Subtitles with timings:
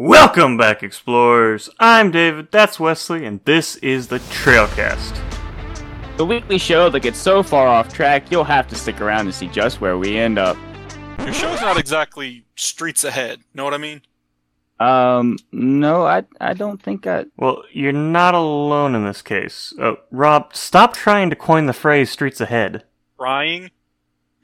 [0.00, 1.68] Welcome back, explorers.
[1.80, 5.20] I'm David, that's Wesley, and this is the Trailcast.
[6.16, 9.32] The weekly show that gets so far off track, you'll have to stick around to
[9.32, 10.56] see just where we end up.
[11.18, 13.40] Your show's not exactly streets ahead.
[13.54, 14.02] Know what I mean?
[14.78, 17.24] Um, no, I I don't think I.
[17.36, 19.74] Well, you're not alone in this case.
[19.80, 22.84] Uh, Rob, stop trying to coin the phrase streets ahead.
[23.18, 23.72] Trying,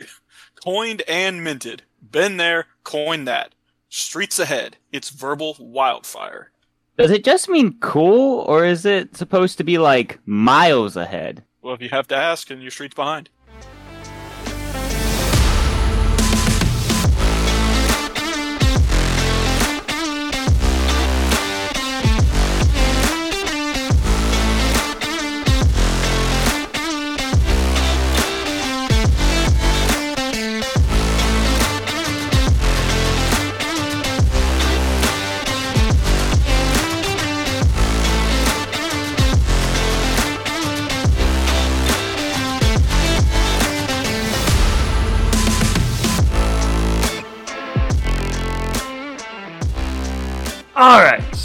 [0.65, 1.85] coined and minted.
[2.03, 3.55] Been there, coined that.
[3.97, 4.77] Streets ahead.
[4.91, 6.51] It's verbal wildfire.
[6.99, 11.45] Does it just mean cool, or is it supposed to be like miles ahead?
[11.63, 13.31] Well, if you have to ask, and your streets behind.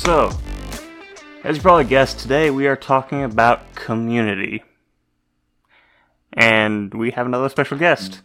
[0.10, 0.32] So,
[1.44, 4.64] as you probably guessed, today we are talking about community.
[6.34, 8.20] And we have another special guest.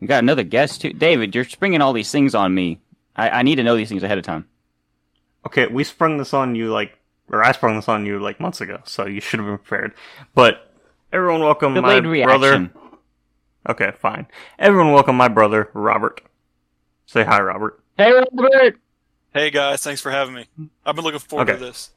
[0.00, 0.92] We got another guest too.
[0.92, 2.80] David, you're springing all these things on me.
[3.14, 4.48] I, I need to know these things ahead of time.
[5.46, 6.98] Okay, we sprung this on you like,
[7.30, 9.94] or I sprung this on you like months ago, so you should have been prepared.
[10.34, 10.74] But
[11.12, 12.40] everyone, welcome Delayed my reaction.
[12.40, 12.70] brother.
[13.68, 14.26] Okay, fine.
[14.58, 16.20] Everyone, welcome my brother Robert.
[17.06, 17.80] Say hi, Robert.
[17.96, 18.80] Hey, Robert.
[19.36, 20.46] Hey guys, thanks for having me.
[20.86, 21.58] I've been looking forward Okay.
[21.58, 21.90] to this.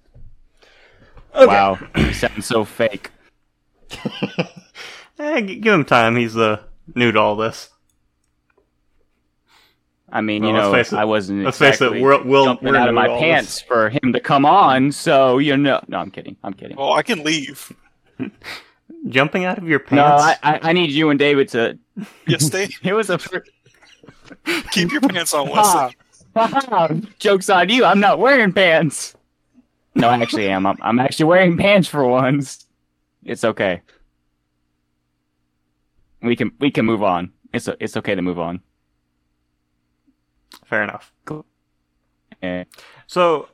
[1.34, 3.12] Wow, you sound so fake.
[5.18, 6.18] Eh, give him time.
[6.18, 6.62] He's uh,
[6.96, 7.70] new to all this.
[10.12, 12.44] I mean, Well, you know, face it- I wasn't let's face it, exactly we're- we'll-
[12.46, 13.62] jumping we're out of my pants this.
[13.62, 14.92] for him to come on.
[14.92, 16.36] So you know, no, I'm kidding.
[16.44, 16.76] I'm kidding.
[16.78, 17.72] Oh, I can leave.
[19.08, 20.24] Jumping out of your No, pants.
[20.44, 21.78] I, I I need you and David to.
[22.28, 22.68] Yeah, stay.
[22.84, 23.18] It was a.
[24.72, 25.96] keep your pants on, Wesley.
[27.20, 27.86] Joke's on you.
[27.86, 29.16] I'm not wearing pants.
[29.96, 30.66] No, I actually am.
[30.66, 32.66] I'm, I'm actually wearing pants for once.
[33.24, 33.82] It's okay.
[36.22, 37.32] We can we can move on.
[37.54, 38.62] It's it's okay to move on.
[40.66, 41.12] Fair enough.
[42.42, 42.64] Eh.
[43.08, 43.50] So,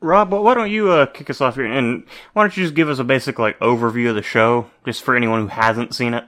[0.00, 2.88] Rob, why don't you uh, kick us off here, and why don't you just give
[2.88, 6.24] us a basic like overview of the show, just for anyone who hasn't seen it?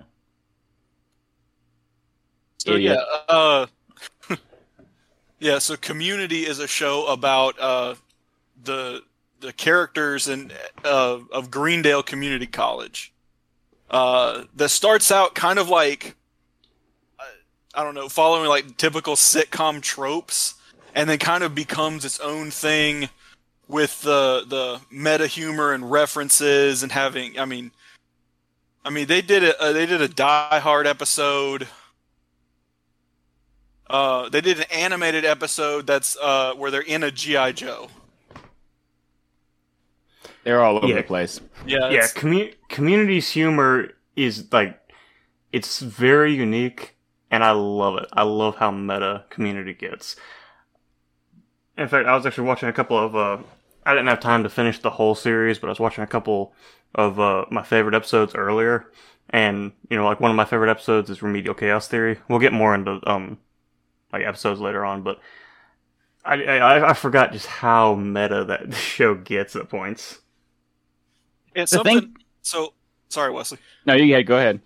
[2.59, 2.97] So yeah,
[3.29, 3.67] uh,
[5.43, 5.59] yeah.
[5.59, 7.97] So Community is a show about uh,
[8.63, 9.03] the
[9.41, 10.53] the characters and
[10.85, 13.13] uh, of Greendale Community College.
[13.91, 16.15] Uh, that starts out kind of like
[17.75, 20.55] I don't know, following like typical sitcom tropes,
[20.95, 23.09] and then kind of becomes its own thing
[23.67, 27.39] with the the meta humor and references and having.
[27.39, 27.73] I mean,
[28.85, 31.67] I mean they did a they did a Die Hard episode.
[33.89, 37.89] Uh, they did an animated episode that's uh, where they're in a GI Joe.
[40.45, 40.97] They're all over Yeah.
[40.97, 41.41] the place.
[41.67, 44.79] Yeah, yeah, commu- community's humor is like
[45.53, 46.97] it's very unique,
[47.31, 48.09] and I love it.
[48.13, 50.17] I love how meta community gets.
[51.79, 53.15] In fact, I was actually watching a couple of.
[53.15, 53.39] Uh,
[53.87, 56.55] I didn't have time to finish the whole series, but I was watching a couple
[56.95, 58.87] of uh, my favorite episodes earlier,
[59.31, 62.19] and you know, like one of my favorite episodes is Remedial Chaos Theory.
[62.29, 63.39] We'll get more into um
[64.13, 65.21] like episodes later on, but
[66.25, 70.19] I I, I forgot just how meta that show gets at points.
[71.55, 72.01] it's The something.
[72.01, 72.75] thing- So
[73.09, 73.59] sorry, Wesley.
[73.87, 74.61] No, you yeah, go ahead.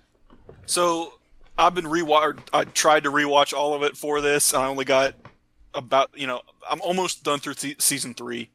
[0.66, 1.14] So
[1.58, 2.38] I've been rewatch.
[2.52, 5.14] I tried to rewatch all of it for this, and I only got
[5.74, 6.40] about you know
[6.70, 8.50] I'm almost done through se- season three.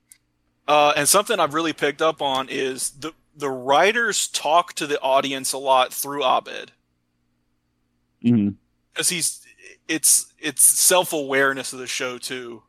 [0.68, 5.00] Uh, and something I've really picked up on is the the writers talk to the
[5.02, 6.72] audience a lot through Abed
[8.22, 8.50] hmm
[8.94, 9.46] because he's
[9.88, 12.64] it's it's self awareness of the show too,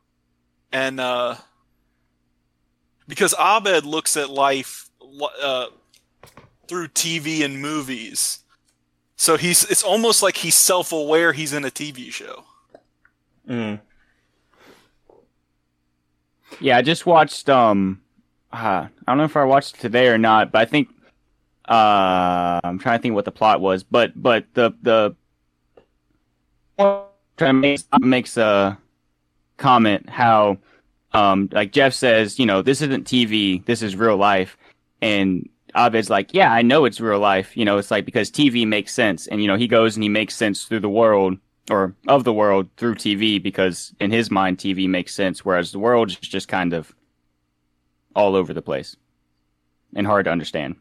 [0.71, 1.35] and uh,
[3.07, 4.89] because Abed looks at life
[5.41, 5.67] uh,
[6.67, 8.39] through TV and movies,
[9.15, 12.45] so he's it's almost like he's self aware he's in a TV show.
[13.47, 13.79] Mm.
[16.59, 17.49] Yeah, I just watched.
[17.49, 18.01] Um,
[18.51, 20.89] uh, I don't know if I watched it today or not, but I think
[21.67, 23.83] uh, I'm trying to think what the plot was.
[23.83, 25.15] But but the the
[26.77, 27.05] trying
[27.37, 28.77] to make makes a
[29.57, 30.57] comment how
[31.13, 34.57] um like Jeff says, you know, this isn't TV, this is real life,
[35.01, 37.57] and Abed's like, yeah, I know it's real life.
[37.57, 40.09] You know, it's like because TV makes sense, and you know, he goes and he
[40.09, 41.37] makes sense through the world
[41.69, 45.79] or of the world through TV because in his mind TV makes sense, whereas the
[45.79, 46.93] world is just kind of
[48.15, 48.95] all over the place
[49.95, 50.75] and hard to understand.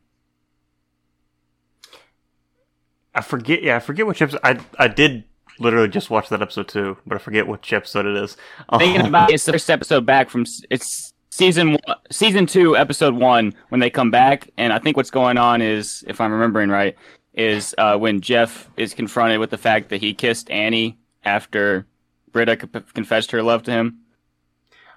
[3.15, 3.63] I forget.
[3.63, 4.41] Yeah, I forget which episode.
[4.43, 5.25] I I did
[5.59, 8.37] literally just watch that episode too, but I forget which episode it is.
[8.79, 12.77] Thinking Um, about it, it's the first episode back from it's season one, season two,
[12.77, 16.33] episode one when they come back, and I think what's going on is, if I'm
[16.33, 16.97] remembering right,
[17.35, 21.87] is uh, when Jeff is confronted with the fact that he kissed Annie after
[22.33, 23.99] Britta co- confessed her love to him.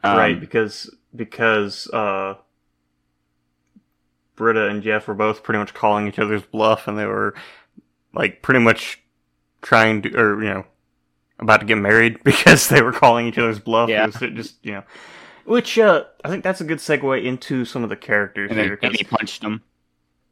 [0.04, 2.36] Um, right because because uh
[4.36, 7.34] Britta and Jeff were both pretty much calling each other's bluff and they were
[8.14, 9.02] like pretty much
[9.66, 10.64] trying to or you know
[11.40, 14.08] about to get married because they were calling each other's bluff Yeah.
[14.08, 14.84] Just you know
[15.46, 18.78] which uh I think that's a good segue into some of the characters And here
[18.82, 19.62] then 'cause- Annie punched him.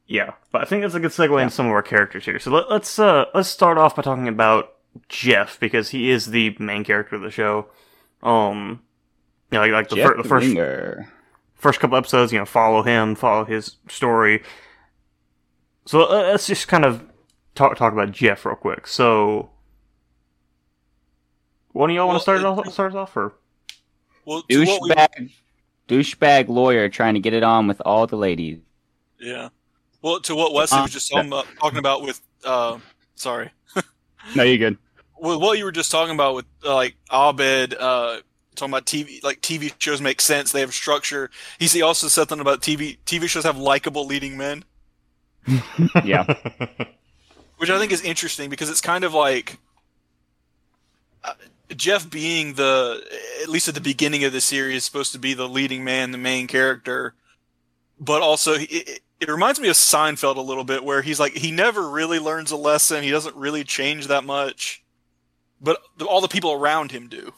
[0.08, 2.40] yeah, but I think that's a good segue into some of our characters here.
[2.40, 4.74] So let, let's uh let's start off by talking about
[5.10, 7.68] Jeff because he is the main character of the show.
[8.22, 8.82] Um,
[9.52, 11.12] you know, like, like the, fir- the first Winger.
[11.56, 14.44] first couple episodes, you know, follow him, follow his story.
[15.86, 17.04] So uh, let's just kind of
[17.56, 18.88] talk talk about Jeff real quick.
[18.88, 19.50] So,
[21.72, 23.34] one of y'all want to start it it- off, start it off, or
[24.26, 25.32] Well, to what we- douchebag,
[25.88, 28.60] douchebag lawyer trying to get it on with all the ladies.
[29.20, 29.50] yeah.
[30.02, 32.78] Well, to what Wesley Uh, was just talking about, talking about with, uh,
[33.16, 33.52] sorry,
[34.36, 34.78] No, you're good.
[35.18, 38.20] with what you were just talking about with uh, like Abed, uh,
[38.56, 40.52] talking about TV, like TV shows make sense.
[40.52, 41.32] They have structure.
[41.58, 44.66] He he also said something about TV TV shows have likable leading men,
[46.04, 46.26] Yeah.
[47.64, 49.58] which I think is interesting because it's kind of like
[51.24, 51.34] uh,
[51.74, 53.02] Jeff being the
[53.42, 56.18] at least at the beginning of the series supposed to be the leading man, the
[56.18, 57.14] main character,
[58.02, 61.52] but also it, it reminds me of Seinfeld a little bit, where he's like he
[61.52, 63.02] never really learns a lesson.
[63.02, 64.84] He doesn't really change that much,
[65.62, 67.32] but all the people around him do.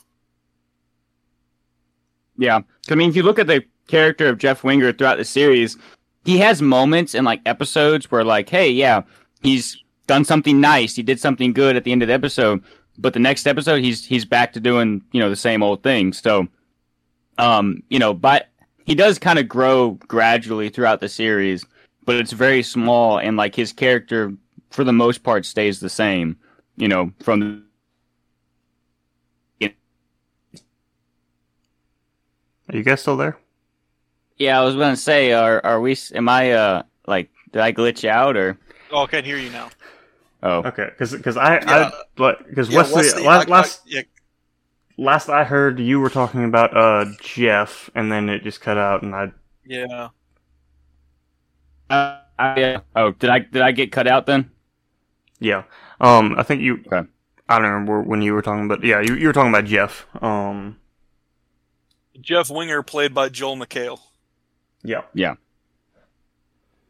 [2.36, 5.78] Yeah, I mean, if you look at the character of Jeff Winger throughout the series,
[6.24, 9.04] he has moments and like episodes where, like, hey, yeah,
[9.44, 12.64] he's done something nice, he did something good at the end of the episode,
[12.98, 16.14] but the next episode, he's he's back to doing you know the same old thing.
[16.14, 16.48] So,
[17.38, 18.50] um, you know, but
[18.86, 21.66] he does kind of grow gradually throughout the series,
[22.06, 24.34] but it's very small, and like his character
[24.72, 26.38] for the most part stays the same.
[26.78, 27.66] You know, from
[32.70, 33.38] Are you guys still there?
[34.38, 35.98] Yeah, I was gonna say, are are we?
[36.14, 38.58] Am I uh like did I glitch out or?
[38.92, 39.70] Oh, I can hear you now.
[40.46, 41.90] Oh, Okay, because I Yeah.
[42.20, 44.02] I because Yeah, Wesley, Wesley, la- I- I- last yeah,
[44.98, 49.02] last I heard you were talking about uh Jeff, and then it just cut out,
[49.02, 49.32] and I
[49.66, 50.10] yeah.
[51.90, 52.80] uh, I, yeah.
[52.96, 54.52] Oh, did I did I get cut out then?
[55.40, 55.64] yeah
[56.00, 57.08] um I think you Okay.
[57.50, 60.06] I don't remember when you were talking, but yeah you you were talking about Jeff
[60.24, 60.78] um
[62.22, 64.00] Jeff Winger played by Joel McHale.
[64.84, 65.02] Yeah.
[65.14, 65.36] Yeah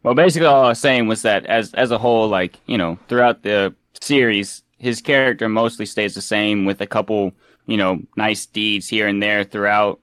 [0.05, 2.99] Well, basically, all I was saying was that as as a whole, like you know,
[3.07, 7.33] throughout the series, his character mostly stays the same, with a couple
[7.65, 9.99] you know nice deeds here and there throughout.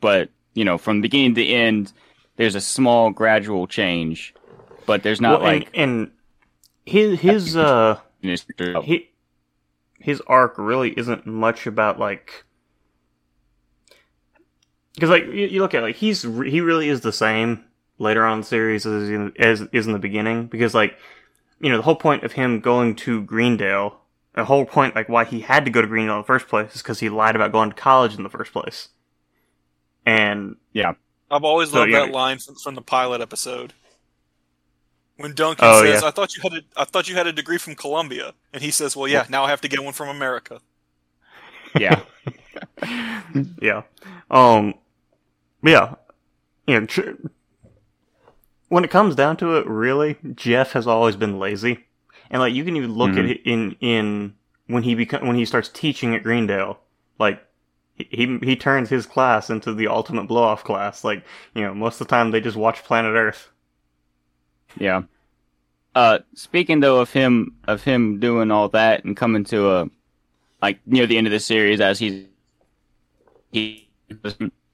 [0.00, 1.92] But you know, from beginning to end,
[2.34, 4.34] there's a small gradual change,
[4.86, 6.10] but there's not Well, like and, and
[6.84, 8.46] his his uh his-
[8.82, 9.12] he
[10.00, 12.44] his arc really isn't much about like
[14.96, 17.64] because like you, you look at like he's he really is the same
[17.98, 20.96] later on in the series as in, as is in the beginning because like
[21.60, 24.00] you know the whole point of him going to Greendale
[24.34, 26.74] the whole point like why he had to go to Greendale in the first place
[26.74, 28.88] is because he lied about going to college in the first place
[30.06, 30.94] and yeah,
[31.30, 32.06] I've always So, loved yeah.
[32.06, 33.74] that line from, from the pilot episode.
[35.16, 36.04] When Duncan Oh, says, yeah.
[36.04, 38.70] "I thought you had a, I thought you had a degree from Columbia," and he
[38.70, 40.60] says, "Well, yeah, now I have to get one from America."
[41.74, 42.02] yeah,
[43.60, 43.82] yeah.
[44.30, 44.74] Um.
[45.64, 45.96] Yeah.
[46.66, 47.12] You know, tr-
[48.74, 51.84] when it comes down to it, really, Jeff has always been lazy,
[52.30, 53.30] and like you can even look at Mhm.
[53.30, 54.34] it in in
[54.66, 56.78] when he become when he starts teaching at Greendale,
[57.18, 57.40] like.
[57.96, 61.04] He, he turns his class into the ultimate blow off class.
[61.04, 61.22] Like
[61.54, 63.50] you know, most of the time they just watch Planet Earth.
[64.76, 65.02] Yeah.
[65.94, 69.90] Uh, speaking though of him of him doing all that and coming to a
[70.60, 72.24] like near the end of the series as he's
[73.52, 73.88] he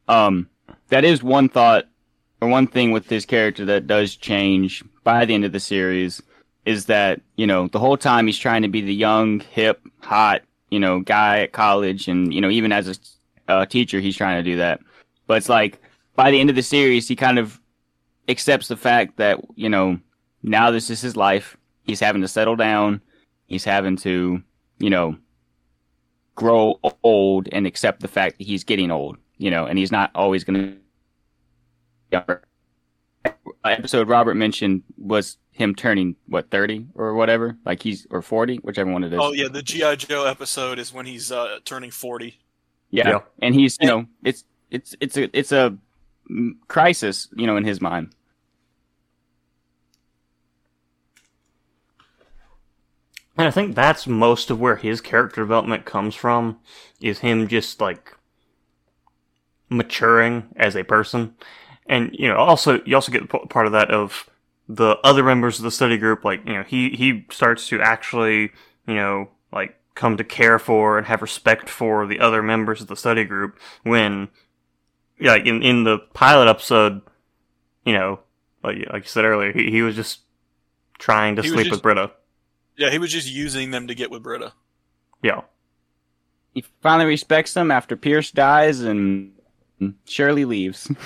[0.08, 0.48] um
[0.88, 1.89] that is one thought
[2.48, 6.22] one thing with his character that does change by the end of the series
[6.64, 10.42] is that you know the whole time he's trying to be the young hip hot
[10.70, 12.88] you know guy at college and you know even as
[13.48, 14.80] a uh, teacher he's trying to do that
[15.26, 15.80] but it's like
[16.14, 17.60] by the end of the series he kind of
[18.28, 19.98] accepts the fact that you know
[20.42, 23.00] now this is his life he's having to settle down
[23.46, 24.42] he's having to
[24.78, 25.16] you know
[26.40, 30.10] grow old and accept the fact that he's getting old, you know, and he's not
[30.14, 30.76] always going to.
[33.64, 38.90] Episode Robert mentioned was him turning what thirty or whatever, like he's or forty, whichever
[38.90, 39.20] one it is.
[39.20, 42.40] Oh yeah, the GI Joe episode is when he's uh, turning forty.
[42.90, 43.08] Yeah.
[43.08, 43.20] Yeah.
[43.40, 45.76] and he's you know it's it's it's a it's a
[46.68, 48.14] crisis, you know, in his mind.
[53.36, 56.58] And I think that's most of where his character development comes from,
[57.00, 58.14] is him just like
[59.70, 61.34] maturing as a person.
[61.90, 64.30] And you know, also you also get part of that of
[64.68, 66.24] the other members of the study group.
[66.24, 68.52] Like you know, he he starts to actually
[68.86, 72.86] you know like come to care for and have respect for the other members of
[72.86, 73.58] the study group.
[73.82, 74.28] When
[75.20, 77.02] like in in the pilot episode,
[77.84, 78.20] you know,
[78.62, 80.20] like like you said earlier, he, he was just
[80.98, 82.12] trying to He sleep just- with Britta.
[82.76, 84.52] Yeah, he was just using them to get with Britta.
[85.22, 85.42] Yeah.
[86.54, 89.32] He finally respects them after Pierce dies and
[90.06, 90.90] Shirley leaves.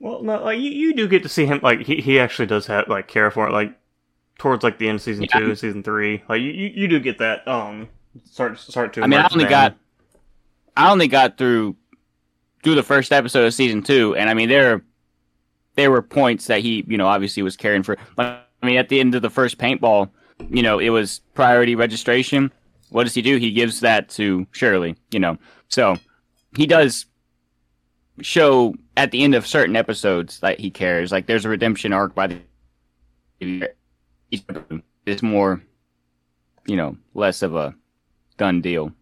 [0.00, 1.60] Well, no, like you, you do get to see him.
[1.62, 3.52] Like he, he actually does have like care for it.
[3.52, 3.78] Like
[4.38, 5.38] towards like the end of season Yeah.
[5.38, 6.22] two, season three.
[6.28, 7.46] Like you, you, you do get that.
[7.46, 7.88] Um,
[8.24, 9.02] start start to.
[9.02, 9.76] I mean, I only got
[10.76, 11.76] I only got through
[12.62, 14.82] through the first episode of season two, and I mean there
[15.76, 17.98] there were points that he you know obviously was caring for.
[18.16, 20.10] But I mean, at the end of the first paintball,
[20.48, 22.50] you know, it was priority registration.
[22.88, 23.36] What does he do?
[23.36, 24.96] He gives that to Shirley.
[25.10, 25.38] You know,
[25.68, 25.96] so
[26.56, 27.04] he does
[28.22, 31.10] show at the end of certain episodes that he cares.
[31.10, 32.26] Like there's a redemption arc by
[33.40, 33.70] the
[35.06, 35.62] it's more
[36.66, 37.74] you know less of a
[38.36, 38.92] done deal.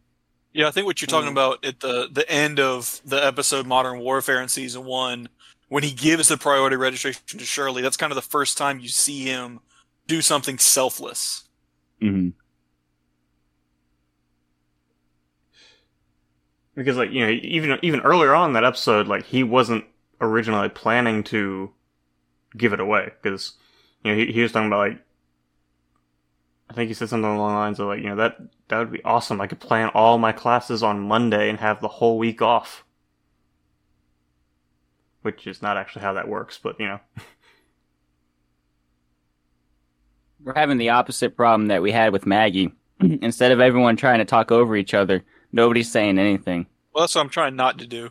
[0.53, 1.33] Yeah, I think what you're talking Mm.
[1.33, 5.29] about at the the end of the episode Modern Warfare in season one,
[5.69, 8.89] when he gives the priority registration to Shirley, that's kind of the first time you
[8.89, 9.59] see him
[10.07, 11.49] do something selfless.
[12.01, 12.29] hmm
[16.79, 19.85] because like you know even even earlier on in that episode, like he wasn't
[20.21, 21.73] originally planning to
[22.57, 23.55] give it away because
[24.05, 25.05] you know he, he was talking about like
[26.71, 28.93] I think he said something along the lines of like you know that that would
[28.93, 29.41] be awesome.
[29.41, 32.85] I could plan all my classes on Monday and have the whole week off.
[35.23, 37.01] Which is not actually how that works, but you know.
[40.45, 42.71] We're having the opposite problem that we had with Maggie.
[43.01, 46.67] Instead of everyone trying to talk over each other, nobody's saying anything.
[46.93, 48.11] Well, that's what I'm trying not to do.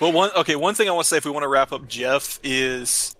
[0.00, 1.88] well, one okay, one thing I want to say if we want to wrap up
[1.88, 3.14] Jeff is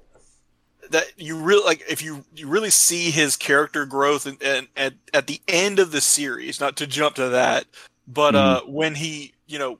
[0.90, 4.94] that you really like if you you really see his character growth and, and at
[5.14, 7.64] at the end of the series, not to jump to that,
[8.06, 9.78] but uh when he, you know,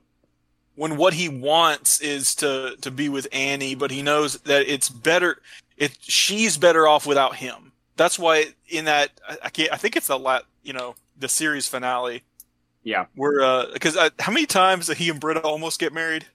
[0.75, 4.89] when what he wants is to to be with Annie, but he knows that it's
[4.89, 5.41] better
[5.77, 7.71] it she's better off without him.
[7.97, 11.29] That's why in that I, I can't I think it's the la you know, the
[11.29, 12.23] series finale
[12.83, 13.05] Yeah.
[13.15, 16.25] where uh because uh, how many times did he and Britta almost get married?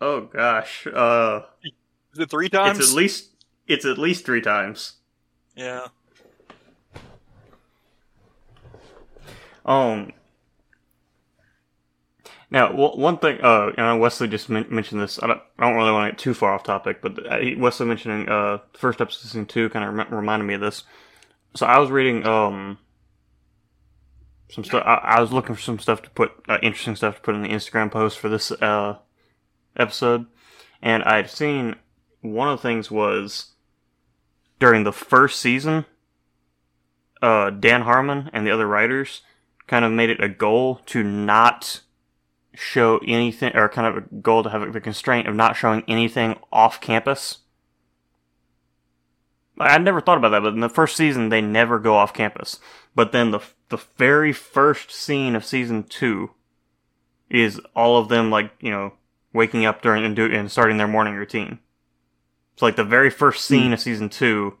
[0.00, 1.42] Oh gosh, uh,
[2.12, 2.78] Is it three times?
[2.80, 3.30] it's at least
[3.68, 4.94] it's at least three times.
[5.54, 5.86] yeah.
[9.64, 10.12] Um.
[12.50, 15.22] Now, w- one thing, uh, you know, Wesley just men- mentioned this.
[15.22, 17.86] I don't, I don't really want to get too far off topic, but uh, Wesley
[17.86, 20.82] mentioning uh, first episode season two kind of rem- reminded me of this.
[21.54, 22.78] So I was reading um
[24.50, 24.82] some stuff.
[24.86, 27.42] I-, I was looking for some stuff to put, uh, interesting stuff to put in
[27.42, 28.98] the Instagram post for this uh
[29.76, 30.26] episode,
[30.80, 31.76] and I'd seen
[32.20, 33.52] one of the things was
[34.58, 35.86] during the first season,
[37.20, 39.22] uh, Dan Harmon and the other writers
[39.66, 41.80] kind of made it a goal to not
[42.54, 46.38] show anything, or kind of a goal to have the constraint of not showing anything
[46.52, 47.38] off campus.
[49.62, 52.12] Like, I never thought about that, but in the first season they never go off
[52.12, 52.58] campus.
[52.96, 56.32] But then the the very first scene of season two
[57.30, 58.94] is all of them like you know
[59.32, 61.60] waking up during and do and starting their morning routine.
[62.56, 64.56] So like the very first scene of season two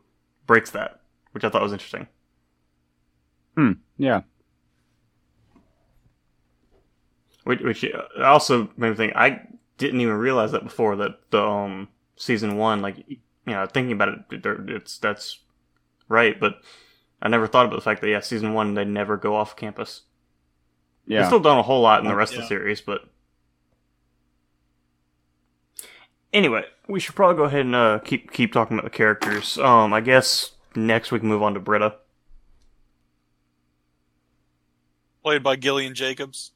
[0.46, 1.00] breaks that,
[1.32, 2.06] which I thought was interesting.
[3.56, 3.72] Hmm.
[3.98, 4.22] Yeah.
[7.42, 7.84] Which, which
[8.22, 9.42] also made me think I
[9.78, 13.04] didn't even realize that before that the um season one like
[13.46, 15.40] you know thinking about it it's that's
[16.08, 16.60] right but
[17.20, 20.02] I never thought about the fact that yeah season one they never go off campus.
[21.06, 23.02] They've still done a whole lot in the rest of the series, but
[26.32, 29.58] anyway, we should probably go ahead and uh, keep keep talking about the characters.
[29.58, 31.96] Um, I guess next we can move on to Britta.
[35.22, 36.52] Played by Gillian Jacobs.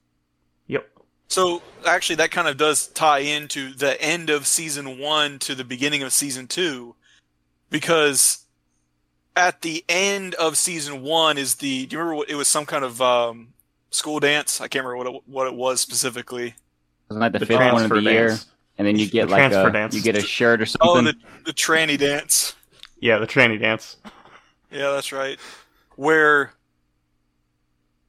[1.29, 1.33] Yep.
[1.33, 5.65] So actually, that kind of does tie into the end of season one to the
[5.65, 6.95] beginning of season two,
[7.71, 8.45] because
[9.35, 11.87] at the end of season one is the.
[11.87, 12.49] Do you remember what it was?
[12.49, 13.49] Some kind of um,
[13.91, 14.61] school dance.
[14.61, 16.55] I can't remember what it, what it was specifically.
[17.09, 18.39] Wasn't that the, The fifth one of the transfer year?
[18.79, 19.95] And then you get The like a dance.
[19.95, 21.05] you get a shirt or Oh, something.
[21.45, 22.55] the the tranny dance.
[23.01, 23.97] Yeah, the tranny dance.
[24.71, 25.39] Yeah, that's right.
[25.97, 26.53] Where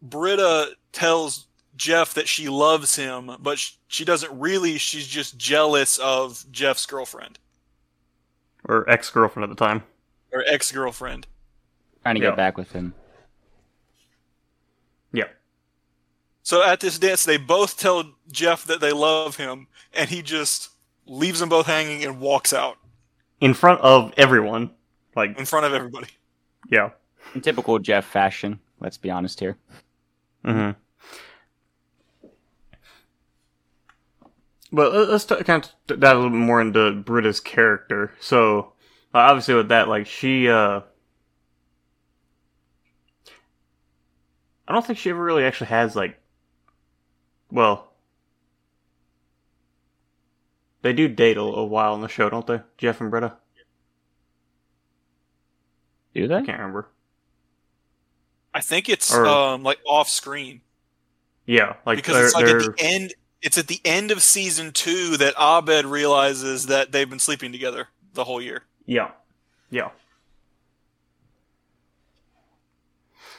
[0.02, 1.47] Britta tells
[1.78, 4.78] Jeff that she loves him, but sh- she doesn't really.
[4.78, 7.40] She's just jealous of Jeff's girlfriend
[8.66, 9.84] Or ex girlfriend at the time.
[10.34, 11.28] or ex girlfriend.
[12.04, 12.30] trying to Yeah.
[12.30, 12.94] get back with him.
[15.12, 15.26] Yeah.
[16.44, 20.70] So at this dance, they both tell Jeff that they love him, and he just
[21.06, 22.78] leaves them both hanging and walks out
[23.40, 24.72] In front of everyone.
[25.16, 26.08] Like, in front of everybody.
[26.70, 26.92] yeah.
[27.36, 29.58] In typical Jeff fashion, let's be honest here.
[30.46, 30.72] hmm
[34.72, 38.14] But let- let's t- kind of dive a little bit more into Britta's character.
[38.20, 38.74] So,
[39.14, 40.82] uh, obviously, with that, like, she, uh,
[44.68, 46.20] I don't think she ever really actually has, like,
[47.50, 47.94] well,
[50.82, 52.60] they do date a, a while in the show, don't they?
[52.78, 53.38] Jeff and Britta?
[56.14, 56.36] Do they?
[56.36, 56.90] I can't remember.
[58.54, 60.62] I think it's Or- um, like off screen
[61.46, 63.14] Yeah, like, because they're, it's like they're- at the end.
[63.42, 67.90] It's at the end of season two that Abed realizes that they've been sleeping together
[68.14, 68.64] the whole year.
[68.86, 69.12] Yeah,
[69.70, 69.90] yeah,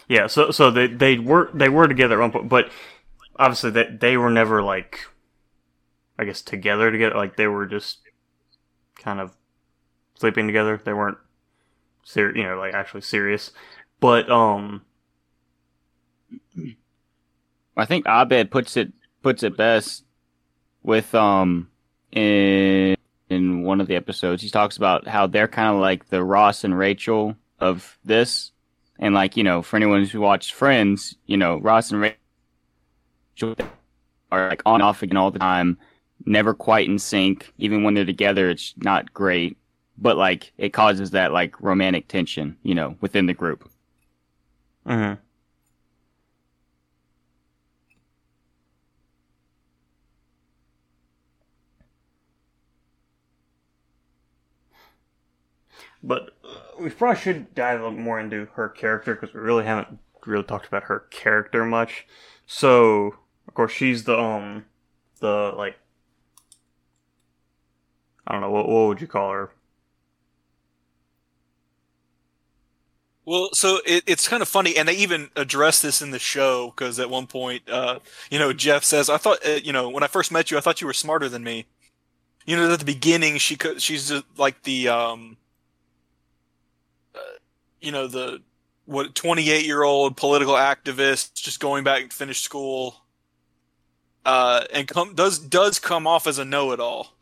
[0.09, 0.27] yeah.
[0.27, 2.71] So, so they they were they were together at one point, but
[3.37, 5.01] obviously that they were never like,
[6.19, 7.17] I guess together together.
[7.17, 7.99] Like they were just
[8.97, 9.37] kind of
[10.15, 10.81] sleeping together.
[10.83, 11.19] They weren't
[12.05, 13.53] ser- you know, like actually serious.
[14.01, 14.83] But um,
[17.77, 18.93] I think Abed puts it
[19.29, 20.05] puts it best
[20.83, 21.69] with um
[22.13, 22.97] in
[23.29, 24.43] in one of the episodes.
[24.43, 28.53] He talks about how they're kind of like the Ross and Rachel of this,
[28.99, 33.55] and like you know, for anyone who watched Friends, you know, Ross and Rachel
[34.33, 35.77] are like on and off again all the time,
[36.25, 37.53] never quite in sync.
[37.59, 39.59] Even when they're together, it's not great,
[39.99, 43.69] but like it causes that like romantic tension, you know, within the group.
[44.87, 45.19] mhm.
[56.03, 59.65] But uh, we probably should dive a little more into her character because we really
[59.65, 62.07] haven't really talked about her character much.
[62.47, 63.15] So,
[63.47, 64.67] of course, she's the um,
[65.21, 65.77] the like,
[68.27, 69.51] I don't know what what would you call her?
[73.25, 76.71] Well, so it, it's kind of funny, and they even address this in the show
[76.75, 77.99] because at one point, uh,
[78.31, 80.61] you know, Jeff says, "I thought, uh, you know, when I first met you, I
[80.63, 81.67] thought you were smarter than me."
[82.47, 85.37] You know, at the beginning, she could, she's just like the, um,
[87.81, 88.43] you know, the
[88.87, 92.97] what twenty eight year old political activist just going back and finish school,
[94.25, 97.15] uh, and come does does come off as a know it all,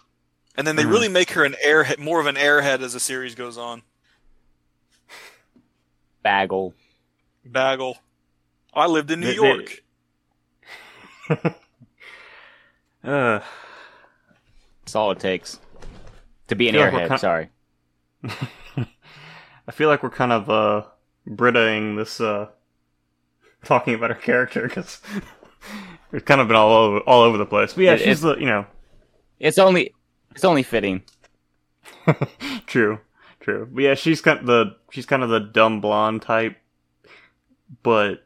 [0.57, 0.91] and then they Mhm.
[0.91, 3.83] really make her an airhead, more of an airhead as the series goes on.
[6.23, 6.75] Bagel.
[7.51, 7.99] Bagel.
[8.75, 9.83] I lived in New They- they- York.
[13.05, 13.39] Uh,
[14.81, 15.61] That's all it takes
[16.49, 17.09] to be an Feel like airhead.
[17.09, 17.51] kin- Sorry.
[19.69, 20.85] I feel like we're kind of uh
[21.27, 22.49] Brittaing this uh
[23.65, 25.01] talking about her character because
[26.13, 27.75] we've kind of been all over all over the place.
[27.75, 28.67] But yeah, It- she's the you know
[29.41, 29.93] It's only
[30.31, 31.03] it's only fitting.
[32.67, 33.01] true,
[33.41, 33.69] true.
[33.73, 36.57] But yeah, she's kind of the she's kind of the dumb blonde type,
[37.83, 38.25] but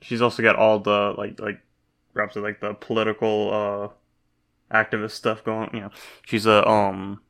[0.00, 1.60] she's also got all the like like
[2.14, 3.92] perhaps like the political
[4.72, 5.70] uh activist stuff going.
[5.74, 5.90] You know,
[6.24, 7.20] she's a um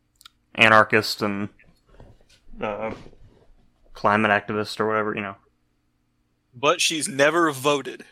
[0.55, 1.49] anarchist and
[2.61, 2.93] uh
[3.95, 5.15] climate activist or whatever.
[5.15, 5.37] You know,
[6.55, 8.05] But she's never voted.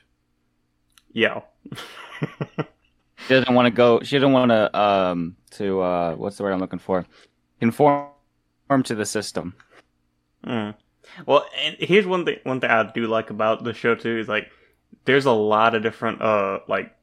[1.12, 1.40] yeah.
[3.18, 4.00] She doesn't want to go.
[4.02, 7.04] She doesn't want to um to uh what's the word I'm looking for?
[7.60, 8.10] Conform
[8.84, 9.54] to the system.
[10.46, 10.74] Mm.
[11.24, 12.38] Well, and here's one thing.
[12.44, 14.50] One thing I do like about the show too is like
[15.06, 16.94] there's a lot of different uh like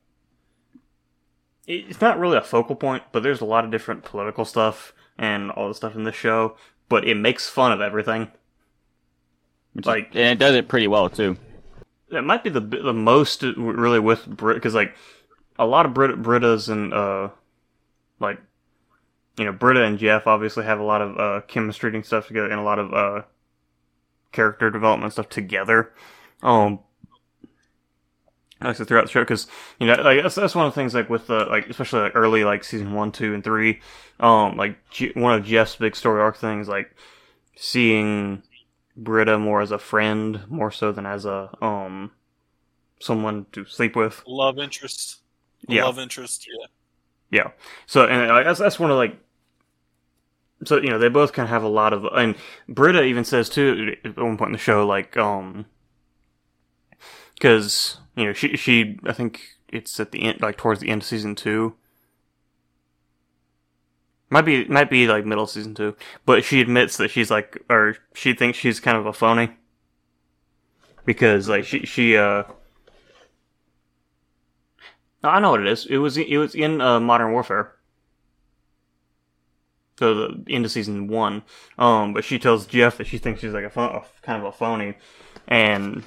[1.67, 5.49] it's not really a focal point, but there's a lot of different political stuff and
[5.51, 6.56] all the stuff in the show.
[6.93, 8.27] But it makes fun of everything.
[9.73, 11.38] Which Like- and it does it pretty well too.
[12.12, 14.95] It might be the the most really with Brit because like
[15.58, 17.29] a lot of Brit Britas and uh
[18.19, 18.39] like
[19.39, 22.51] you know Britta and Jeff obviously have a lot of uh chemistry and stuff together
[22.51, 23.23] and a lot of uh
[24.32, 25.91] character development stuff together.
[26.43, 26.77] Um
[28.63, 29.47] like so throughout the show because
[29.80, 32.15] you know like that's, that's one of the things like with the like especially like
[32.15, 33.80] early like season one two and three
[34.19, 36.95] um like G- one of jeff's big story arc things like
[37.56, 38.43] seeing
[38.95, 42.12] britta more as a friend more so than as a um
[42.99, 45.17] someone to sleep with Love interest.
[45.67, 45.84] Yeah.
[45.86, 46.47] Love interest.
[46.47, 46.67] Yeah.
[47.43, 47.52] yeah
[47.86, 49.17] so and like, that's that's one of like
[50.65, 52.36] so you know they both kind of have a lot of and
[52.69, 55.65] britta even says too at one point in the show like um
[57.34, 61.02] because you know she she I think it's at the end like towards the end
[61.02, 61.76] of season two.
[64.30, 65.95] Might be might be like middle season two,
[66.26, 69.52] but she admits that she's like or she thinks she's kind of a phony
[71.06, 72.43] because like she she uh.
[75.26, 75.86] I know what it is.
[75.86, 77.76] It was it was in uh, Modern Warfare.
[79.99, 81.43] So the end of season one,
[81.78, 84.52] um, but she tells Jeff that she thinks she's like a, a kind of a
[84.52, 84.97] phony,
[85.47, 86.04] and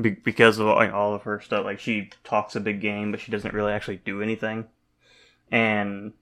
[0.00, 1.64] be- because of like, all of her stuff.
[1.64, 4.66] Like she talks a big game, but she doesn't really actually do anything.
[5.50, 6.12] And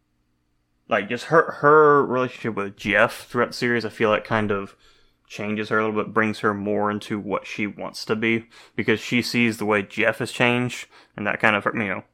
[0.89, 4.77] like just her her relationship with Jeff throughout the series, I feel like kind of
[5.27, 9.01] changes her a little bit, brings her more into what she wants to be because
[9.01, 12.05] she sees the way Jeff has changed, and that kind of you know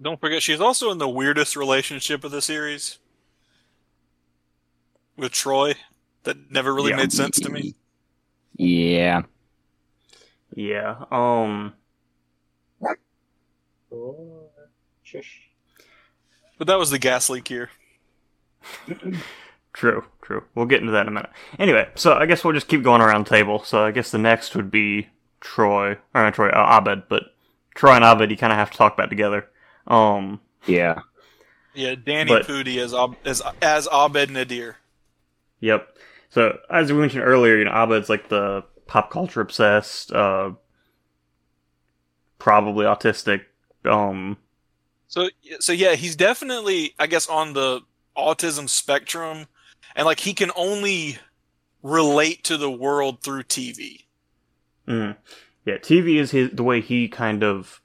[0.00, 2.98] Don't forget, she's also in the weirdest relationship of the series
[5.16, 5.74] with Troy
[6.24, 6.96] that never really Yeah.
[6.96, 7.74] made sense to me.
[8.56, 9.22] Yeah.
[10.54, 11.74] yeah um
[16.58, 17.70] But that was the gas leak here.
[19.72, 20.44] True, true.
[20.54, 21.30] We'll get into that in a minute.
[21.58, 23.62] Anyway, so I guess we'll just keep going around the table.
[23.62, 25.08] So I guess the next would be
[25.40, 27.24] Troy, or not Troy, uh, Abed, but
[27.74, 29.48] Troy and Abed, you kind of have to talk about together.
[29.86, 31.00] Um, Yeah.
[31.74, 32.94] Yeah, Danny But- Pudi as
[33.26, 34.76] as as Abed Nadir.
[35.60, 35.94] yep.
[36.30, 40.52] So as we mentioned earlier, you know, Abed's like the pop culture obsessed, uh,
[42.38, 43.42] probably autistic.
[43.84, 44.36] Um,
[45.08, 45.28] So
[45.60, 47.80] so yeah, he's definitely I guess on the
[48.16, 49.46] autism spectrum,
[49.94, 51.18] and like he can only
[51.82, 54.04] relate to the world through TV.
[54.88, 55.16] mm.
[55.64, 57.80] yeah, TV is his the way he kind of,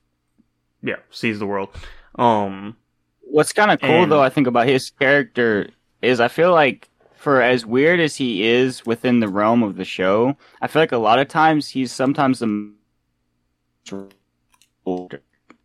[0.82, 1.70] yeah, sees the world.
[2.16, 2.76] Um,
[3.22, 5.70] What's kind of cool And- though, I think about his character
[6.02, 6.90] is I feel like
[7.22, 10.92] for as weird as he is within the realm of the show, I feel like
[10.92, 12.74] a lot of times he's sometimes the
[13.96, 14.10] and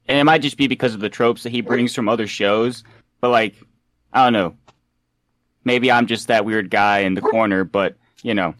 [0.06, 2.84] it might just be because of the tropes that he brings from other shows,
[3.22, 3.54] but like
[4.12, 4.54] I don't know.
[5.64, 8.54] Maybe I'm just that weird guy in the corner, but you know,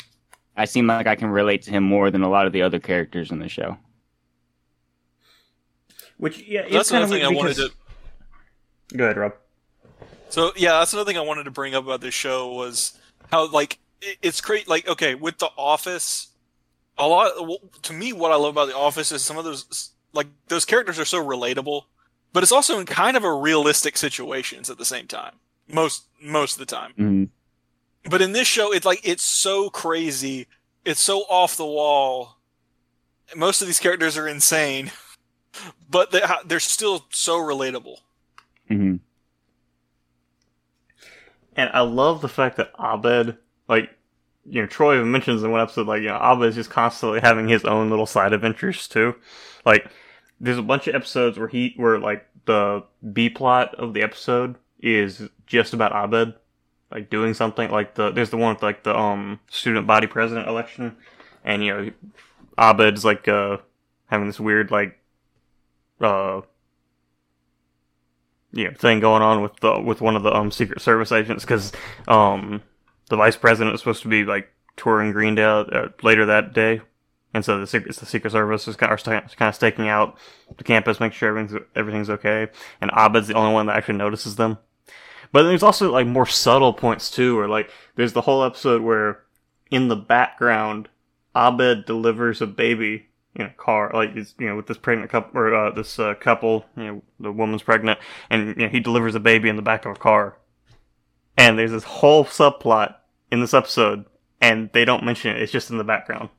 [0.57, 2.79] I seem like I can relate to him more than a lot of the other
[2.79, 3.77] characters in the show.
[6.17, 7.71] which yeah, it's That's kind another of thing I wanted to.
[8.97, 9.35] Go ahead, Rob.
[10.29, 12.99] So yeah, that's another thing I wanted to bring up about this show was
[13.31, 13.79] how like
[14.23, 14.69] it's great.
[14.69, 16.29] Like okay, with The Office,
[16.99, 17.33] a lot
[17.83, 20.99] to me what I love about The Office is some of those like those characters
[20.99, 21.83] are so relatable,
[22.33, 25.35] but it's also in kind of a realistic situations at the same time.
[25.69, 26.93] Most most of the time.
[26.99, 27.29] Mhm.
[28.09, 30.47] But in this show, it's like it's so crazy,
[30.85, 32.37] it's so off the wall.
[33.35, 34.93] Most of these characters are insane,
[35.91, 37.97] but they, they're still so relatable.
[38.69, 38.97] hmm
[41.57, 43.39] And I love the fact that Abed,
[43.69, 43.91] like,
[44.45, 47.21] you know, Troy even mentions in one episode, like, you know, Abed is just constantly
[47.21, 49.17] having his own little side adventures too.
[49.65, 49.91] Like,
[50.39, 54.57] there's a bunch of episodes where he, where like the B plot of the episode
[54.81, 56.35] is just about Abed,
[56.91, 57.71] like doing something.
[57.71, 60.97] Like the there's the one with like the um student body president election,
[61.45, 61.91] and you know,
[62.59, 63.59] Abed's like uh
[64.07, 64.99] having this weird like
[66.01, 66.43] uh
[68.57, 71.45] you know, thing going on with the with one of the um Secret Service agents
[71.45, 71.73] because
[72.09, 72.63] um
[73.09, 76.81] the vice president is supposed to be like touring Greendale uh, later that day,
[77.35, 80.17] and so the secret the Secret Service is kind of, kind of staking out
[80.57, 82.49] the campus, making sure everything's everything's okay,
[82.81, 84.59] and Abed's the only one that actually notices them.
[85.33, 89.21] But there's also like more subtle points too, where like there's the whole episode where
[89.71, 90.89] in the background
[91.35, 95.55] Abed delivers a baby in know car, like you know, with this pregnant couple or
[95.55, 97.99] uh, this uh, couple, you know, the woman's pregnant,
[98.31, 100.37] and you know, he delivers a baby in the back of a car.
[101.37, 102.95] And there's this whole subplot
[103.31, 104.07] in this episode,
[104.41, 105.43] and they don't mention it.
[105.43, 106.31] It's just in the background,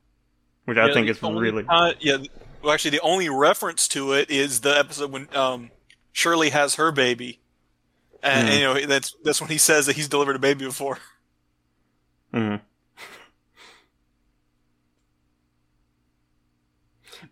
[0.64, 2.18] which I think is only really ti- yeah.
[2.62, 5.70] Well, actually, the only reference to it is the episode when um,
[6.12, 7.38] Shirley has her baby,
[8.22, 8.50] and, Mhm.
[8.50, 10.98] and, you know that's that's when he says that he's delivered a baby before.
[12.34, 12.60] Mhm.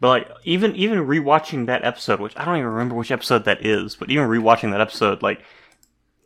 [0.00, 3.64] But like even even rewatching that episode, which I don't even remember which episode that
[3.64, 5.42] is, but even rewatching that episode, like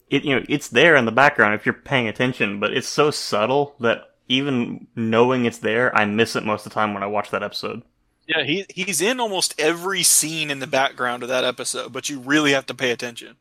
[0.08, 3.10] it you know it's there in the background if you're paying attention, but it's so
[3.10, 7.06] subtle that even knowing it's there, I miss it most of the time when I
[7.06, 7.82] watch that episode.
[8.26, 12.20] Yeah, he he's in almost every scene in the background of that episode, but you
[12.20, 13.36] really have to pay attention.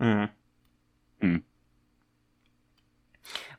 [0.00, 0.30] Mm.
[1.20, 1.36] Hmm.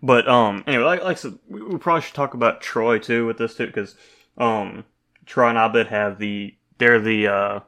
[0.01, 3.25] But um, anyway, like, like I said, we, we probably should talk about Troy too
[3.25, 3.95] with this too, because
[4.38, 4.86] um,
[5.25, 7.59] Troy and Abed have the they're the uh,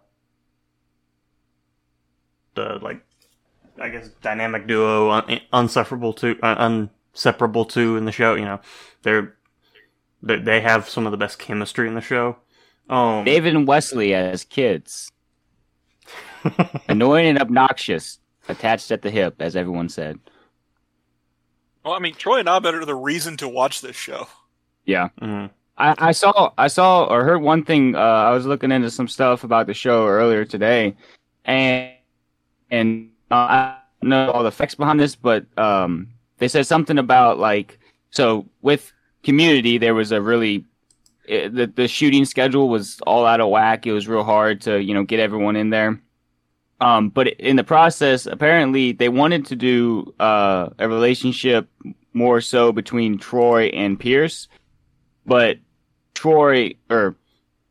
[2.55, 3.01] the like
[3.79, 6.55] I guess dynamic duo, un, unsufferable to uh,
[7.13, 8.35] unseparable to in the show.
[8.35, 8.59] You know,
[9.03, 9.35] they're
[10.21, 12.37] they they have some of the best chemistry in the show.
[12.89, 15.11] Um, David and Wesley as kids,
[16.87, 20.19] annoying and obnoxious, attached at the hip, as everyone said.
[21.83, 24.27] Well, I mean, Troy and Abed are the reason to watch this show.
[24.85, 25.09] Yeah.
[25.21, 25.51] mhm.
[25.77, 27.95] I, I saw I saw or heard one thing.
[27.95, 30.95] Uh, I was looking into some stuff about the show earlier today,
[31.45, 31.91] and
[32.71, 36.09] and uh, I don't know all the facts behind this, but um,
[36.39, 37.79] they said something about like
[38.11, 38.91] so with
[39.23, 40.63] Community there was a really
[41.25, 43.85] it, the the shooting schedule was all out of whack.
[43.85, 46.01] It was real hard to you know get everyone in there.
[46.79, 51.67] Um, but in the process, apparently they wanted to do uh, a relationship
[52.13, 54.47] more so between Troy and Pierce,
[55.25, 55.57] but
[56.17, 57.15] Troy or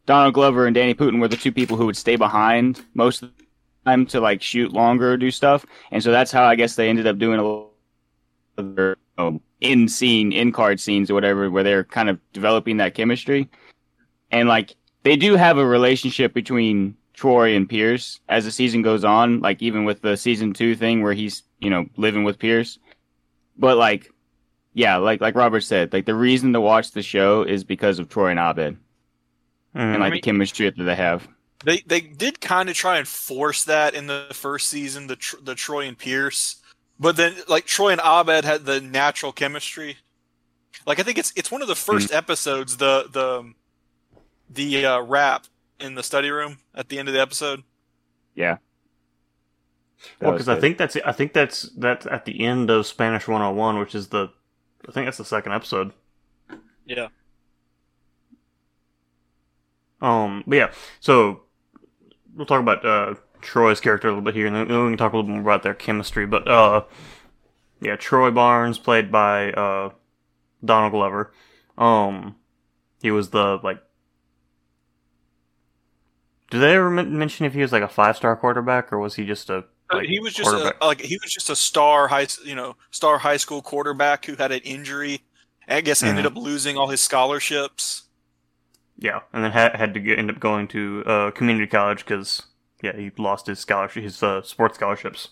[0.06, 3.36] Donald Glover and Danny Pudi were the two people who would stay behind most of
[3.36, 3.44] the
[3.84, 6.88] time to like shoot longer or do stuff, and so that's how I guess they
[6.88, 7.42] ended up doing a
[8.62, 12.94] little um, in scene, in card scenes or whatever, where they're kind of developing that
[12.94, 13.48] chemistry,
[14.30, 19.04] and like they do have a relationship between Troy and Pierce as the season goes
[19.04, 22.78] on, like even with the season two thing where he's you know living with Pierce,
[23.58, 24.08] but like
[24.76, 28.10] yeah, like like Robert said, like the reason to watch the show is because of
[28.10, 28.76] Troy and Abed
[29.74, 30.00] and Mhm.
[30.00, 31.26] like I the chemistry that they have.
[31.64, 35.40] They they did kind of try and force that in the first season, the Tr-
[35.42, 36.56] the Troy and Pierce,
[37.00, 39.96] but then like Troy and Abed had the natural chemistry.
[40.86, 43.54] Like I think it's it's one of the 1st episodes, the the
[44.50, 45.46] the uh, rap
[45.80, 47.62] in the study room at the end of the episode.
[48.34, 48.58] Yeah.
[50.20, 53.78] Well, because I think that's I think that's that's at the end of Spanish 101,
[53.78, 54.28] which is the
[54.88, 55.92] I think that's the second episode.
[56.84, 57.08] Yeah.
[60.00, 61.42] Um, but yeah, so
[62.34, 65.12] we'll talk about uh, Troy's character a little bit here, and then we can talk
[65.12, 66.26] a little bit more about their chemistry.
[66.26, 66.84] But uh,
[67.80, 69.90] yeah, Troy Barnes, played by uh,
[70.64, 71.32] Donald Glover.
[71.78, 72.36] Um,
[73.02, 73.82] he was the like.
[76.50, 79.16] Do they ever men- mention if he was like a five star quarterback or was
[79.16, 79.64] he just a?
[79.92, 83.18] Like, he was just a, like he was just a star high you know star
[83.18, 85.22] high school quarterback who had an injury.
[85.68, 88.04] I guess ended up losing all his scholarships.
[88.98, 92.42] Yeah, and then had had to get, end up going to uh, community college because
[92.82, 95.30] yeah, he lost his scholarship, his uh, sports scholarships.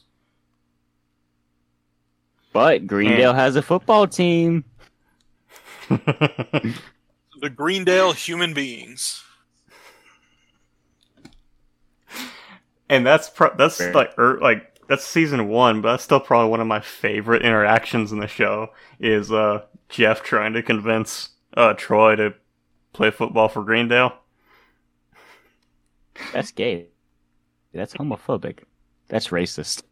[2.52, 4.64] But Greendale has a football team.
[7.40, 9.22] The Greendale human beings.
[12.94, 13.92] And that's pro- that's Fair.
[13.92, 18.12] like er, like that's season one, but that's still probably one of my favorite interactions
[18.12, 18.70] in the show.
[19.00, 22.34] Is uh Jeff trying to convince uh Troy to
[22.92, 24.12] play football for Greendale?
[26.32, 26.88] That's gay.
[27.72, 28.60] That's homophobic.
[29.08, 29.82] That's racist.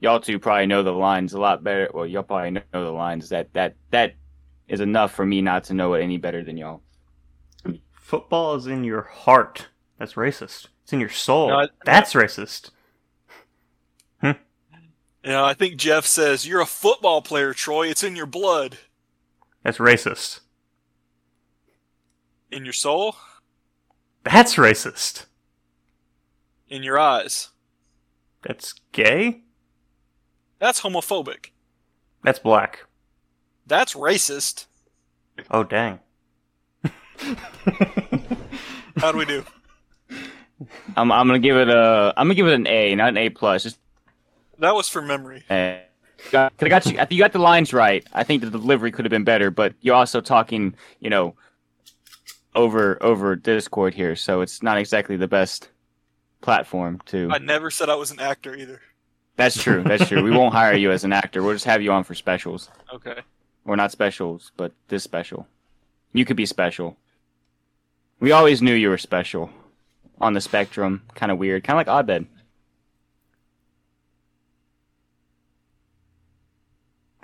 [0.00, 1.90] y'all two probably know the lines a lot better.
[1.92, 3.28] Well, y'all probably know the lines.
[3.28, 4.14] That that that
[4.68, 6.82] is enough for me not to know it any better than y'all.
[8.08, 9.68] Football is in your heart.
[9.98, 10.68] That's racist.
[10.82, 11.48] It's in your soul.
[11.50, 12.70] No, I- that's racist.
[14.22, 14.30] Hmm.
[15.22, 17.88] You know, I think Jeff says you're a football player, Troy.
[17.88, 18.78] It's in your blood,
[19.62, 20.40] That's racist.
[22.50, 23.14] in your soul,
[24.24, 25.26] That's racist.
[26.70, 27.50] in your eyes.
[28.42, 29.42] That's gay.
[30.58, 31.50] That's homophobic.
[32.24, 32.86] That's black.
[33.66, 34.64] That's racist.
[35.50, 36.00] Oh dang.
[38.98, 39.44] How do we do?
[40.96, 43.28] I'm I'm gonna give it a I'm gonna give it an A, not an A
[43.30, 43.62] plus.
[43.62, 43.78] Just
[44.58, 45.44] That was for memory.
[45.48, 45.82] I
[46.32, 46.68] got you.
[46.74, 48.04] I think you got the lines right.
[48.12, 51.34] I think the delivery could have been better, but you're also talking, you know,
[52.54, 55.70] over over Discord here, so it's not exactly the best
[56.40, 57.28] platform to.
[57.30, 58.80] I never said I was an actor either.
[59.36, 59.84] That's true.
[59.84, 60.22] That's true.
[60.24, 61.42] We won't hire you as an actor.
[61.44, 63.20] We'll just have you on for specials, Okay.
[63.64, 65.46] or not specials, but this special.
[66.12, 66.96] You could be special.
[68.20, 69.50] We always knew you were special.
[70.20, 72.26] On the spectrum, kind of weird, kind of like Oddbed.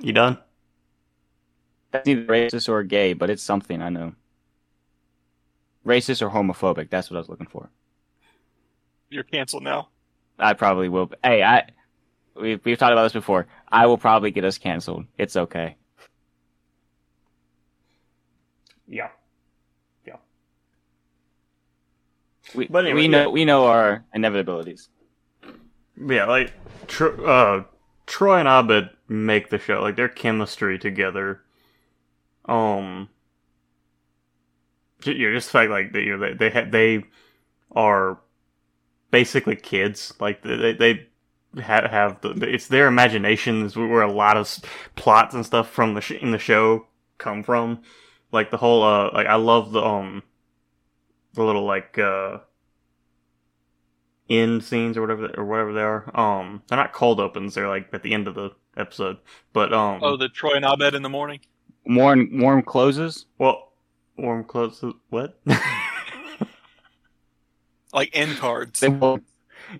[0.00, 0.38] You done?
[1.90, 4.14] That's either racist or gay, but it's something I know.
[5.86, 6.90] Racist or homophobic.
[6.90, 7.68] That's what I was looking for.
[9.10, 9.88] You're canceled now.
[10.38, 11.10] I probably will.
[11.22, 11.68] Hey, I
[12.34, 13.46] we've we've talked about this before.
[13.68, 15.04] I will probably get us canceled.
[15.18, 15.76] It's okay.
[18.86, 19.08] Yeah.
[19.08, 19.23] Yeah.
[22.54, 23.26] We, But anyway, we know yeah.
[23.28, 24.88] we know our inevitabilities.
[25.96, 26.52] Yeah, like
[27.00, 27.62] uh,
[28.06, 29.80] Troy and Abed make the show.
[29.82, 31.40] Like their chemistry together.
[32.46, 33.08] Um.
[35.04, 37.04] You know, just the fact like that, you know, they they ha- they
[37.72, 38.18] are
[39.10, 40.14] basically kids.
[40.18, 41.06] Like they they
[41.62, 44.62] have have the it's their imaginations where a lot of s-
[44.96, 46.86] plots and stuff from the sh- in the show
[47.18, 47.82] come from.
[48.32, 50.22] Like the whole uh like I love the um
[51.34, 52.38] the little like uh
[54.30, 56.10] end scenes or whatever or whatever they are.
[56.18, 57.54] Um, they're not cold opens.
[57.54, 59.18] They're like at the end of the episode.
[59.52, 61.40] But um, Oh, the Troy and Abed in the morning.
[61.86, 63.26] Warm warm closes.
[63.38, 63.72] well,
[64.16, 64.82] warm clothes.
[65.10, 65.38] What?
[67.92, 68.80] Like end cards.
[68.80, 69.20] They will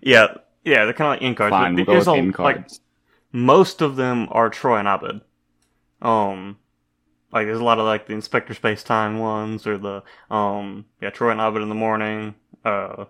[0.00, 0.84] yeah, yeah.
[0.84, 1.50] They're kind of like in cards.
[1.50, 1.74] fine.
[1.74, 2.80] We'll go there's with a- end like cards.
[3.32, 5.20] most of them are Troy and Abed.
[6.00, 6.58] Um,
[7.34, 11.10] like there's a lot of like the Inspector Space Time ones or the um yeah
[11.10, 12.34] Troy and Abed in the morning.
[12.64, 13.04] Uh,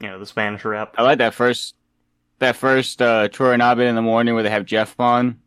[0.00, 0.94] you know the Spanish rap.
[0.96, 1.74] I like that first
[2.38, 5.40] that first uh Troy and Abed in the morning where they have Jeff on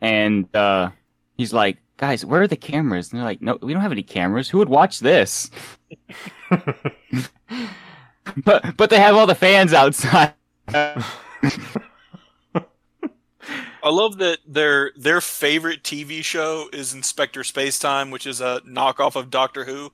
[0.00, 0.90] and uh
[1.36, 3.12] he's like, Guys, where are the cameras?
[3.12, 4.48] And they're like, No, we don't have any cameras.
[4.48, 5.50] Who would watch this?
[8.44, 10.34] But but they have all the fans outside.
[13.82, 19.16] I love that their their favorite TV show is Inspector Spacetime, which is a knockoff
[19.16, 19.92] of Doctor Who.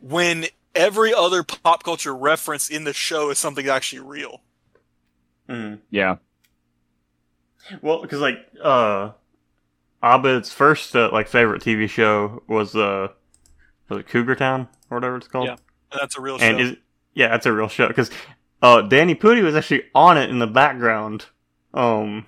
[0.00, 4.42] When every other pop culture reference in the show is something actually real.
[5.48, 5.80] Mhm.
[5.90, 6.16] yeah.
[7.82, 9.12] Well, because like uh,
[10.02, 13.08] Abed's first uh, like favorite TV show was uh,
[13.88, 15.46] was it Cougar Town or whatever it's called.
[15.46, 15.56] Yeah.
[15.98, 16.44] That's a real show.
[16.44, 16.76] and is
[17.14, 18.10] yeah, that's a real show because
[18.62, 21.26] uh, Danny Pudi was actually on it in the background,
[21.74, 22.26] um,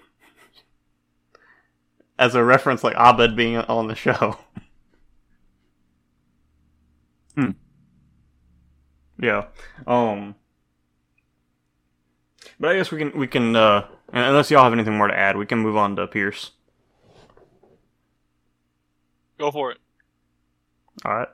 [2.20, 4.38] as a reference, like Abed being on the show.
[7.34, 7.52] Hmm.
[9.20, 9.46] Yeah.
[9.86, 10.34] Um.
[12.58, 15.36] But I guess we can we can uh, unless y'all have anything more to add,
[15.36, 16.52] we can move on to Pierce.
[19.38, 19.78] Go for it.
[21.04, 21.28] All right.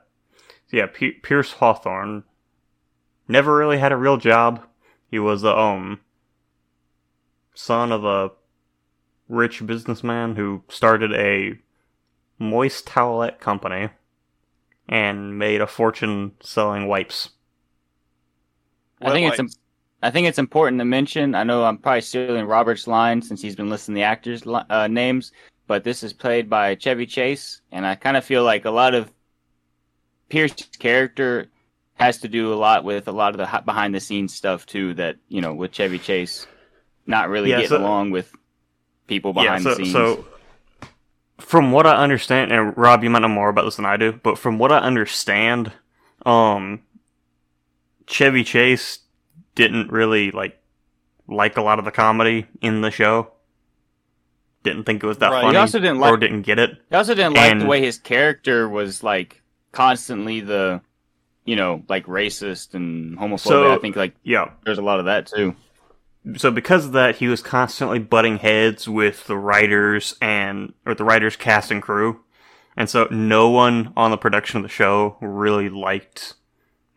[0.67, 2.23] So yeah, P- Pierce Hawthorne
[3.27, 4.63] never really had a real job.
[5.09, 5.99] He was the um
[7.53, 8.31] son of a
[9.29, 11.57] rich businessman who started a
[12.39, 13.89] moist towelette company
[14.87, 17.29] and made a fortune selling wipes.
[19.01, 19.59] I think Wet it's wipes.
[20.01, 21.33] I think it's important to mention.
[21.35, 25.31] I know I'm probably stealing Robert's line since he's been listing the actors' uh, names,
[25.65, 28.93] but this is played by Chevy Chase, and I kind of feel like a lot
[28.93, 29.11] of
[30.29, 31.47] Pierce's character
[31.95, 34.93] has to do a lot with a lot of the behind the scenes stuff too.
[34.93, 36.45] That you know, with Chevy Chase
[37.07, 38.31] not really Yeah, getting so- along with
[39.07, 39.91] people behind yeah, so, the scenes.
[39.91, 40.25] so
[41.39, 44.11] from what I understand, and Rob, you might know more about this than I do,
[44.11, 45.71] but from what I understand,
[46.25, 46.81] um,
[48.07, 48.99] Chevy Chase
[49.55, 50.59] didn't really like
[51.27, 53.31] like a lot of the comedy in the show.
[54.63, 55.51] Didn't think it was that Right.
[55.51, 56.77] He also didn't like, or didn't get it.
[56.89, 59.41] He also didn't like the way his character was like
[59.71, 60.81] constantly the,
[61.45, 63.39] you know, like racist and homophobic.
[63.39, 65.55] So- I think like Yeah, there's a lot of that too.
[66.35, 71.05] So because of that, he was constantly butting heads with the writers and or the
[71.05, 72.21] writers, cast, and crew,
[72.75, 76.33] and so no one on the production of the show really liked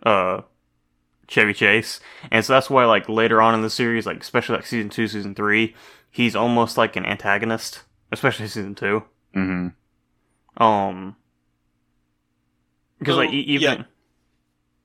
[0.02, 0.40] uh,
[1.28, 4.66] Chevy Chase, and so that's why like later on in the series, like especially like
[4.66, 5.74] season two, season three,
[6.10, 9.04] he's almost like an antagonist, especially season two.
[9.36, 10.62] Mm-hmm.
[10.62, 11.16] Um,
[12.98, 13.84] because So, like even yeah.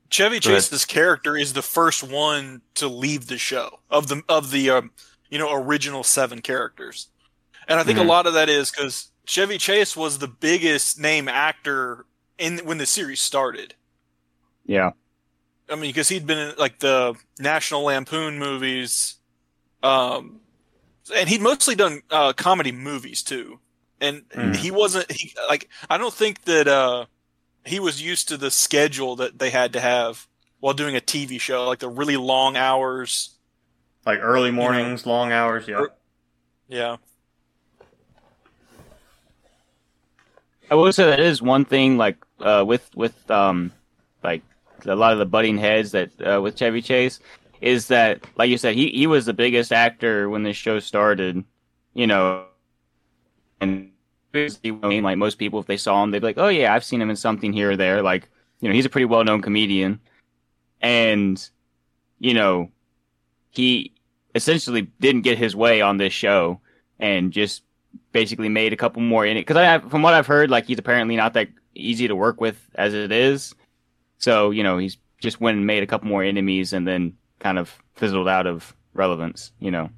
[0.10, 0.40] Chevy.
[0.40, 4.92] Chase's character is the first one to leave the show of the of the um,
[5.30, 7.10] you know original seven characters,
[7.68, 8.04] and I think Mhm.
[8.04, 12.06] a lot of that is because Chevy Chase was the biggest name actor
[12.38, 13.76] in when the series started.
[14.66, 14.92] Yeah.
[15.70, 19.16] I mean, because he'd been in like the National Lampoon movies,
[19.82, 20.42] um,
[21.16, 23.60] and he'd mostly done uh, comedy movies too.
[24.00, 24.56] And Mhm.
[24.58, 27.06] he wasn't he like I don't think that uh,
[27.66, 30.28] he was used to the schedule that they had to have
[30.60, 33.32] while doing a TV show, like the really long hours.
[34.06, 35.68] like early mornings, long hours.
[35.68, 35.86] Yeah,
[36.68, 36.98] Yeah,
[40.70, 43.72] I will say that is one thing like uh, with with um
[44.24, 44.42] like
[44.86, 47.20] a lot of the butting heads that uh, with Chevy Chase
[47.62, 51.44] is that like you said he he was the biggest actor when this show started,
[51.94, 52.46] you know,
[53.62, 53.92] and
[54.36, 57.02] he- like most people if they saw him they'd be like oh yeah I've seen
[57.02, 58.30] him in something here or there like
[58.60, 60.00] you know he's a pretty well known comedian,
[60.82, 61.50] and
[62.20, 62.72] you know
[63.50, 63.94] he
[64.34, 66.60] essentially didn't get his way on this show
[67.00, 67.64] and just
[68.12, 70.66] basically made a couple more in it because I have, from what I've heard, like
[70.66, 73.54] he's apparently not that easy to work with as it is.
[74.18, 77.60] So you know he's just went and made a couple more enemies and then kind
[77.60, 79.52] of fizzled out of relevance.
[79.60, 79.90] You know.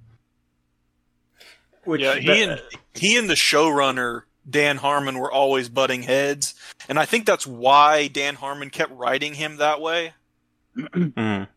[1.84, 2.62] Which yeah, he that, and
[2.96, 6.56] he and the showrunner Dan Harmon were always butting heads,
[6.88, 10.14] and I think that's why Dan Harmon kept writing him that way.
[10.78, 11.48] mm.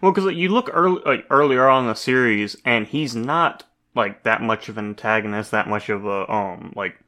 [0.00, 3.64] Well, because like, you look early, like earlier on in the series, and he's not
[3.94, 6.98] like that much of an antagonist, that much of a um like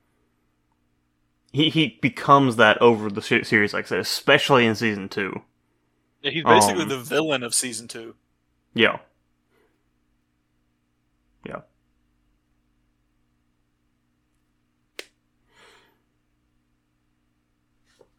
[1.53, 5.43] he he becomes that over the series, like I said, especially in season two.
[6.21, 8.17] Yeah, he's basically um, the villain of season two.
[8.75, 8.85] Yeah.
[8.85, 8.99] Yeah.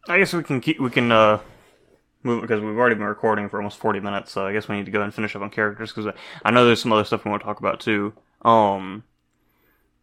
[0.08, 1.40] I guess we can keep we can uh
[2.22, 4.86] move because we've already been recording for almost forty minutes, so I guess we need
[4.86, 6.12] to go and finish up on characters because
[6.44, 8.12] I know there's some other stuff we want to talk about too.
[8.42, 9.04] Um,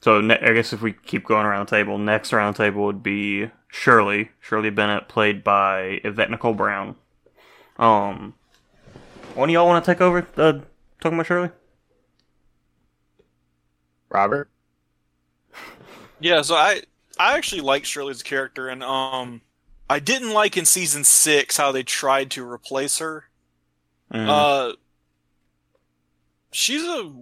[0.02, 2.86] so ne- I guess if we keep going around the table, next around the table
[2.86, 6.96] would be Shirley, Shirley Bennett, played by Yvette Nicole Brown.
[7.78, 8.34] Um,
[9.34, 10.60] one of y'all want to take over uh,
[11.00, 11.50] talking about Shirley?
[14.10, 14.50] Robert.
[16.20, 16.84] Yeah, so I
[17.20, 19.42] I actually like Shirley's character, and um,
[19.94, 23.26] I didn't like in season six how they tried to replace her.
[24.12, 24.28] Mm.
[24.28, 24.76] Uh,
[26.52, 27.14] she's a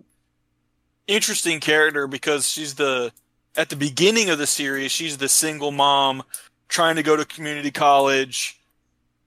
[1.06, 3.12] interesting character because she's the
[3.58, 6.24] at the beginning of the series she's the single mom
[6.70, 8.62] trying to go to community college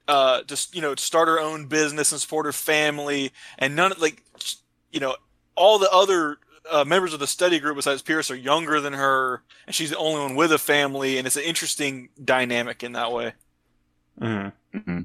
[0.08, 4.00] uh just you know start her own business and support her family and none of
[4.00, 4.22] like
[4.90, 5.14] you know
[5.56, 6.38] all the other
[6.70, 9.96] uh, members of the study group besides Pierce are younger than her, and she's the
[9.96, 13.32] only one with a family, and it's an interesting dynamic in that way.
[14.20, 14.78] Mm-hmm.
[14.78, 15.00] mm-hmm.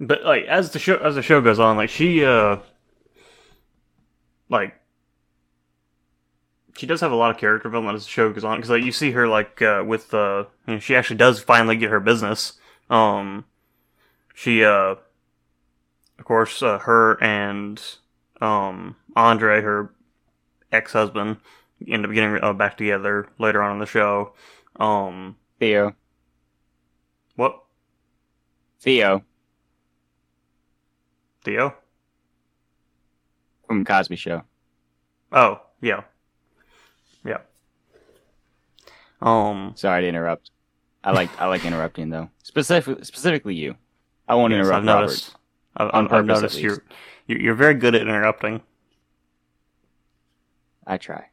[0.00, 2.58] But like as the show as the show goes on, like she uh
[4.48, 4.74] like
[6.76, 8.82] she does have a lot of character development as the show goes on because like
[8.82, 12.00] you see her like uh, with uh you know, she actually does finally get her
[12.00, 12.54] business.
[12.90, 13.44] Um,
[14.34, 14.96] she uh,
[16.18, 17.80] of course, uh, her and
[18.44, 19.90] um, Andre, her
[20.70, 21.38] ex husband,
[21.88, 24.34] end up getting uh, back together later on in the show.
[24.76, 25.94] Um, Theo.
[27.36, 27.62] What?
[28.80, 29.22] Theo.
[31.44, 31.74] Theo?
[33.66, 34.42] From Cosby Show.
[35.32, 36.02] Oh, yeah.
[37.24, 37.38] Yeah.
[39.22, 39.72] Um.
[39.74, 40.50] Sorry to interrupt.
[41.02, 42.28] I like I like interrupting though.
[42.42, 43.76] Specifically, specifically you.
[44.28, 44.78] I won't yes, interrupt.
[44.78, 45.34] I've noticed.
[45.76, 46.82] I've, I've noticed you're
[47.26, 48.62] you're very good at interrupting.
[50.86, 51.26] I try.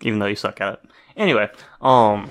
[0.00, 0.80] Even though you suck at it.
[1.16, 1.48] Anyway,
[1.80, 2.30] um.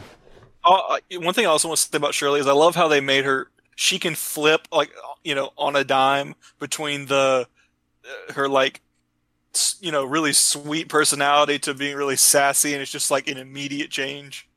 [0.63, 2.99] Uh, one thing I also want to say about Shirley is I love how they
[2.99, 3.49] made her.
[3.75, 4.91] She can flip like
[5.23, 7.47] you know on a dime between the
[8.05, 8.81] uh, her like
[9.79, 13.89] you know really sweet personality to being really sassy, and it's just like an immediate
[13.89, 14.49] change.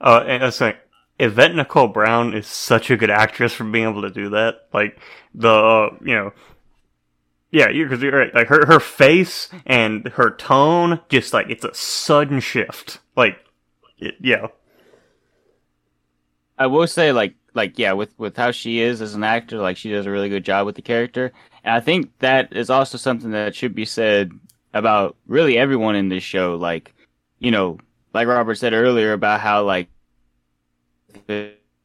[0.00, 0.76] Uh, and I was saying,
[1.18, 4.68] Yvette Nicole Brown is such a good actress for being able to do that.
[4.72, 4.98] Like
[5.34, 6.32] the uh, you know,
[7.50, 8.34] yeah, you're because you're right.
[8.34, 12.98] Like her her face and her tone, just like it's a sudden shift.
[13.16, 13.38] Like,
[13.98, 14.48] it, yeah.
[16.58, 19.76] I will say, like, like yeah, with with how she is as an actor, like
[19.76, 22.98] she does a really good job with the character, and I think that is also
[22.98, 24.32] something that should be said
[24.72, 26.56] about really everyone in this show.
[26.56, 26.92] Like,
[27.38, 27.78] you know,
[28.12, 29.88] like Robert said earlier about how like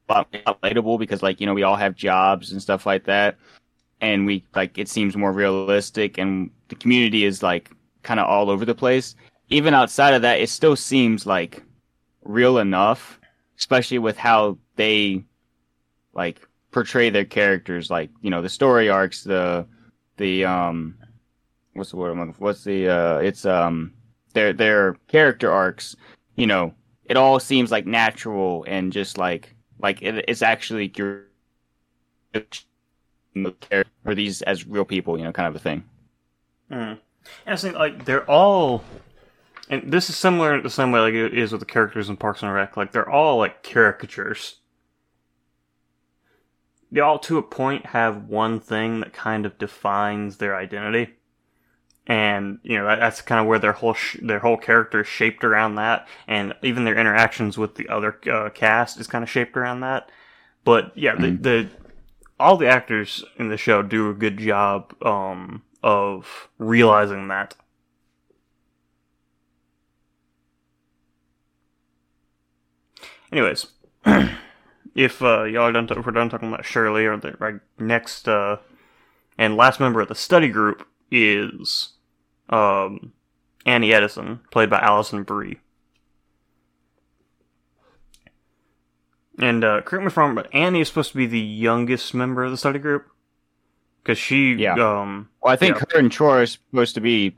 [0.10, 3.38] relatable because like you know we all have jobs and stuff like that,
[4.02, 7.72] and we like it seems more realistic, and the community is like
[8.04, 9.16] kind of all over the place.
[9.50, 11.64] Even outside of that, it still seems like
[12.24, 13.20] real enough,
[13.58, 15.24] especially with how they
[16.14, 19.66] like portray their characters, like you know the story arcs, the
[20.18, 20.96] the um
[21.74, 22.44] what's the word I'm looking for?
[22.44, 23.94] What's the uh it's um
[24.34, 25.96] their their character arcs,
[26.36, 26.74] you know,
[27.10, 31.26] it all seems like natural and just like like it, it's actually your
[34.06, 35.84] or these as real people, you know, kind of a thing.
[36.72, 37.00] Mm.
[37.46, 38.84] And I think like they're all,
[39.70, 42.44] and this is similar the same way like it is with the characters in Parks
[42.44, 42.78] and Rec.
[42.78, 44.58] Like they're all like caricatures.
[46.92, 51.19] They all, to a point, have one thing that kind of defines their identity
[52.10, 55.08] and you know that, that's kind of where their whole sh- their whole character is
[55.08, 59.30] shaped around that, and even their interactions with the other uh, cast is kind of
[59.30, 60.12] shaped around that.
[60.66, 61.70] But yeah, the, the
[62.40, 67.56] all the actors in the show do a good job um, of realizing that.
[73.32, 73.68] Anyways,
[74.96, 77.60] if uh, y'all are done, t- if we're done talking about Shirley, or the right,
[77.78, 78.58] next uh,
[79.38, 81.90] and last member of the study group is
[82.50, 83.14] um,
[83.66, 85.60] Annie Edison, played by Alison Brie.
[89.38, 92.14] And uh, correct me if I'm wrong, but Annie is supposed to be the youngest
[92.14, 93.08] member of the study group
[94.04, 94.74] because she, Yeah.
[94.74, 95.84] um, Well, I think Yeah.
[95.94, 97.36] her and Troy are supposed to be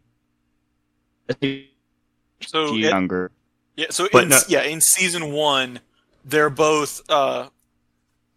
[2.41, 3.32] So it- younger.
[3.76, 5.82] yeah, so in, no- yeah, in season one,
[6.26, 7.49] they're both uh,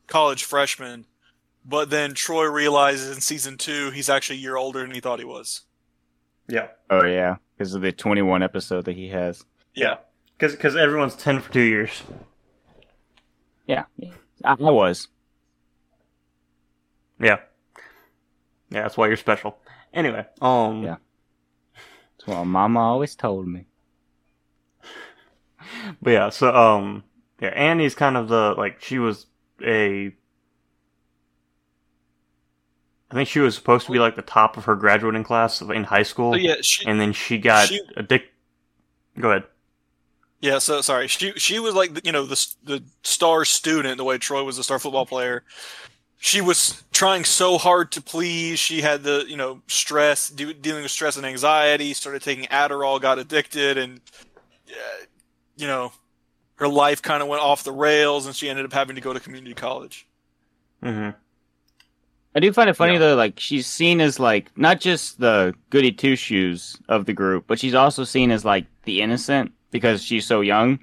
[0.09, 1.07] college freshmen,
[1.65, 5.19] but then Troy realizes in season two he's actually a year older than he thought
[5.21, 5.63] he was.
[6.49, 9.45] Yeah, Oh yeah, because of the 21 episode that he has.
[9.75, 9.97] Yeah,
[10.37, 12.03] because because everyone's ten for two years.
[13.67, 13.85] Yeah,
[14.45, 15.09] I, I was.
[17.21, 17.39] Yeah,
[18.71, 19.59] yeah, that's why you're special.
[19.93, 20.97] Anyway, um, Yeah.
[22.19, 23.67] That's what Mama always told me.
[26.03, 27.05] But yeah, so um
[27.41, 29.27] yeah, Annie's kind of the like she was
[29.65, 30.15] a
[33.15, 35.85] I think she was supposed to be like the top of her graduating class in
[35.85, 36.33] high school.
[36.33, 38.31] so yeah, she, And then she got she- addicted.
[39.21, 39.45] Go ahead.
[40.41, 41.07] Yeah, so sorry.
[41.07, 44.59] She she was like the- you know the the star student the way Troy was
[44.59, 45.45] a star football player.
[46.19, 48.59] She was trying so hard to please.
[48.59, 51.95] She had the you know stress, de- dealing with stress and anxiety.
[51.95, 54.01] Started taking Adderall, got addicted, and
[54.71, 55.05] uh,
[55.57, 55.93] you know
[56.57, 59.13] her life kind of went off the rails, and she ended up having to go
[59.13, 60.07] to community college.
[60.83, 61.11] hmm
[62.35, 62.99] I do find it funny Yeah.
[63.01, 67.45] though, like she's seen as like not just the goody two shoes of the group,
[67.47, 70.81] but she's also seen as like the innocent because she's so young.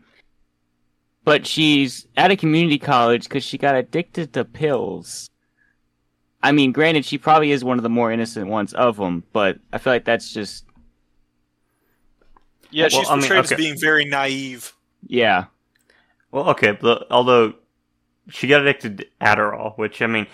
[1.23, 5.29] But she's at a community college because she got addicted to pills.
[6.41, 9.59] I mean, granted, she probably is one of the more innocent ones of them, but
[9.71, 10.65] I feel like that's just
[12.71, 14.73] Yeah, Well, she's I mean, portrayed as being very naive.
[15.05, 15.45] yeah,
[16.31, 17.53] Well, okay, but although
[18.29, 20.25] she got addicted to Adderall, which I mean,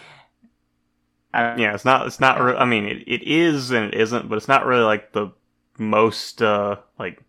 [1.33, 2.07] I, yeah, it's not.
[2.07, 2.41] It's not.
[2.41, 5.31] Re- I mean, it, it is and it isn't, but it's not really like the
[5.77, 7.21] most uh like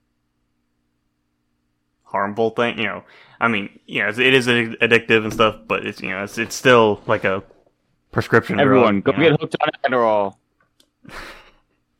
[2.04, 2.78] harmful thing.
[2.78, 3.04] You know,
[3.40, 6.22] I mean, you know, it's- it is addic- addictive and stuff, but it's you know,
[6.24, 7.42] it's it's still like a
[8.12, 8.60] prescription.
[8.60, 9.36] everyone drug, go you know?
[9.36, 10.34] get hooked on Adderall.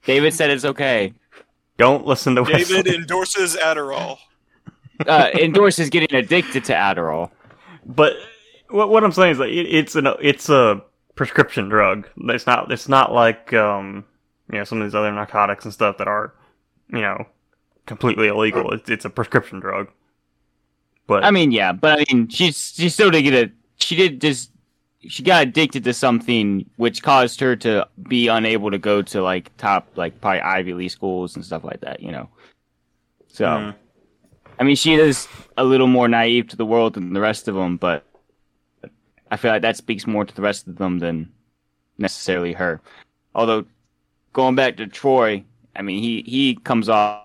[0.05, 1.13] David said it's okay.
[1.77, 2.95] Don't listen to David Wesley.
[2.97, 4.19] endorses Adderall.
[5.07, 7.31] Uh, endorses getting addicted to Adderall.
[7.87, 8.15] But
[8.71, 10.83] what what I'm saying is like it, it's an it's a
[11.19, 12.09] prescription drug.
[12.17, 14.05] It's not it's not like um
[14.51, 16.33] you know some of these other narcotics and stuff that are
[16.91, 17.27] you know
[17.87, 18.71] completely illegal.
[18.73, 19.89] It's it's a prescription drug.
[21.09, 23.53] But I mean, yeah, but I mean, she's she still did get a.
[23.77, 24.53] She did just.
[25.01, 29.57] She got addicted to something which caused her to be unable to go to like
[29.57, 32.01] top, like probably Ivy League schools and stuff like that.
[32.01, 32.29] You know.
[33.29, 33.75] So, Mm.
[34.59, 37.55] I mean, she is a little more naive to the world than the rest of
[37.55, 38.05] them, but
[39.31, 41.33] I feel like that speaks more to the rest of them than
[41.99, 42.81] necessarily her.
[43.35, 43.67] Although,
[44.33, 45.45] going back to Troy,
[45.77, 47.25] I mean, he he comes off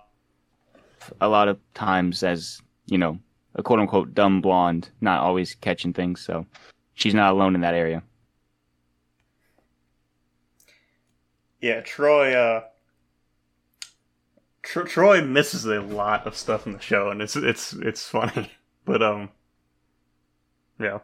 [1.22, 3.20] a lot of times as you know
[3.56, 6.22] a quote unquote dumb blonde, not always catching things.
[6.22, 6.46] So
[6.94, 8.04] she's not alone in that area.
[11.64, 12.64] yeah, Troy uh
[14.62, 18.52] Tro- Troy misses a lot of stuff in the show and it's it's it's funny.
[18.86, 19.30] But um
[20.78, 21.00] yeah.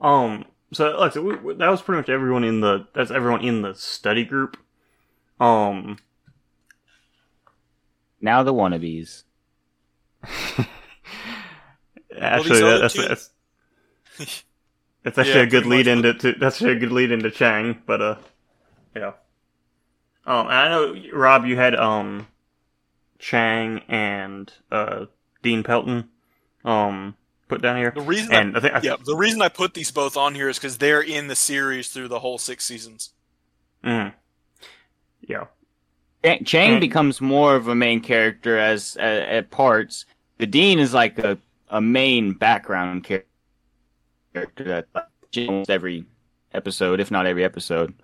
[0.00, 3.42] Um so like so we, we- that was pretty much everyone in the that's everyone
[3.44, 4.56] in the study group.
[5.40, 5.98] Um
[8.20, 9.24] Now the wannabes.
[12.20, 13.30] Actually, other that's, two- that's
[15.02, 17.82] that's actually Yeah, a good lead into to, that's actually a good lead into Chang,
[17.86, 18.16] but uh,
[18.94, 19.12] yeah.
[20.26, 22.28] Um, I know Rob, you had um,
[23.18, 25.06] Chang and uh
[25.42, 26.08] Dean Pelton,
[26.64, 27.16] um,
[27.54, 29.74] put down here, The reason I- and I think I, Yeah, the reason I put
[29.74, 33.10] these both on here is because they're in the series through the whole six seasons.
[33.84, 34.12] mm,
[35.26, 35.44] yeah,
[36.22, 40.04] Chang, Chang becomes more of a main character as at parts.
[40.38, 41.38] The dean is like a,
[41.68, 45.04] a main background character that like,
[45.48, 46.04] almost every
[46.52, 47.94] episode, if not every episode.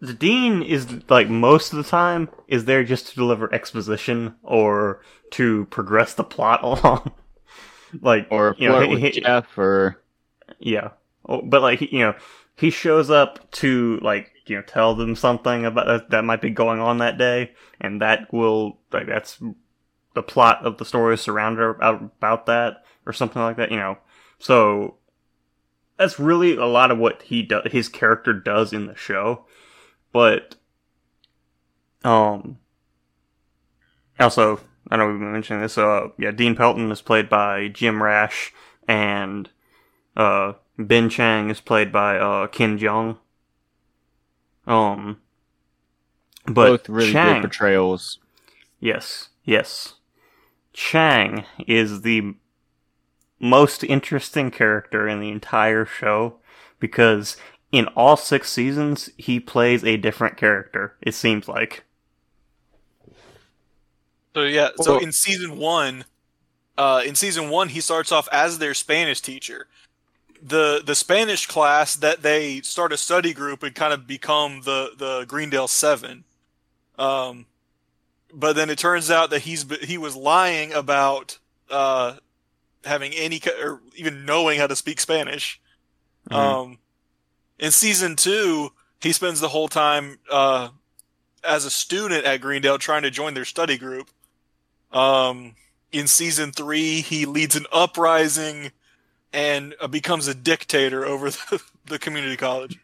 [0.00, 5.00] the dean is like most of the time is there just to deliver exposition or
[5.30, 7.12] to progress the plot along,
[8.02, 10.00] like Or you know, he- with he- Jeff, or
[10.58, 10.90] Yeah,
[11.28, 12.14] oh, but like you know,
[12.56, 16.50] he shows up to like you know tell them something about that, that might be
[16.50, 19.40] going on that day, and that will like that's
[20.14, 23.70] the plot of the story surrounded about, about that or something like that.
[23.70, 23.98] You know,
[24.38, 24.96] so
[25.98, 27.70] that's really a lot of what he does.
[27.70, 29.46] His character does in the show,
[30.12, 30.56] but
[32.04, 32.58] um,
[34.20, 34.60] also
[34.90, 35.76] I know we've been mentioning this.
[35.78, 38.52] Uh, yeah, Dean Pelton is played by Jim Rash,
[38.86, 39.48] and
[40.16, 43.18] uh, Ben Chang is played by uh, Ken Jeong.
[44.66, 45.20] Um,
[46.44, 48.18] But Both really Chang, good portrayals.
[48.80, 49.94] yes, yes,
[50.72, 52.34] Chang is the
[53.40, 56.36] most interesting character in the entire show
[56.78, 57.36] because
[57.72, 60.96] in all six seasons he plays a different character.
[61.02, 61.84] It seems like.
[64.36, 66.04] So yeah, so Well- in season one,
[66.76, 69.66] uh, in season one, he starts off as their Spanish teacher.
[70.42, 74.90] The the Spanish class that they start a study group and kind of become the
[74.98, 76.24] the Greendale Seven.
[76.98, 77.46] Um,
[78.30, 81.38] but then it turns out that he's he was lying about
[81.70, 82.16] uh,
[82.84, 85.58] having any or even knowing how to speak Spanish.
[86.28, 86.36] Mhm.
[86.36, 86.78] Um,
[87.58, 90.68] in season two, he spends the whole time uh,
[91.42, 94.10] as a student at Greendale trying to join their study group.
[94.92, 95.54] Um,
[95.92, 98.72] in season three, he leads an uprising
[99.32, 102.78] and uh, becomes a dictator over the, the community college.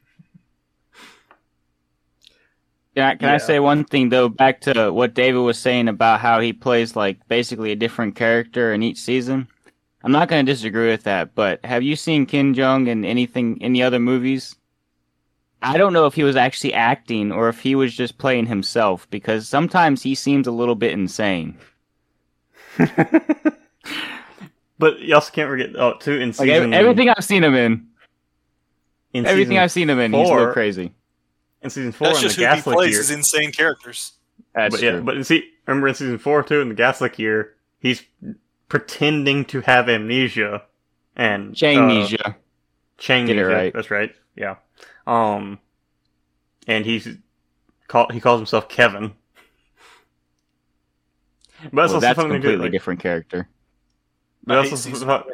[2.94, 3.34] Can I, can Yeah.
[3.34, 4.28] I say one thing though?
[4.28, 8.72] Back to what David was saying about how he plays like basically a different character
[8.74, 9.48] in each season.
[10.04, 13.58] I'm not going to disagree with that, but have you seen Ken Jeong in anything,
[13.62, 14.56] any other movies?
[15.62, 19.08] I don't know if he was actually acting or if he was just playing himself
[19.10, 21.56] because sometimes he seems a little bit insane.
[24.78, 27.54] but you also can't forget oh too in Like season ev- everything I've seen him
[27.54, 27.86] in,
[29.12, 30.92] in everything I've seen him in, he's a little crazy.
[31.62, 33.00] in season four That's in the just who he plays year.
[33.00, 34.12] is insane characters.
[34.54, 35.02] That's but yeah, true.
[35.02, 38.02] but you see, remember in season four too in the gas leak year, he's
[38.68, 40.62] pretending to have amnesia
[41.16, 42.36] and uh, Changnesia.
[42.98, 43.26] Changnesia.
[43.26, 43.72] Get it right.
[43.72, 44.14] That's right.
[44.36, 44.56] Yeah.
[45.06, 45.58] Um,
[46.66, 47.08] and he's
[47.88, 49.12] call he calls himself Kevin.
[51.72, 52.40] But that's well, that's a funny too.
[52.40, 53.48] completely Like, different character.
[54.44, 55.24] but, I that's also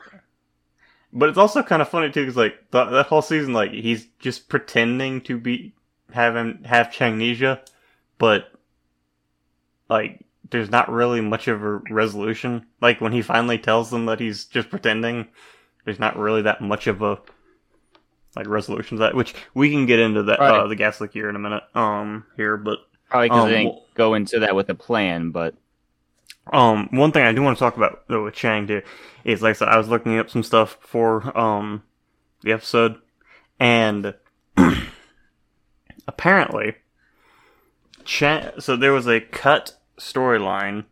[1.13, 4.07] but it's also kind of funny too, because like th- that whole season, like he's
[4.19, 5.75] just pretending to be
[6.13, 7.61] have him have Changnesia,
[8.19, 8.53] but
[9.89, 12.67] like there's not really much of a resolution.
[12.81, 15.29] Like when he finally tells them that he's just pretending,
[15.85, 17.19] there's not really that much of a
[18.37, 19.15] like resolution to that.
[19.15, 20.69] Which we can get into that uh, Right.
[20.69, 21.63] the gas leak year in a minute.
[21.75, 25.31] Um, here, but Probably because Um, they didn't well- go into that with a plan,
[25.31, 25.55] but
[26.53, 28.83] Um, one thing I do want to talk about though with Chang too
[29.25, 31.83] is like I said, I was looking up some stuff for um
[32.43, 32.97] the episode,
[33.59, 34.15] and
[36.09, 36.77] apparently,
[38.05, 38.53] Chang.
[38.61, 40.85] So there was a cut storyline,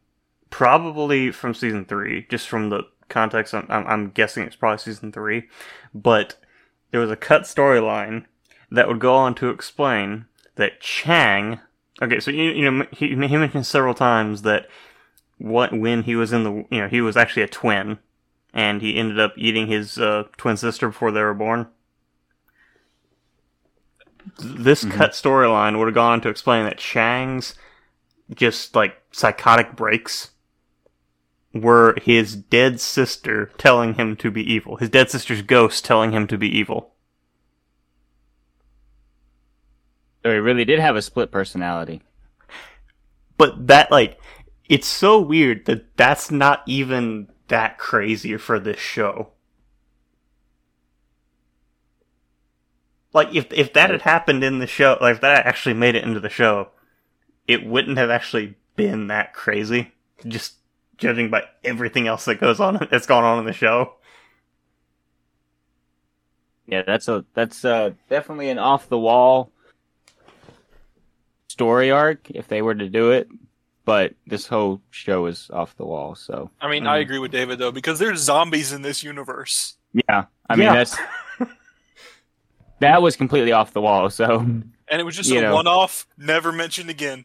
[0.50, 3.54] probably from season three, just from the context.
[3.54, 5.48] I'm, I'm, I'm guessing it's probably season three,
[5.94, 6.36] but
[6.90, 8.24] there was a cut storyline
[8.70, 10.26] that would go on to explain
[10.56, 11.60] that Chang.
[12.02, 14.68] Okay, so you, you know he, he mentioned several times that
[15.38, 17.98] what when he was in the you know he was actually a twin
[18.54, 21.66] and he ended up eating his uh, twin sister before they were born
[24.38, 24.90] this Mhm.
[24.92, 27.54] cut storyline would have gone on to explain that chang's
[28.34, 30.30] just like psychotic breaks
[31.54, 36.26] were his dead sister telling him to be evil his dead sister's ghost telling him
[36.26, 36.92] to be evil
[40.22, 42.02] so he really did have a split personality.
[43.38, 44.18] but that like
[44.68, 49.28] it's so weird that that's not even that crazy for this show.
[53.12, 56.04] Like if if that had happened in the show like if that actually made it
[56.04, 56.68] into the show
[57.48, 59.92] it wouldn't have actually been that crazy.
[60.26, 60.54] Just
[60.98, 63.94] judging by everything else that goes on that's gone on in the show.
[66.66, 69.50] Yeah, that's a that's uh definitely an off the wall
[71.48, 73.28] story arc if they were to do it,
[73.86, 76.14] but this whole show is off the wall.
[76.14, 77.02] So I mean, I Mm.
[77.02, 79.78] agree with David though because there's zombies in this universe.
[79.94, 80.74] yeah, I mean Yeah.
[80.74, 80.96] that's
[82.80, 84.10] that was completely off the wall.
[84.10, 85.54] So And it was just a know.
[85.54, 87.24] one-off, never mentioned again.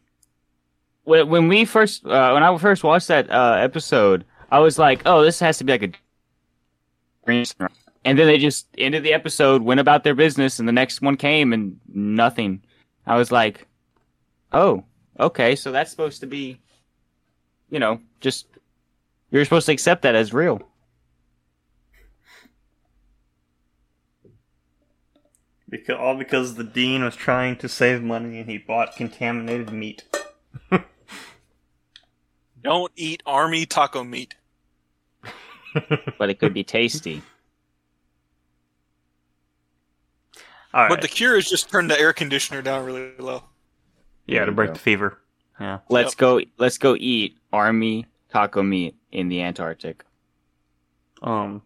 [1.04, 5.02] when when we first uh, when I first watched that uh, episode, I was like,
[5.06, 5.92] oh, this has to be like a
[7.24, 7.68] green screen.
[8.04, 11.16] And then they just ended the episode, went about their business, and the next one
[11.16, 12.62] came and nothing.
[13.06, 13.66] I was like,
[14.52, 14.82] oh,
[15.18, 16.60] okay, so that's supposed to be,
[17.70, 18.46] you know, just
[19.30, 20.60] you're supposed to accept that as real.
[25.72, 30.04] because all because the dean was trying to save money and he bought contaminated meat
[32.62, 34.36] Don't eat army taco meat.
[36.18, 37.22] But it could be tasty.
[40.74, 43.42] all right But the cure is just turn the air conditioner down really low.
[44.26, 44.74] Yeah There to break go.
[44.74, 45.18] the fever
[45.60, 46.40] yeah Let's go.
[46.58, 50.04] Let's go eat army taco meat in the Antarctic.
[51.22, 51.62] um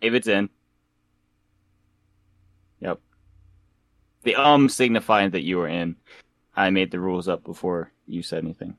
[0.00, 0.48] If it's in.
[2.80, 3.00] Yep.
[4.24, 5.96] The um signifying that you were in.
[6.56, 8.76] I made the rules up before you said anything.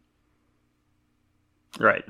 [1.80, 2.04] Right.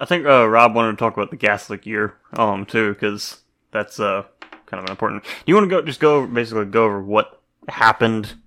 [0.00, 3.40] I think uh, Rob wanted to talk about the gas leak year, um, too, because
[3.70, 4.24] that's uh
[4.66, 5.24] kind of an important.
[5.46, 8.38] You want to go just go basically go over what happened in,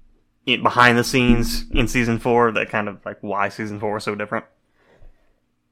[0.46, 4.16] behind the scenes in season four, that kind of like why season four was so
[4.16, 4.46] different.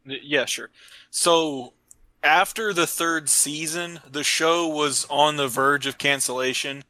[0.06, 0.70] Yeah, sure.
[1.10, 1.74] So
[2.24, 6.84] after the third season, the show was on the verge of cancellation,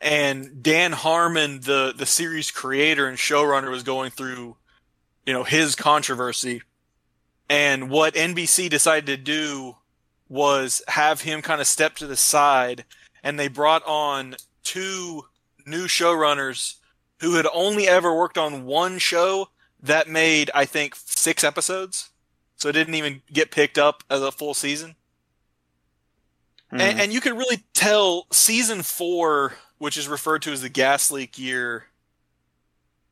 [0.00, 4.56] and Dan Harmon, the the series creator and showrunner, was going through,
[5.26, 6.62] you know, his controversy.
[7.48, 9.76] And what NBC decided to do
[10.28, 12.84] was have him kind of step to the side,
[13.22, 15.26] and they brought on two
[15.66, 16.76] new showrunners
[17.22, 19.48] who had only ever worked on one show
[19.82, 22.10] that made, I think, six episodes.
[22.56, 24.96] So it didn't even get picked up as a full season.
[26.72, 26.80] Mm.
[26.80, 31.10] And, and you can really tell season four, which is referred to as the gas
[31.10, 31.86] leak year,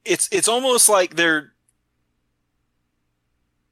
[0.04, 1.52] it's it's almost like they're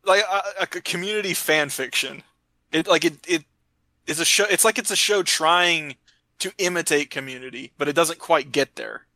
[0.05, 2.23] like a, a community fan fiction.
[2.71, 3.45] It like it it
[4.07, 4.45] is a show.
[4.51, 5.97] It's like it's a show trying
[6.41, 9.07] to imitate community, but it doesn't quite get there.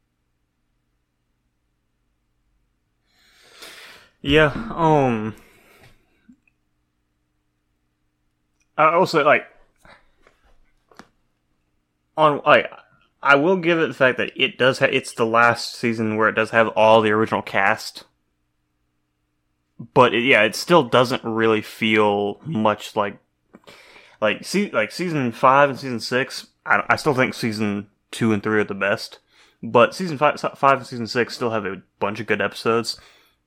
[4.23, 5.35] Yeah, um
[8.79, 9.47] I also like
[12.17, 12.71] on like
[13.23, 16.29] I will give it the fact that it does ha- it's the last season where
[16.29, 18.05] it does have all the original cast.
[19.95, 23.19] But it, yeah, it still doesn't really feel much like
[24.21, 28.43] like see like season 5 and season 6 I, I still think season 2 and
[28.43, 29.19] 3 are the best.
[29.63, 33.01] But season 5 5 and season 6 still have a bunch of good episodes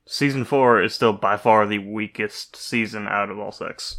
[0.06, 3.98] season four is still by far the weakest season out of all six.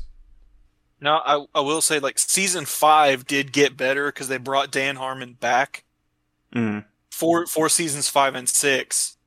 [1.00, 4.96] Now, I, I will say, like, season five did get better because they brought Dan
[4.96, 5.84] Harmon back
[6.56, 6.86] Mm.
[7.12, 9.18] for, for seasons five and six.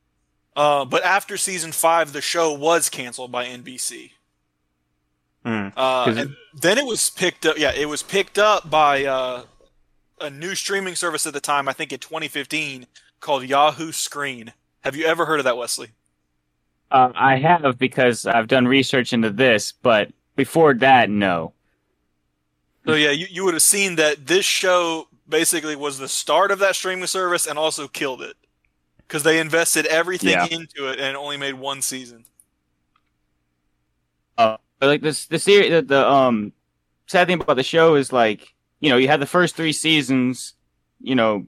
[0.56, 4.12] Uh, but after season five, the show was canceled by NBC.
[5.44, 5.72] Mm.
[5.76, 7.56] Uh, and then it was picked up.
[7.58, 9.42] Yeah, it was picked up by uh,
[10.20, 11.68] a new streaming service at the time.
[11.68, 12.86] I think in 2015
[13.20, 14.52] called Yahoo Screen.
[14.80, 15.90] Have you ever heard of that, Wesley?
[16.90, 21.52] Uh, I have because I've done research into this, but before that, no.
[22.86, 26.58] So yeah, you, you would have seen that this show basically was the start of
[26.58, 28.36] that streaming service and also killed it
[28.98, 30.46] because they invested everything Yeah.
[30.50, 32.24] into it and it only made one season.
[34.36, 36.52] Uh, but, like this, the series, the, the um,
[37.06, 40.54] sad thing about the show is like, you know, you had the first three seasons,
[41.00, 41.46] you know,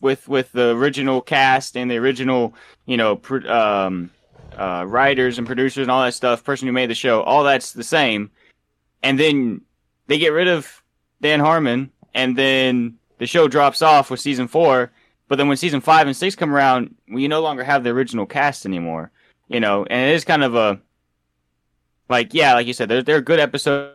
[0.00, 2.54] with with the original cast and the original,
[2.86, 4.10] you know, pr- um,
[4.56, 7.72] uh, writers and producers and all that stuff, person who made the show, all that's
[7.72, 8.30] the same,
[9.02, 9.60] and then
[10.06, 10.82] they get rid of
[11.20, 14.92] Dan Harmon, and then the show drops off with season four.
[15.28, 18.26] But then when season five and six come around, you no longer have the original
[18.26, 19.10] cast anymore,
[19.48, 20.80] you know, and it is kind of a
[22.08, 23.94] like yeah, like you said, they're they're good episodes.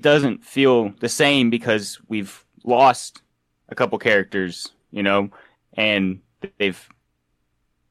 [0.00, 3.20] Doesn't feel the same because we've lost
[3.68, 5.30] a couple characters, you know,
[5.74, 6.20] and
[6.58, 6.88] they've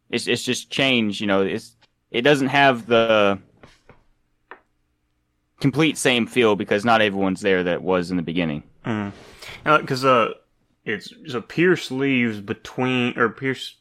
[0.10, 1.42] it's it's just changed, you know.
[1.42, 1.76] It's
[2.12, 3.40] it doesn't have the
[5.60, 8.64] complete same feel because not everyone's there that was in the beginning.
[8.86, 9.12] Mm.
[9.64, 10.34] Because uh,
[10.86, 13.76] it's so Pierce leaves between or Pierce,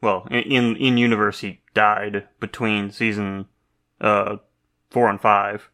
[0.00, 3.46] well, in in, in universe he died between season
[4.00, 4.36] uh
[4.90, 5.70] four and five,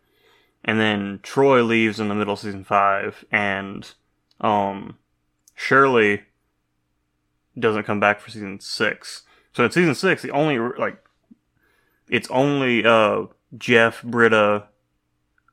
[0.64, 3.92] and then Troy leaves in the middle of season five, and
[4.40, 4.96] um
[5.54, 6.22] Shirley
[7.58, 9.24] doesn't come back for season six.
[9.52, 11.02] So in season six, the only like
[12.08, 13.24] it's only uh
[13.58, 14.64] Jeff, Britta,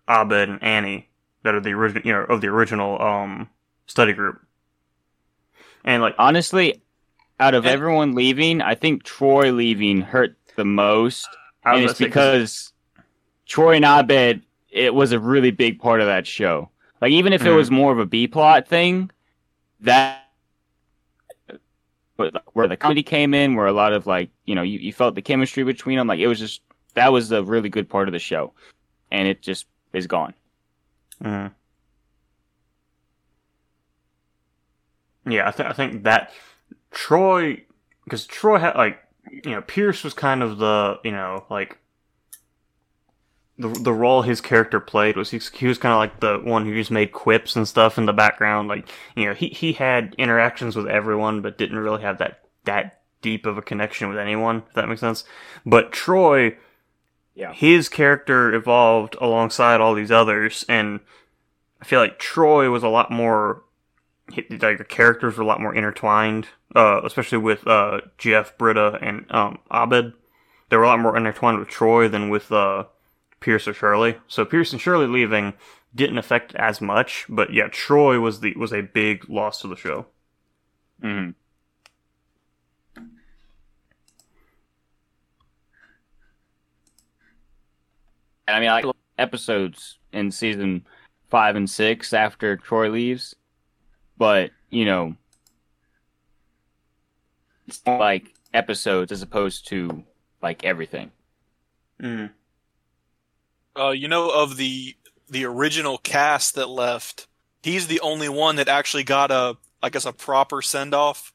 [0.07, 1.09] Abed, and Annie
[1.43, 3.49] that are the original, you know, of the original um
[3.87, 4.39] study group.
[5.83, 6.81] And like, Honestly,
[7.39, 11.27] out of And- everyone leaving, I think Troy leaving hurt the most.
[11.63, 12.73] I and it's 'cause- because
[13.47, 16.69] Troy and Abed, it was a really big part of that show.
[17.01, 17.55] Like even if it Mhm.
[17.55, 19.11] was more of a B plot thing,
[19.81, 20.26] that
[22.53, 25.15] where the comedy came in, where a lot of like you know you, you felt
[25.15, 26.61] the chemistry between them, like it was just
[26.95, 28.53] that was a really good part of the show,
[29.11, 30.33] and it just is gone.
[31.23, 31.51] Mhm.
[35.29, 36.31] Yeah, I, th- I think that
[36.91, 37.63] Troy,
[38.05, 38.99] because Troy had like,
[39.29, 41.77] you know, Pierce was kind of the, you know, like
[43.59, 46.65] the the role his character played was he, he was kind of like the one
[46.65, 48.67] who just made quips and stuff in the background.
[48.67, 53.01] Like, you know, he he had interactions with everyone, but didn't really have that that
[53.21, 54.63] deep of a connection with anyone.
[54.67, 55.23] If that makes sense.
[55.65, 56.55] But Troy,
[57.33, 57.51] Yeah.
[57.53, 60.99] his character evolved alongside all these others, and
[61.81, 63.63] I feel like Troy was a lot more
[64.35, 69.25] like the characters were a lot more intertwined, uh, especially with uh, Jeff, Britta, and
[69.31, 70.13] um, Abed.
[70.69, 72.83] They were a lot more intertwined with Troy than with uh,
[73.47, 74.17] Pierce or Shirley.
[74.27, 75.53] So Pierce and Shirley leaving
[75.95, 79.77] didn't affect as much, but yeah, Troy was the was a big loss to the
[79.77, 80.05] show.
[81.01, 81.29] hmm
[82.97, 83.05] And
[88.47, 88.85] I mean, like
[89.17, 90.85] episodes in season
[91.29, 93.33] five and six after Troy leaves,
[94.17, 95.15] but you know,
[97.65, 100.03] it's like episodes as opposed to
[100.41, 101.11] like everything.
[102.03, 102.31] Mm.
[103.77, 104.95] Uh, you know, of the
[105.29, 107.27] the original cast that left,
[107.61, 111.33] he's the only one that actually got a, I guess, a proper send off.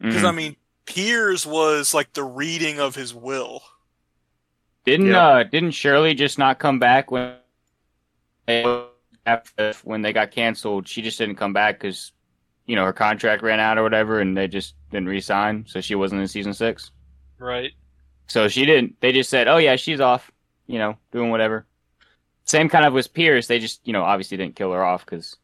[0.00, 0.28] Because Mhm.
[0.28, 3.62] I mean, Pierce was like the reading of his will.
[4.84, 5.26] Didn't Yeah.
[5.26, 7.36] uh didn't Shirley just not come back when
[9.26, 10.88] after when they got canceled?
[10.88, 12.12] She just didn't come back because
[12.66, 15.94] you know her contract ran out or whatever, and they just didn't re-sign, so she
[15.94, 16.90] wasn't in season six.
[17.38, 17.72] Right.
[18.28, 19.00] So she didn't.
[19.00, 20.30] They just said, "Oh yeah, she's off,"
[20.66, 21.66] you know, doing whatever.
[22.44, 23.46] Same kind of with Pierce.
[23.46, 25.36] They just you know obviously didn't kill her off because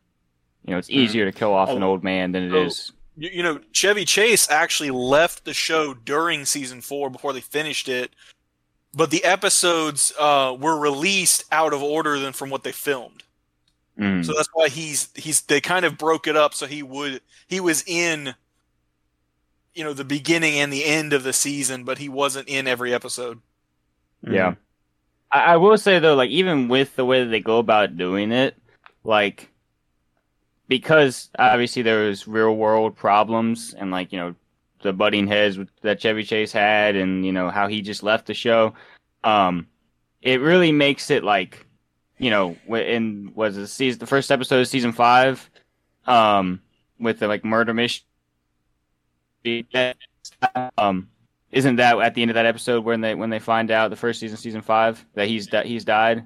[0.64, 0.94] you know it's Mhm.
[0.94, 1.88] easier to kill off an Oh.
[1.88, 2.64] old man than it Oh.
[2.66, 2.92] is.
[3.16, 7.88] You, you know, Chevy Chase actually left the show during season four before they finished
[7.88, 8.12] it,
[8.94, 13.22] but the episodes uh, were released out of order than from what they filmed.
[13.98, 14.24] Mm.
[14.24, 17.60] So that's why he's he's they kind of broke it up so he would he
[17.60, 18.34] was in
[19.74, 22.94] you know the beginning and the end of the season, but he wasn't in every
[22.94, 23.40] episode.
[24.22, 24.54] Yeah.
[25.32, 28.30] I, I will say though, like even with the way that they go about doing
[28.32, 28.56] it,
[29.02, 29.50] like
[30.68, 34.34] because obviously there was real world problems and like you know
[34.82, 38.34] the butting heads that Chevy Chase had, and you know how he just left the
[38.34, 38.74] show.
[39.24, 39.68] Um,
[40.20, 41.66] it really makes it like
[42.18, 45.48] you know in was the season the first episode of season five,
[46.06, 46.60] um,
[46.98, 48.04] with the like murder mystery.
[50.78, 51.08] Um,
[51.52, 53.96] isn't that at the end of that episode when they when they find out the
[53.96, 56.24] first season season five that he's that he's died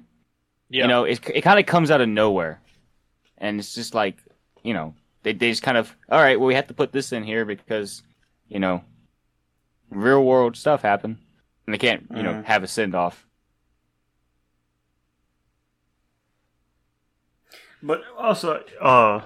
[0.69, 0.83] Yeah.
[0.83, 2.61] you know it, it kind of comes out of nowhere
[3.37, 4.17] and it's just like
[4.63, 7.11] you know they, they just kind of all right well we have to put this
[7.11, 8.01] in here because
[8.47, 8.83] you know
[9.91, 11.17] real world stuff happened
[11.65, 12.45] and they can't you know Mhm.
[12.45, 13.25] have a send off
[17.83, 19.21] But also, uh,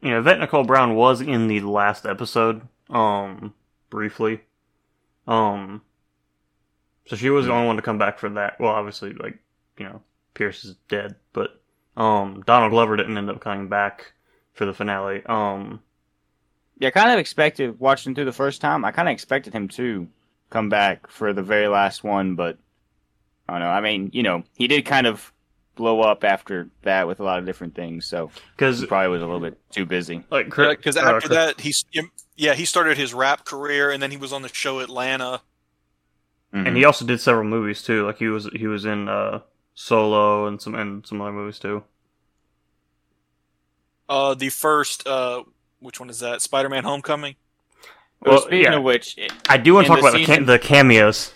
[0.00, 3.52] you know, Yvette Nicole Brown was in the last episode, um,
[3.90, 4.40] briefly.
[5.30, 5.82] Um,
[7.06, 8.60] so she was the only one to come back for that.
[8.60, 9.38] Well, obviously, like,
[9.78, 10.02] you know,
[10.34, 11.60] Pierce is dead, but,
[11.96, 14.12] um, Donald Glover didn't end up coming back
[14.52, 15.22] for the finale.
[15.26, 15.80] Um,
[16.80, 19.68] yeah I kind of expected watching through the first time i kind of expected him
[19.68, 20.08] to
[20.48, 22.58] come back for the very last one but
[23.48, 25.32] i don't know i mean you know he did kind of
[25.80, 29.22] blow up after that with a lot of different things so cause, he probably was
[29.22, 31.84] a little bit too busy like, Chris- because after Chris- that he's
[32.36, 35.40] yeah he started his rap career and then he was on the show Atlanta.
[36.54, 36.66] Mhm.
[36.66, 38.04] and he also did several movies too.
[38.04, 39.40] Like, he was, he was in, uh,
[39.74, 41.84] Solo and some, and some other movies too.
[44.08, 45.44] Uh, the first uh,
[45.78, 46.42] which one is that?
[46.42, 47.36] Spider-Man: Homecoming.
[48.20, 48.78] well, Well, speaking yeah.
[48.78, 49.16] of which
[49.48, 51.32] I do want to talk the about season- the cameos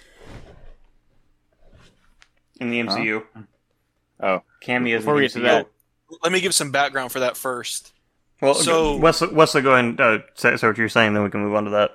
[2.60, 3.22] in the MCU.
[4.24, 4.42] Oh.
[4.60, 5.02] cameos.
[5.02, 5.68] Before we get to that,
[6.22, 7.92] Let me give some background for that first.
[8.40, 11.30] well, so- Wesley, Wesley, go ahead and uh, say, say what you're saying, then we
[11.30, 11.90] can move on to that.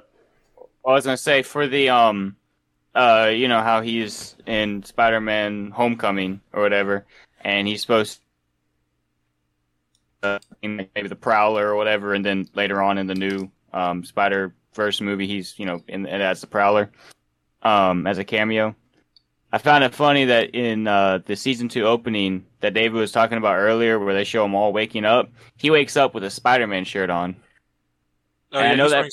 [0.86, 2.36] I was gonna say for the um,
[2.95, 7.05] uh, you know how he's in Spider-Man: Homecoming or whatever,
[7.41, 8.19] and he's supposed,
[10.23, 14.03] uh, in maybe the Prowler or whatever, and then later on in the new um
[14.03, 16.91] Spider Verse movie, he's you know in as the Prowler,
[17.61, 18.75] um, as a cameo.
[19.51, 23.37] I found it funny that in uh, the season two opening that David was talking
[23.37, 26.85] about earlier, where they show him all waking up, he wakes up with a Spider-Man
[26.85, 27.35] shirt on.
[28.51, 29.11] Oh, And I know that-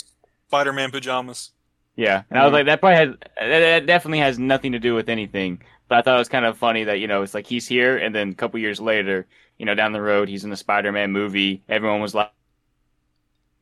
[0.48, 1.52] Spider-Man pajamas.
[1.96, 2.52] Yeah, and I was Mhm.
[2.54, 5.62] like, that probably has that, definitely has nothing to do with anything.
[5.88, 7.96] But I thought it was kind of funny that you know it's like he's here,
[7.96, 9.26] and then a couple years later,
[9.56, 11.62] you know, down the road, he's in the Spider-Man movie.
[11.70, 12.30] Everyone was like,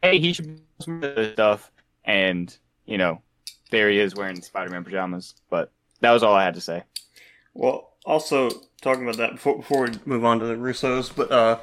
[0.02, 1.70] "Hey, he should be some this stuff,"
[2.04, 2.56] and
[2.86, 3.22] you know,
[3.70, 5.34] there he is wearing Spider-Man pajamas.
[5.48, 5.70] But
[6.04, 6.84] that was all I had to say.
[7.54, 8.50] Well, also
[8.82, 11.58] talking about that before, before we move on to the Russos, but uh,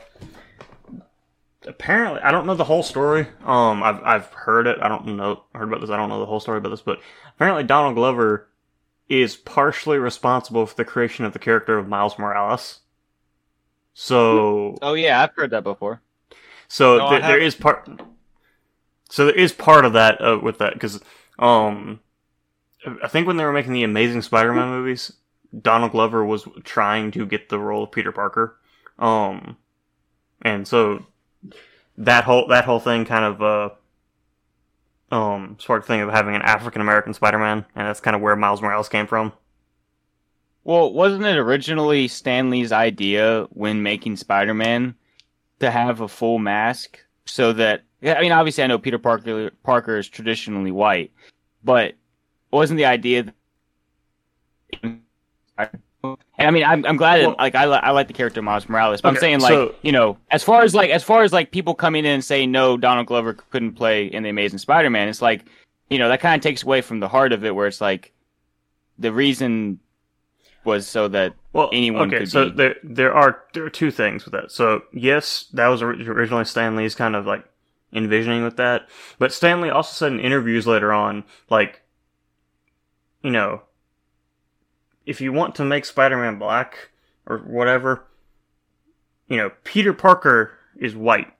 [1.68, 3.28] apparently I don't know the whole story.
[3.46, 4.80] Um, I've I've heard it.
[4.82, 5.90] I don't know heard about this.
[5.90, 7.00] I don't know the whole story about this, but
[7.36, 8.48] apparently Donald Glover
[9.10, 12.80] is partially responsible for the creation of the character of Miles Morales.
[13.94, 16.02] So Oh yeah, I've heard that before.
[16.68, 17.48] So No, I there, there haven't.
[17.48, 17.90] is part.
[19.10, 21.02] So there is part of that uh, with that because
[21.38, 22.00] um,
[23.04, 25.14] I think when they were making the Amazing Spider-Man movies,
[25.60, 28.58] Donald Glover was trying to get the role of Peter Parker,
[28.98, 29.58] um,
[30.42, 31.06] and so
[31.98, 33.70] that whole that whole thing kind of uh
[35.16, 38.36] um sparked the thing of having an African American Spider-Man, and that's kind of where
[38.36, 39.34] Miles Morales came from.
[40.64, 44.96] Well, wasn't it originally Stan Lee's idea when making Spider-Man
[45.60, 49.98] to have a full mask so that I mean, obviously, I know Peter Parker Parker
[49.98, 51.12] is traditionally white,
[51.64, 51.96] but
[52.52, 53.24] wasn't the idea?
[53.24, 53.36] That,
[56.04, 57.22] and I mean, I'm, I'm glad.
[57.22, 59.76] Well, like I, I like the character Miles Morales, but okay, I'm saying like so,
[59.84, 62.52] you know, as far as like as far as like people coming in and saying
[62.52, 65.08] no, Donald Glover couldn't play in the Amazing Spider-Man.
[65.10, 65.46] It's like
[65.90, 68.14] you know that kind of takes away from the heart of it, where it's like
[68.98, 69.80] the reason
[70.64, 72.56] was so that well, anyone okay, so be...
[72.56, 74.52] there there are there are two things with that.
[74.52, 77.46] So yes, that was originally Stan Lee's kind of like
[77.94, 78.90] envisioning with that,
[79.20, 81.81] but Stan Lee also said in interviews later on, like,
[83.22, 83.62] you know,
[85.06, 86.90] if you want to make Spider-Man black
[87.26, 88.06] or whatever,
[89.28, 91.34] you know, Peter Parker is white.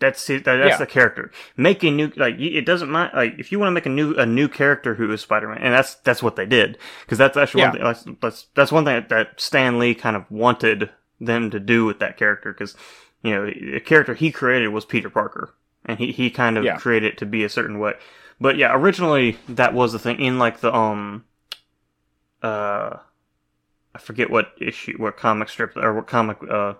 [0.00, 0.76] That's it, that, that's yeah.
[0.76, 1.32] the character.
[1.56, 4.14] Make a new like it doesn't mind like if you want to make a new
[4.14, 7.36] a new character who is Spider Man, and that's that's what they did because that's
[7.36, 7.70] actually yeah.
[7.70, 7.84] one thing.
[7.84, 11.84] That's, that's that's one thing that, that Stan Lee kind of wanted them to do
[11.84, 12.76] with that character because
[13.22, 15.52] you know the character he created was Peter Parker,
[15.84, 16.76] and he he kind of yeah.
[16.76, 17.94] created it to be a certain way.
[18.40, 21.24] But yeah, originally that was the thing in like the um
[22.42, 22.96] uh
[23.94, 26.74] I forget what issue what comic strip or what comic uh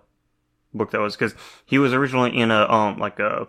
[0.74, 1.34] book that was because
[1.64, 3.48] he was originally in a um like a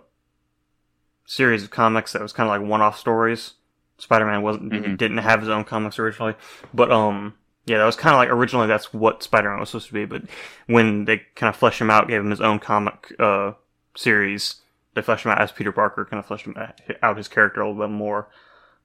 [1.26, 3.53] series of comics that was kind of like one-off stories.
[3.97, 4.95] Spider-Man wasn't mm-hmm.
[4.95, 6.36] didn't have his own comics originally,
[6.74, 7.36] but um
[7.66, 10.24] yeah, that was kind of like originally that's what Spider-Man was supposed to be, but
[10.66, 13.51] when they kind of fleshed him out, gave him his own comic uh
[13.95, 14.55] series,
[14.93, 16.55] they fleshed him out as Peter Parker, kind of fleshed him
[17.01, 18.27] out his character a little bit more.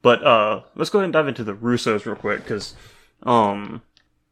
[0.02, 2.74] But uh let's go ahead and dive into the Russos real quick because
[3.22, 3.82] um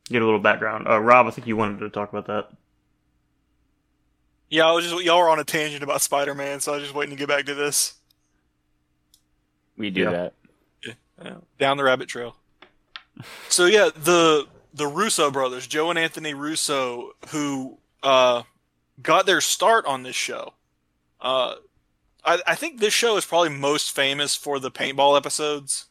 [0.08, 0.86] get a little background.
[0.86, 2.50] Uh Rob, I think you wanted to talk about that.
[4.50, 6.84] Yeah, I was just y'all were on a tangent about Spider Man, so I was
[6.84, 7.94] just waiting to get back to this.
[9.76, 10.10] We do yeah.
[10.10, 10.34] that.
[11.24, 12.36] Yeah, down the rabbit trail.
[13.48, 18.42] so yeah, the the Russo brothers, Joe and Anthony Russo, who uh,
[19.02, 20.54] got their start on this show.
[21.22, 21.54] Uh,
[22.24, 25.86] I, I, think this show is probably most famous for the paintball episodes.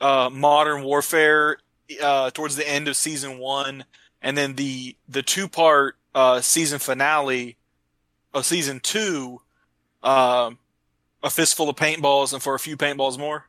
[0.00, 1.58] Uh, Modern Warfare
[2.02, 3.84] uh, towards the end of season one,
[4.20, 7.56] and then the the two part uh, season finale
[8.34, 9.40] of season two,
[10.02, 10.50] uh,
[11.22, 13.46] a fistful of paintballs and for a few paintballs more.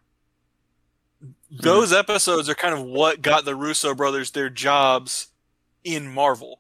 [1.23, 1.63] Mm-hmm.
[1.63, 5.27] Those episodes are kind of what got the Russo brothers their jobs
[5.83, 6.59] in Marvel.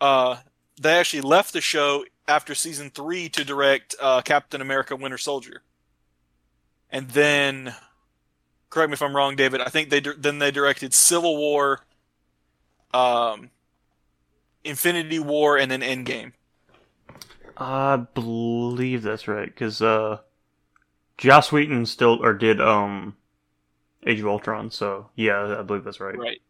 [0.00, 0.38] Uh,
[0.80, 5.62] they actually left the show after season three to direct uh, Captain America: Winter Soldier,
[6.90, 7.74] and then,
[8.70, 9.60] correct me if I'm wrong, David.
[9.60, 11.80] I think they then they directed Civil War,
[12.92, 13.50] um,
[14.64, 16.32] Infinity War and then Endgame.
[17.56, 20.18] I believe that's right because uh,
[21.18, 23.16] Joss Whedon still or did um
[24.04, 26.18] Age of Ultron, so yeah, I believe that's right.
[26.18, 26.42] Right.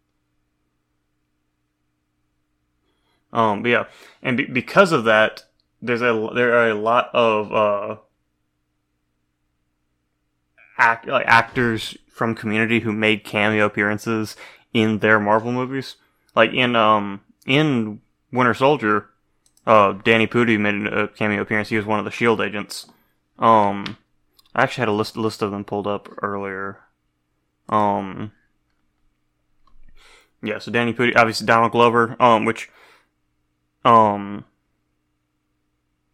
[3.33, 3.85] Um, but yeah,
[4.23, 5.45] and be- because of that,
[5.83, 7.97] there's a there are a lot of uh
[10.79, 14.37] act like actors from Community who made cameo appearances
[14.73, 15.97] in their Marvel movies.
[16.35, 18.01] Like in um in
[18.33, 19.11] Winter Soldier,
[19.67, 21.69] uh, Danny Pudi made a cameo appearance.
[21.69, 22.87] He was one of the Shield agents.
[23.39, 23.97] Um,
[24.55, 26.79] I actually had a list list of them pulled up earlier.
[27.69, 28.33] Um,
[30.43, 32.71] yeah, so Danny Pudi, obviously Donald Glover, um, which,
[33.85, 34.45] um,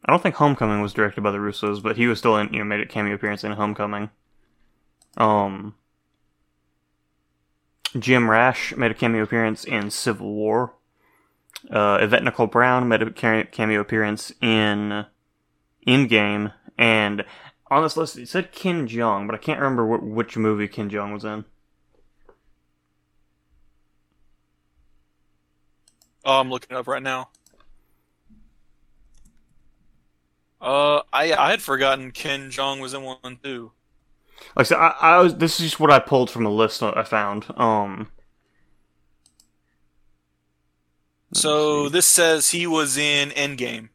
[0.08, 2.60] I don't think Homecoming was directed by the Russos, but he was still in, you
[2.60, 4.08] know, made a cameo appearance in Homecoming.
[5.18, 5.74] Um,
[7.98, 10.72] Jim Rash made a cameo appearance in Civil War.
[11.70, 13.10] Uh, Yvette Nicole Brown made a
[13.44, 15.04] cameo appearance in
[15.86, 17.26] Endgame, and
[17.70, 20.88] on this list it said Ken Jeong, but I can't remember wh- which movie Ken
[20.88, 21.44] Jeong was in.
[26.24, 27.28] Oh, I'm looking up right now.
[30.60, 33.72] Uh, I I had forgotten Ken Jeong was in one too.
[34.56, 35.36] Like I said, I, I was.
[35.36, 37.46] This is just what I pulled from a list I found.
[37.56, 38.08] Um,
[41.32, 43.90] so this says he was in Endgame.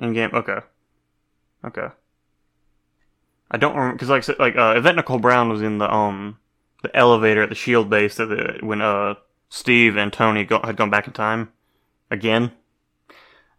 [0.00, 0.58] Endgame, okay,
[1.64, 1.88] okay.
[3.50, 6.38] I don't remember because, like, like uh, Yvette Nicole Brown was in the um
[6.82, 9.14] the elevator at the Shield base that the, when uh
[9.48, 11.52] Steve and Tony go, had gone back in time
[12.10, 12.52] again.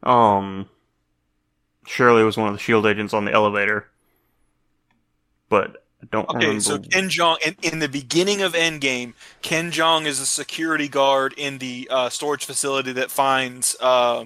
[0.03, 0.69] Um,
[1.85, 3.87] Shirley was one of the Shield agents on the elevator,
[5.49, 6.61] but I don't okay, remember.
[6.61, 11.33] so Ken Jeong in, in, the beginning of Endgame, Ken Jeong is a security guard
[11.37, 13.75] in the uh, storage facility that finds.
[13.79, 14.25] Uh,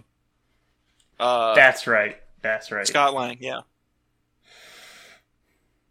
[1.20, 2.18] uh, That's right.
[2.42, 2.88] That's right.
[2.88, 3.62] Scott Lang, yeah.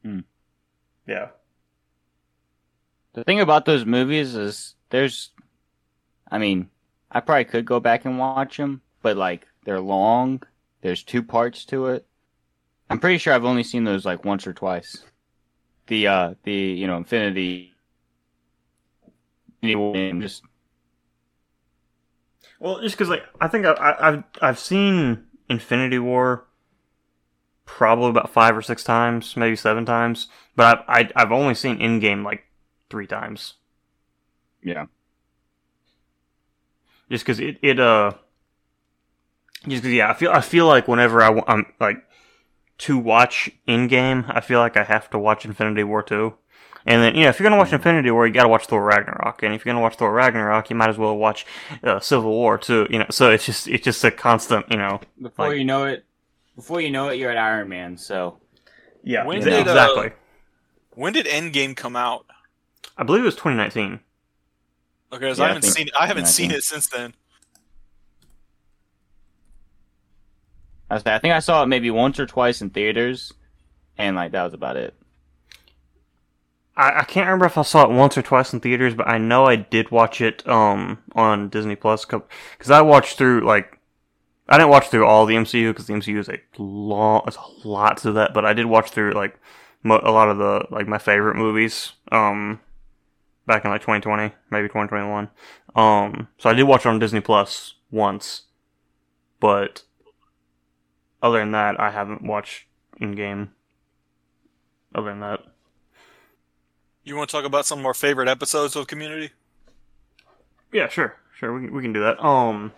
[0.02, 0.20] Hmm.
[1.06, 1.28] Yeah.
[3.14, 5.30] The thing about those movies is there's,
[6.30, 6.68] I mean,
[7.10, 10.42] I probably could go back and watch them, but like they're long.
[10.84, 12.06] There's two parts to it.
[12.90, 15.02] I'm pretty sure I've only seen those like once or twice.
[15.86, 17.72] The uh the you know Infinity.
[20.20, 20.42] Just
[22.60, 26.44] Well, just because like I think I, I, I've I've seen Infinity War
[27.64, 31.78] probably about five or six times, maybe seven times, but I've I, I've only seen
[31.78, 32.44] Endgame like
[32.90, 33.54] three times.
[34.62, 34.84] yeah.
[37.10, 38.12] Just because it it uh.
[39.68, 41.98] Just because yeah, I feel I feel like whenever I, i'm like
[42.78, 46.34] to watch Endgame, I feel like I have to watch Infinity War too.
[46.86, 49.42] And then, you know, if you're gonna watch Infinity War, you gotta watch Thor Ragnarok.
[49.42, 51.46] And if you're gonna watch Thor Ragnarok, you might as well watch
[51.82, 52.86] uh, Civil War too.
[52.90, 55.00] You know, so it's just it's just a constant, you know.
[55.20, 56.04] Before Like- you know it,
[56.56, 57.96] before you know it, you're at Iron Man.
[57.96, 58.38] So
[59.02, 60.12] Yeah, When exa- did, uh, exactly.
[60.90, 62.26] When did Endgame come out?
[62.98, 64.00] I believe it was 2019.
[65.12, 65.94] Okay, 'cause Yeah, I I haven't think- seen it.
[65.98, 67.14] I haven't seen it since then.
[70.90, 73.32] I say I think I saw it maybe once or twice in theaters,
[73.96, 74.94] and like that was about it.
[76.76, 79.18] I, I can't remember if I saw it once or twice in theaters, but I
[79.18, 83.78] know I did watch it um on Disney Plus because I watched through like
[84.48, 87.68] I didn't watch through all the MCU because the MCU is a long, it's a
[87.68, 89.38] lot to that, but I did watch through like
[89.82, 92.60] mo- a lot of the like my favorite movies um
[93.46, 95.28] back in like 2020, maybe 2021.
[95.74, 98.42] Um, so I did watch it on Disney Plus once,
[99.40, 99.82] but
[101.24, 102.66] other than that, I haven't watched
[103.00, 103.48] Endgame.
[104.94, 105.40] Other than that.
[107.02, 109.30] You want to talk about some of our favorite episodes of Community?
[110.72, 111.52] Yeah, sure, sure.
[111.58, 112.22] We can, we can do that.
[112.24, 112.72] Um,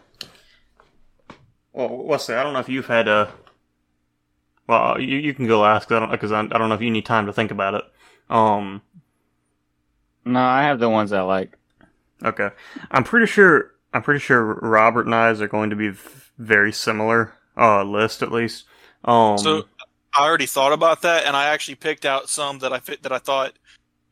[1.73, 3.33] well, Wesley, I don't know if you've had a.
[4.67, 6.81] Well, you you can go last because I don't because I, I don't know if
[6.81, 7.83] you need time to think about it.
[8.29, 8.83] Um,
[10.25, 11.57] No, I have the ones I like.
[12.25, 12.51] okay,
[12.91, 16.01] I'm pretty sure I'm pretty sure Robert and I's are going to be v-
[16.39, 17.36] very similar.
[17.57, 18.65] Uh, list at least.
[19.05, 19.65] Um, So
[20.15, 23.13] I already thought about that, and I actually picked out some that I fit that
[23.13, 23.53] I thought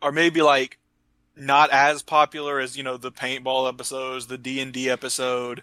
[0.02, 0.78] are maybe like
[1.36, 5.62] not as popular as you know the paintball episodes, the D and D episode.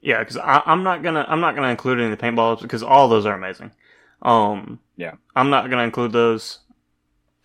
[0.00, 3.08] yeah, because I'm not gonna I'm not gonna include any of the paintballs because all
[3.08, 3.70] those are amazing.
[4.22, 5.14] Um, Yeah.
[5.36, 6.58] I'm not gonna include those.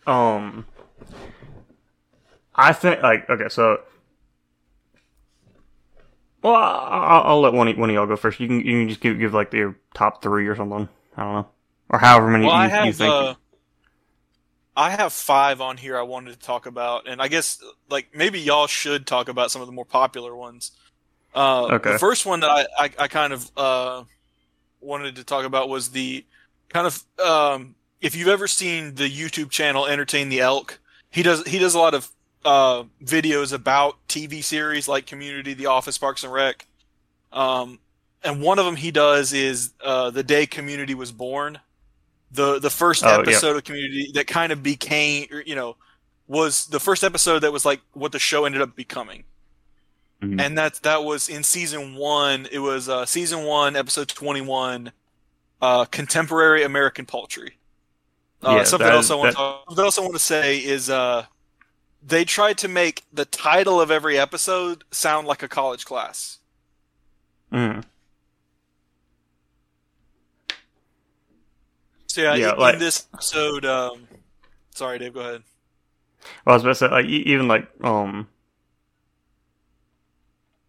[0.07, 0.65] Um,
[2.55, 3.81] I think like okay, so
[6.43, 8.39] well, I'll, I'll let one of, one of y'all go first.
[8.39, 10.87] You can you can just give give like your top three or something.
[11.15, 11.47] I don't know,
[11.89, 13.13] or however many Well, you, I have you think.
[13.13, 13.35] uh,
[14.75, 18.39] I have five on here I wanted to talk about, and I guess like maybe
[18.39, 20.71] y'all should talk about some of the more popular ones.
[21.33, 21.93] Uh, Okay.
[21.93, 24.03] The first one that I, I, I kind of uh,
[24.81, 26.25] wanted to talk about was the
[26.69, 30.79] kind of um, if you've ever seen the YouTube channel Entertain the Elk,
[31.09, 32.09] he does he does a lot of
[32.45, 36.65] uh, videos about TV series like Community, The Office, Parks and Rec.
[37.31, 37.79] Um,
[38.23, 41.59] and one of them he does is uh, the day Community was born.
[42.31, 43.19] The the first Oh, yeah.
[43.19, 45.75] episode of Community that kind of became, you know,
[46.27, 49.23] was the first episode that was like what the show ended up becoming.
[50.21, 50.41] Mhm.
[50.41, 52.47] And that that was in season one.
[52.51, 54.93] It was uh, season one, episode twenty one,
[55.61, 57.57] uh, contemporary American poultry.
[58.41, 60.57] Uh, Yeah, something that else I want that- to something else I want to say
[60.57, 61.25] is uh,
[62.05, 66.39] they tried to make the title of every episode sound like a college class.
[67.51, 67.83] Mm.
[72.07, 74.07] So yeah, Yeah, in like- this episode, um,
[74.75, 75.43] sorry, Dave, go ahead.
[76.45, 78.27] Well, I was about to say, like, even like, um,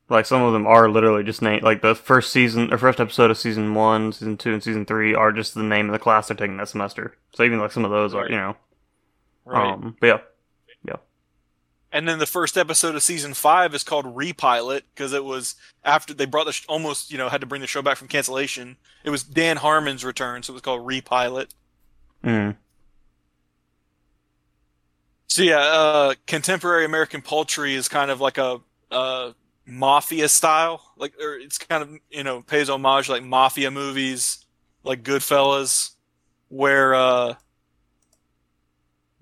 [0.08, 3.30] like some of them are literally just named, like the first season or first episode
[3.30, 6.28] of season one, season two, and season three are just the name of the class
[6.28, 7.16] they're taking that semester.
[7.34, 8.56] So even like some of those are, you know,
[9.44, 9.72] Right.
[9.72, 10.18] um, but yeah,
[11.94, 15.54] And then the first episode of season five is called Repilot because it was
[15.84, 18.08] after they brought the sh- almost you know had to bring the show back from
[18.08, 18.76] cancellation.
[19.04, 21.54] It was Dan Harmon's return, so it was called Repilot.
[22.24, 22.56] mm.
[25.28, 28.60] So yeah, uh, contemporary American poultry is kind of like a,
[28.90, 29.32] uh
[29.64, 34.44] mafia style, like or it's kind of you know pays homage like mafia movies,
[34.82, 35.92] like Goodfellas,
[36.48, 37.34] where uh,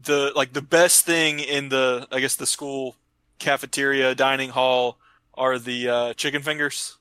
[0.04, 2.96] the like the best thing in the I guess the school
[3.38, 4.98] cafeteria dining hall
[5.34, 6.98] are the uh, chicken fingers,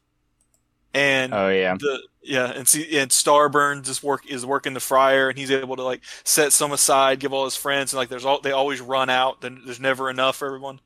[0.94, 1.78] and Oh yeah.
[1.78, 5.76] the yeah, and see, and Starburns is work is working the fryer, and he's able
[5.76, 8.82] to like set some aside, give all his friends, and like there's all they always
[8.82, 9.42] run out.
[9.42, 10.80] Then there's never enough for everyone.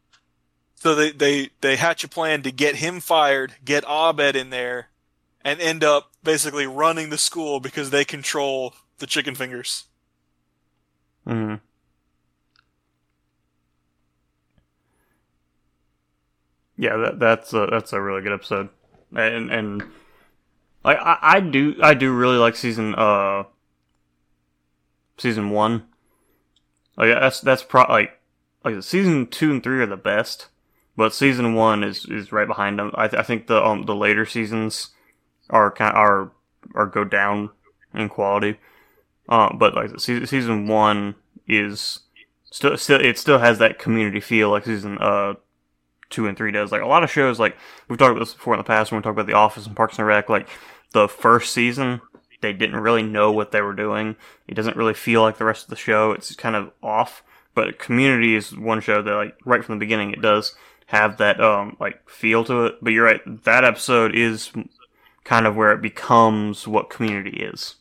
[0.76, 4.90] So they they they hatch a plan to get him fired, get Abed in there,
[5.44, 9.86] and end up basically running the school because they control the chicken fingers.
[11.28, 11.60] Mm.
[16.78, 18.70] Yeah, that that's a, that's a really good episode,
[19.16, 19.84] and and
[20.84, 23.44] like I, I do I do really like season uh
[25.18, 25.84] season one.
[26.98, 28.20] Like that's that's pro like
[28.64, 30.48] like season two and three are the best,
[30.98, 32.92] but season one is is right behind them.
[32.96, 34.90] I th- I think the um the later seasons
[35.50, 36.32] are kind are
[36.74, 37.52] are go down
[37.94, 38.58] in quality.
[39.28, 41.16] Uh, but like season season one
[41.48, 42.02] is
[42.52, 45.34] still still it still has that community feel like season uh
[46.10, 46.72] two and three does.
[46.72, 47.58] Like a lot of shows, like
[47.88, 49.76] we've talked about this before in the past when we talked about The Office and
[49.76, 50.30] Parks and Rec.
[50.30, 50.48] Like
[50.92, 52.02] the first season,
[52.42, 54.16] they didn't really know what they were doing.
[54.48, 56.12] It doesn't really feel like the rest of the show.
[56.12, 57.24] It's kind of off.
[57.54, 60.56] But Community is one show that, like, right from the beginning, it does
[60.88, 62.76] have that um like feel to it.
[62.82, 64.52] But you're right, that episode is
[65.24, 67.76] kind of where it becomes what Community is.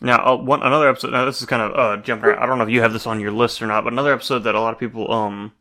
[0.00, 1.12] Now, uh, one another episode.
[1.12, 2.30] Now, this is kind of uh, jumping.
[2.30, 2.42] Around.
[2.42, 4.40] I don't know if you have this on your list or not, but another episode
[4.40, 5.52] that a lot of people um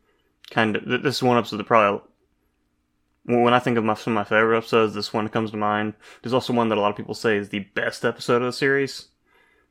[0.49, 1.03] kind of.
[1.03, 2.01] This is one episode that probably
[3.25, 5.93] when I think of my, some of my favorite episodes, this one comes to mind.
[6.21, 8.53] There's also one that a lot of people say is the best episode of the
[8.53, 9.07] series,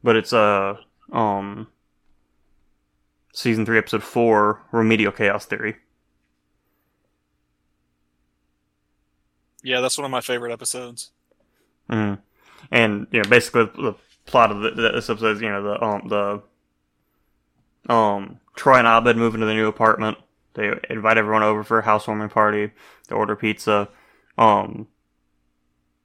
[0.03, 0.77] but it's uh
[1.13, 1.69] um
[3.33, 5.77] season three, episode four, Remedial Chaos Theory.
[9.63, 11.11] Yeah, that's one of my favorite episodes.
[11.91, 12.19] Mm.
[12.71, 13.95] And you know, basically the
[14.27, 19.17] plot of the, this episode is you know the um the um Troy and Abed
[19.17, 20.19] move into the new apartment.
[20.55, 22.71] They invite everyone over for a housewarming party.
[23.09, 23.89] They order pizza.
[24.39, 24.87] Um,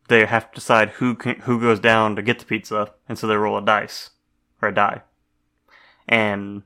[0.08, 3.28] they have to decide who can, who goes down to get the pizza, and so
[3.28, 4.10] they roll a dice
[4.62, 5.02] or a die,
[6.08, 6.64] and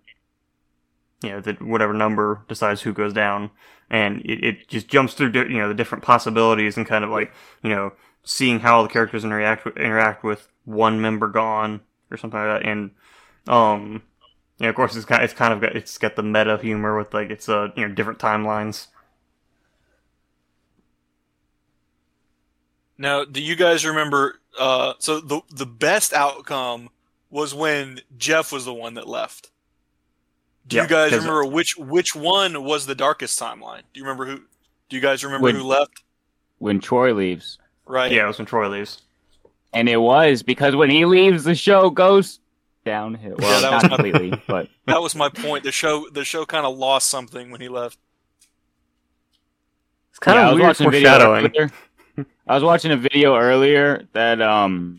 [1.21, 3.51] you know the, whatever number decides who goes down,
[3.89, 7.33] and it, it just jumps through you know the different possibilities and kind of like
[7.61, 7.91] you know
[8.23, 11.81] seeing how all the characters interact with, interact with one member gone
[12.11, 12.91] or something like that, and
[13.47, 14.03] um
[14.59, 16.97] yeah, of course, it's kind of, it's kind of got it's got the meta humor
[16.97, 18.87] with like it's uh you know different timelines.
[22.97, 24.39] Now, do you guys remember?
[24.57, 26.89] Uh, so the the best outcome
[27.29, 29.49] was when Jeff was the one that left.
[30.67, 33.83] Do Yeah, you guys remember which which one was the darkest timeline?
[33.93, 34.37] Do you remember who?
[34.89, 36.03] Do you guys remember When- who left?
[36.59, 37.59] when Troy leaves.
[37.85, 38.11] Right.
[38.11, 39.01] Yeah, it was when Troy leaves.
[39.73, 42.39] And it was because when he leaves, the show goes
[42.85, 43.35] downhill.
[43.39, 45.63] Well, that not was my- completely, but That was my point.
[45.63, 47.97] The show the show kind of lost something when he left.
[50.11, 51.71] It's kind Yeah, I of was weird watching a video earlier.
[52.47, 54.97] I was watching a video earlier that um,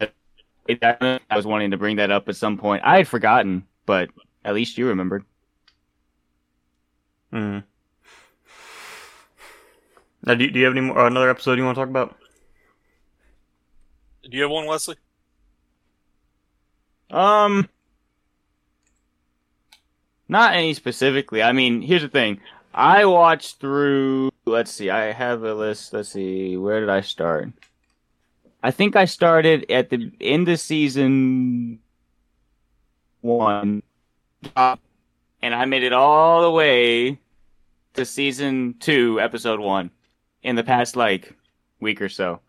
[0.00, 2.82] it, I was wanting to bring that up at some point.
[2.84, 4.08] I had forgotten, but
[4.44, 5.24] at least you remembered.
[7.32, 7.64] Mm.
[10.24, 11.88] Now, do you, do you have any more uh, another episode you want to talk
[11.88, 12.16] about?
[14.22, 14.96] Do you have one, Wesley?
[17.10, 17.68] Um,
[20.28, 21.42] not any specifically.
[21.42, 22.40] I mean, here's the thing.
[22.72, 24.30] I watched through.
[24.46, 24.90] Let's see.
[24.90, 25.92] I have a list.
[25.92, 26.56] Let's see.
[26.56, 27.50] Where did I start?
[28.62, 31.80] I think I started at the end of season
[33.20, 33.82] one,
[34.54, 37.18] and I made it all the way
[37.94, 39.90] to season two, episode one,
[40.42, 41.34] in the past like
[41.80, 42.40] week or so.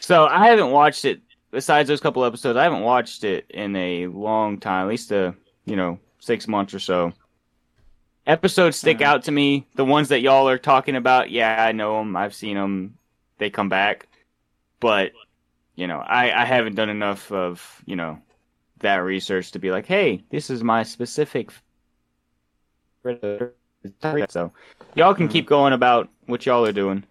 [0.00, 1.20] So I haven't watched it
[1.50, 5.34] besides those couple episodes, I haven't watched it in a long time, at least a
[5.66, 7.12] you know six months or so.
[8.26, 9.04] Episodes stick Mhm.
[9.04, 9.66] out to me.
[9.74, 12.16] The ones that y'all are talking about, yeah, I know them.
[12.16, 12.96] I've seen them.
[13.38, 14.08] They come back,
[14.80, 15.12] but
[15.76, 18.18] you know, I I haven't done enough of you know
[18.80, 21.50] that research to be like, hey, this is my specific.
[24.28, 24.52] So,
[24.94, 27.04] y'all can keep going about what y'all are doing,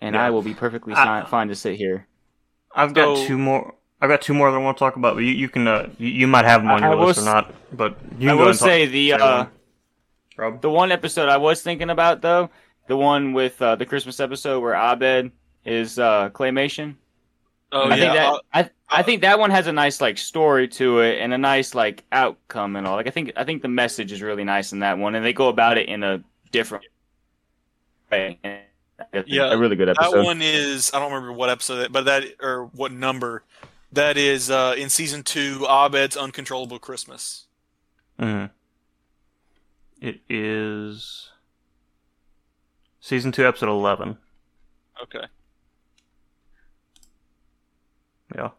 [0.00, 0.24] and Yeah.
[0.26, 2.06] I will be perfectly I- fine to sit here.
[2.74, 3.74] I've got So- two more.
[4.00, 5.88] I've got two more that I want to talk about, but you, you can uh,
[5.98, 7.54] you, you might have them on I- your I list will or not.
[7.72, 9.48] But you I go will and talk- say the say uh, one.
[10.36, 10.60] Rob.
[10.60, 12.50] the one episode I was thinking about though,
[12.88, 15.30] the one with uh, the Christmas episode where Abed
[15.64, 16.96] is uh, claymation.
[17.72, 17.96] Oh I yeah.
[17.96, 21.20] think that uh, I I think that one has a nice like story to it
[21.20, 22.96] and a nice like outcome and all.
[22.96, 25.32] Like I think I think the message is really nice in that one, and they
[25.32, 26.22] go about it in a
[26.52, 26.88] different way.
[26.88, 26.93] And it's
[29.26, 30.12] Yeah, a really good episode.
[30.12, 33.42] that one is I don't remember what episode, but that or what number.
[33.92, 37.46] That is uh, in season two, Abed's Uncontrollable Christmas.
[38.18, 38.50] Mhm.
[40.00, 41.30] It is
[43.00, 44.18] season two, episode eleven.
[45.02, 45.24] Okay.
[48.34, 48.50] Yeah.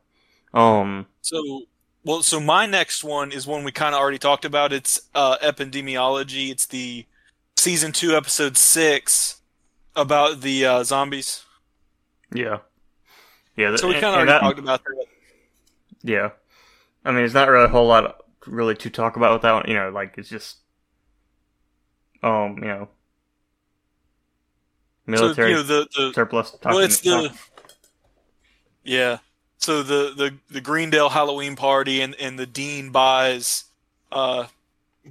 [0.54, 1.08] Um.
[1.22, 1.64] So
[2.06, 4.72] Well, so my next one is one we kind of already talked about.
[4.72, 6.50] It's uh, epidemiology.
[6.50, 7.06] It's the
[7.58, 9.42] season two, episode six,
[9.96, 11.44] about the uh, zombies.
[12.34, 12.60] Yeah.
[13.56, 13.70] Yeah.
[13.70, 15.06] th- So we kind of already that- talked about that.
[16.04, 16.30] Yeah.
[17.04, 19.66] I mean, it's not really a whole lot really to talk about with that one.
[19.68, 20.58] You know, like it's just,
[22.24, 22.90] um, you know,
[25.06, 26.56] military So you know the the surplus.
[26.64, 27.40] well, it's talking- the
[28.84, 29.18] yeah.
[29.58, 33.66] So the the the Greendale Halloween party and and the dean buys
[34.12, 34.48] uh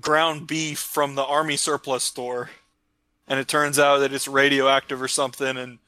[0.00, 2.50] ground beef from the army surplus store,
[3.28, 5.78] and it turns out that it's radioactive or something, and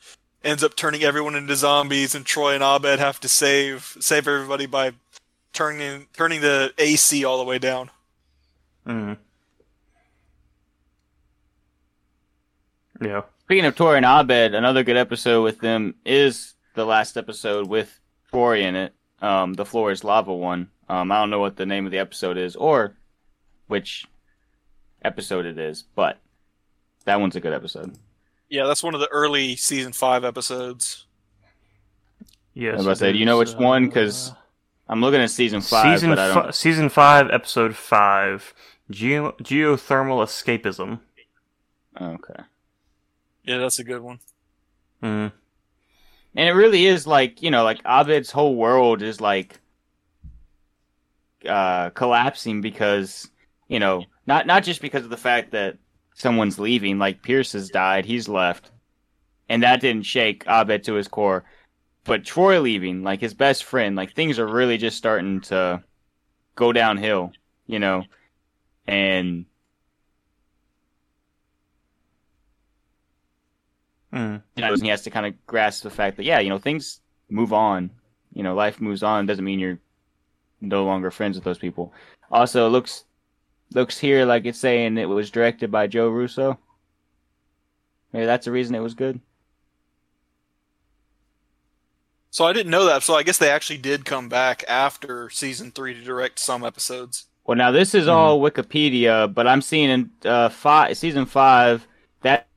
[0.45, 2.15] ends up turning everyone into zombies.
[2.15, 4.93] And Troy and Abed have to save save everybody by
[5.53, 7.91] turning turning the AC all the way down.
[8.87, 9.17] Mhm.
[13.01, 13.23] Yeah.
[13.45, 18.01] Speaking of Troy and Abed, another good episode with them is the last episode with
[18.31, 18.95] Troy in it.
[19.23, 20.71] Um, the floor is lava one.
[20.89, 22.97] Um, I don't know what the name of the episode is or
[23.67, 24.07] which
[25.03, 26.19] episode it is, but
[27.07, 27.97] that one's a good episode.
[28.49, 31.07] Yeah, that's one of the early season five episodes.
[32.55, 32.75] Yes.
[32.75, 33.91] I was about to say, do you know is, which one?
[33.91, 34.35] 'Cause uh,
[34.89, 36.45] I'm looking at season five, season but I don't.
[36.45, 38.55] fi- season five, episode five,
[38.91, 41.01] Geo- geothermal escapism.
[42.01, 42.43] okay.
[43.45, 44.21] Yeah, that's a good one.
[45.03, 45.33] Mm.
[46.35, 49.59] And it really is like you know, like Abed's whole world is like
[51.49, 53.29] uh, collapsing because
[53.69, 55.77] you know, not not just because of the fact that
[56.17, 56.99] someone's leaving.
[56.99, 58.73] Like Pierce has died, he's left,
[59.49, 61.45] and that didn't shake Abed to his core.
[62.05, 65.83] But Troy leaving, like his best friend, like things are really just starting to
[66.57, 67.33] go downhill,
[67.67, 68.05] you know,
[68.87, 69.47] and
[74.13, 74.41] Mm.
[74.55, 77.01] you know, he has to kind of grasp the fact that yeah, you know, things
[77.29, 77.91] move on.
[78.33, 79.27] You know, life moves on.
[79.27, 79.79] Doesn't mean you're
[80.61, 81.93] no longer friends with those people.
[82.31, 83.05] Also, it looks
[83.73, 86.59] looks here like it's saying it was directed by Joe Russo.
[88.13, 89.21] Maybe that's the reason it was good.
[92.31, 93.03] So I didn't know that.
[93.03, 97.27] So I guess they actually did come back after season three to direct some episodes.
[97.47, 101.87] Well, now this is all Wikipedia, but I'm seeing in uh, five, season five
[102.23, 102.49] that,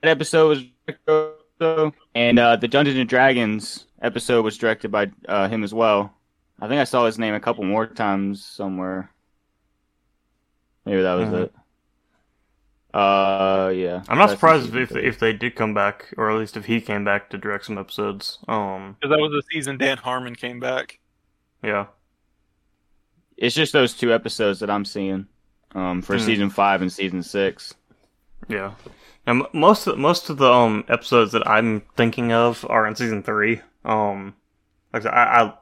[0.00, 1.30] that episode was directed by
[1.60, 6.14] Russo, and uh, the Dungeons and Dragons episode was directed by uh, him as well.
[6.60, 9.10] I think I saw his name a couple more times somewhere.
[10.86, 11.42] Maybe that was Mhm.
[11.44, 11.54] it.
[12.94, 14.02] Uh, yeah.
[14.08, 15.04] I'm not That's surprised season if three.
[15.06, 17.76] if they did come back, or at least if he came back to direct some
[17.76, 18.38] episodes.
[18.48, 20.98] Um, Because that was the season Dan Harmon came back.
[21.62, 21.86] yeah.
[23.38, 25.26] it's just those two episodes that I'm seeing,
[25.74, 26.22] um, for Hmm.
[26.24, 27.74] season five and season six.
[28.48, 28.72] Yeah,
[29.26, 33.22] and most of, most of the um episodes that I'm thinking of are in season
[33.22, 33.60] three.
[33.84, 34.36] Um,
[34.94, 35.54] like I, I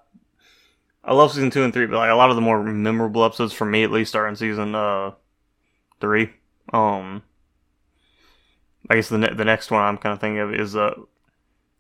[1.07, 3.53] I love season two and three, but like a lot of the more memorable episodes
[3.53, 5.13] for me at least are in season uh
[6.01, 6.31] three.
[6.73, 7.23] Um,
[8.89, 10.95] I guess the ne- the next one I'm kind of thinking of is uh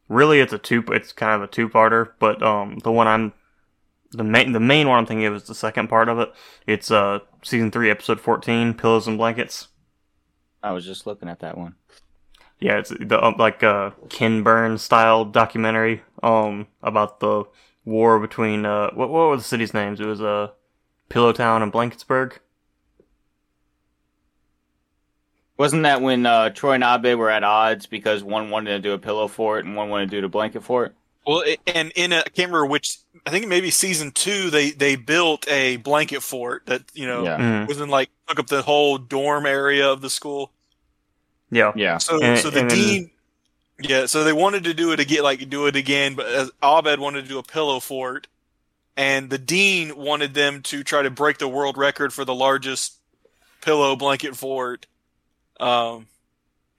[0.09, 3.33] really it's a two it's kind of a two parter, but um the one I'm
[4.13, 6.33] the main the main one I'm thinking of is the second part of it.
[6.67, 9.69] It's uh season three episode fourteen, pillows and blankets.
[10.63, 11.77] I was just looking at that one.
[12.61, 17.45] Yeah, it's the um, like uh, Ken Burns style documentary um about the
[17.85, 20.01] war between uh what what were the cities' names?
[20.01, 20.49] It was uh
[21.11, 22.39] Pillowtown and Blanketsburg.
[25.57, 28.93] Wasn't that when uh, Troy and Abe were at odds because one wanted to do
[28.93, 30.97] a pillow fort and one wanted to do the blanket fort?
[31.25, 32.99] Well, and in a, I can't remember which.
[33.25, 37.39] I think maybe season two they they built a blanket fort that you know Yeah.
[37.39, 37.69] Mhm.
[37.69, 40.51] was in like took up the whole dorm area of the school.
[41.51, 41.73] Yeah.
[41.77, 41.99] Yeah.
[41.99, 43.11] So And- so the and then- dean.
[43.87, 47.23] Yeah, so they wanted to do it again, like do it again, but Abed wanted
[47.23, 48.27] to do a pillow fort,
[48.97, 52.95] and the dean wanted them to try to break the world record for the largest
[53.61, 54.87] pillow blanket fort.
[55.61, 56.07] Um,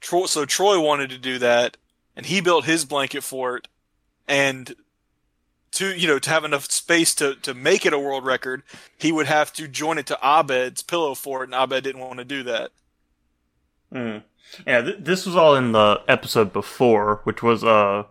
[0.01, 1.77] so Troy wanted to do that,
[2.15, 3.67] and he built his blanket fort,
[4.27, 4.73] and
[5.73, 8.63] to you know to have enough space to to make it a world record,
[8.97, 12.25] he would have to join it to Abed's pillow fort, and Abed didn't want to
[12.25, 12.71] do that.
[13.93, 14.23] Mm.
[14.65, 18.03] Yeah, th- this was all in the episode before, which was uh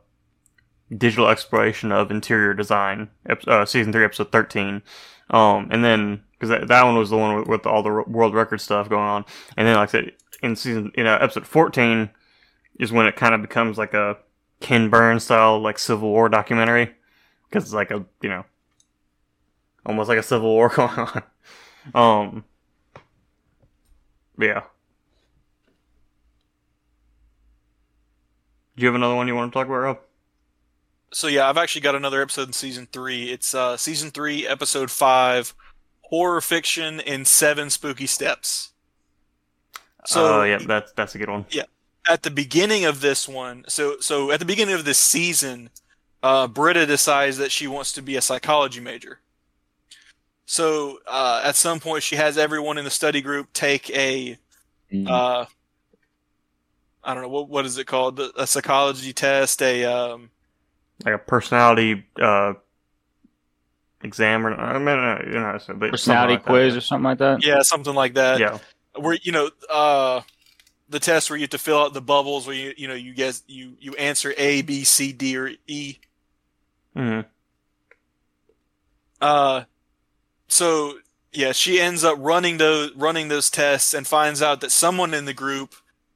[0.97, 3.11] digital exploration of interior design,
[3.47, 4.83] uh, season three, episode thirteen.
[5.31, 8.35] Um, and then because that, that one was the one with, with all the world
[8.35, 9.25] record stuff going on,
[9.57, 10.13] and then like I said,
[10.43, 12.11] in season you know episode fourteen
[12.79, 14.19] is when it kind of becomes like a
[14.61, 16.95] Ken Burns style like Civil War documentary
[17.49, 18.45] because it's like a you know
[19.87, 21.23] almost like a Civil War going on.
[21.95, 22.45] Um,
[24.39, 24.63] yeah.
[28.77, 29.99] Do you have another one you want to talk about, Rob?
[31.13, 33.31] so yeah, I've actually got another episode in season three.
[33.31, 35.55] It's uh, season three, episode five,
[36.03, 38.73] horror fiction in seven spooky steps.
[40.07, 41.47] So, oh yeah, that's that's a good one.
[41.51, 41.63] Yeah,
[42.11, 45.71] at the beginning of this one, so so at the beginning of this season,
[46.23, 49.21] uh, Britta decides that she wants to be a psychology major.
[50.47, 54.37] So uh, at some point, she has everyone in the study group take a,
[54.93, 55.09] Mm.
[55.09, 55.47] uh,
[57.05, 60.31] I don't know what what is it called, a psychology test, a um,
[61.05, 62.55] Like a personality uh,
[64.03, 67.05] exam or I mean, uh, you know, so, but Personality something like quiz or something
[67.05, 67.45] like that.
[67.45, 68.39] yeah, something like that.
[68.39, 68.41] That.
[68.41, 69.01] Yeah.
[69.01, 70.21] where you know uh
[70.89, 73.15] the test where you have to fill out the bubbles where you you know you
[73.15, 75.97] guess you you answer A B C D or E
[76.95, 77.21] hmm
[79.21, 79.65] uh
[80.47, 80.99] so
[81.33, 85.25] yeah she ends up running those running those tests and finds out that someone in
[85.25, 85.75] the group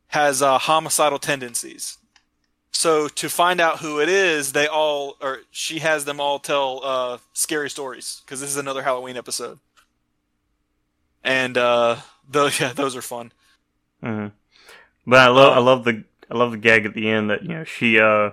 [0.09, 1.98] has uh, homicidal tendencies.
[2.72, 6.80] So to find out who it is they all or she has them all tell
[6.85, 9.59] uh scary stories because this is another Halloween episode.
[11.24, 11.97] And uh
[12.28, 13.32] those yeah those are fun.
[14.02, 14.28] Hmm
[15.06, 17.43] But I love I Uh, love the I love the gag at the end that
[17.43, 18.30] you know she uh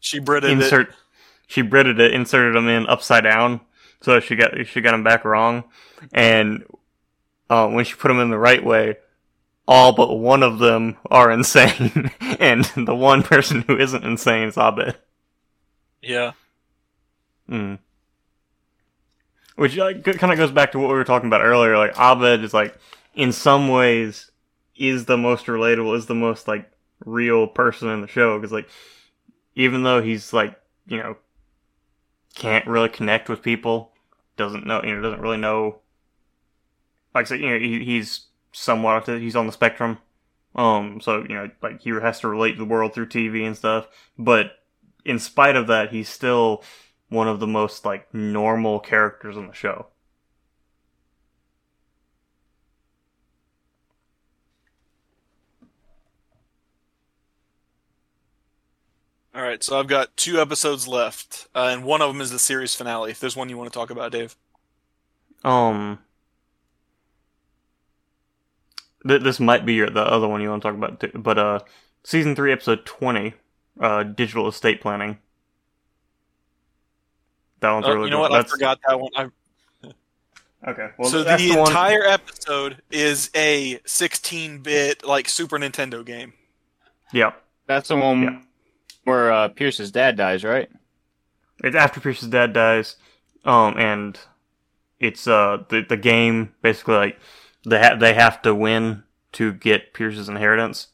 [0.00, 0.60] she Britted it.
[0.60, 0.94] insert
[1.46, 3.60] she Britted it inserted them in upside down
[4.00, 5.64] so she got she got them back wrong.
[6.12, 6.64] And
[7.50, 8.98] uh, when she put them in the right way
[9.68, 14.56] all but one of them are insane and the one person who isn't insane is
[14.56, 14.96] Abed.
[16.00, 16.32] Yeah.
[17.50, 17.78] Mm.
[19.56, 21.76] Which like, kind of goes back to what we were talking about earlier.
[21.76, 22.78] Like Abed is like,
[23.14, 24.30] in some ways,
[24.74, 26.70] is the most relatable, is the most like
[27.04, 28.38] real person in the show.
[28.38, 28.68] Because like,
[29.54, 31.16] even though he's like, you know,
[32.34, 33.92] can't really connect with people,
[34.38, 35.80] doesn't know, you know, doesn't really know.
[37.14, 39.98] Like said, you know, he, he's somewhat autistic, he's on the spectrum.
[40.54, 43.56] Um, so you know, like he has to relate to the world through TV and
[43.56, 43.86] stuff.
[44.18, 44.52] But
[45.04, 46.62] in spite of that, he's still
[47.08, 49.86] one of the most like normal characters on the show.
[59.34, 62.40] All right, so I've got two episodes left, uh, and one of them is the
[62.40, 63.12] series finale.
[63.12, 64.36] If there's one you want to talk about, Dave.
[65.44, 66.00] Um,
[69.06, 71.38] th- this might be your, the other one you want to talk about, too, but
[71.38, 71.60] uh,
[72.04, 73.34] season three, episode twenty,
[73.80, 75.18] uh, digital estate planning.
[77.60, 78.30] That one's Oh, really you know good.
[78.32, 78.46] what?
[78.46, 79.10] I forgot that one.
[79.16, 79.26] I,
[80.70, 86.04] Okay, well, so the, that's the one- entire episode is a 16-bit like Super Nintendo
[86.04, 86.32] game.
[87.12, 87.30] yeah,
[87.66, 88.40] That's the one Yeah.
[89.04, 90.68] where uh, Pierce's dad dies, right?
[91.62, 92.96] it's after Pierce's dad dies,
[93.44, 94.18] um, and
[95.00, 97.18] it's uh the the game basically like
[97.64, 100.88] they ha- they have to win to get Pierce's inheritance,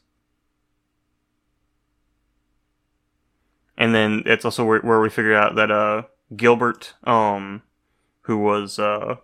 [3.77, 6.03] and then it's also where, where we figure out that uh
[6.35, 7.61] Gilbert um
[8.21, 9.15] who was uh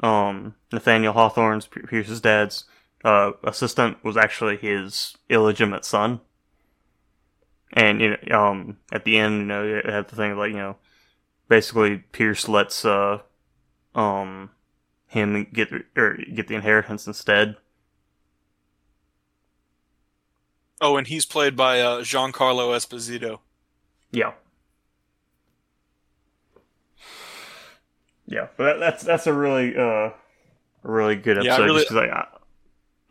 [0.00, 2.64] um Nathaniel Hawthorne's Pierce's dad's
[3.04, 6.20] uh assistant was actually his illegitimate son.
[7.72, 10.58] And you know, um, at the end, you know, you have the thing like you
[10.58, 10.76] know,
[11.48, 13.20] basically Pierce lets uh,
[13.94, 14.50] um,
[15.14, 17.56] him get or get the inheritance instead.
[20.80, 23.38] Oh, and he's played by uh, Giancarlo Esposito.
[24.10, 24.32] Yeah.
[28.26, 30.10] Yeah, but that, that's that's a really uh,
[30.82, 31.94] really good Yeah, I episode.
[31.94, 32.26] really- I, I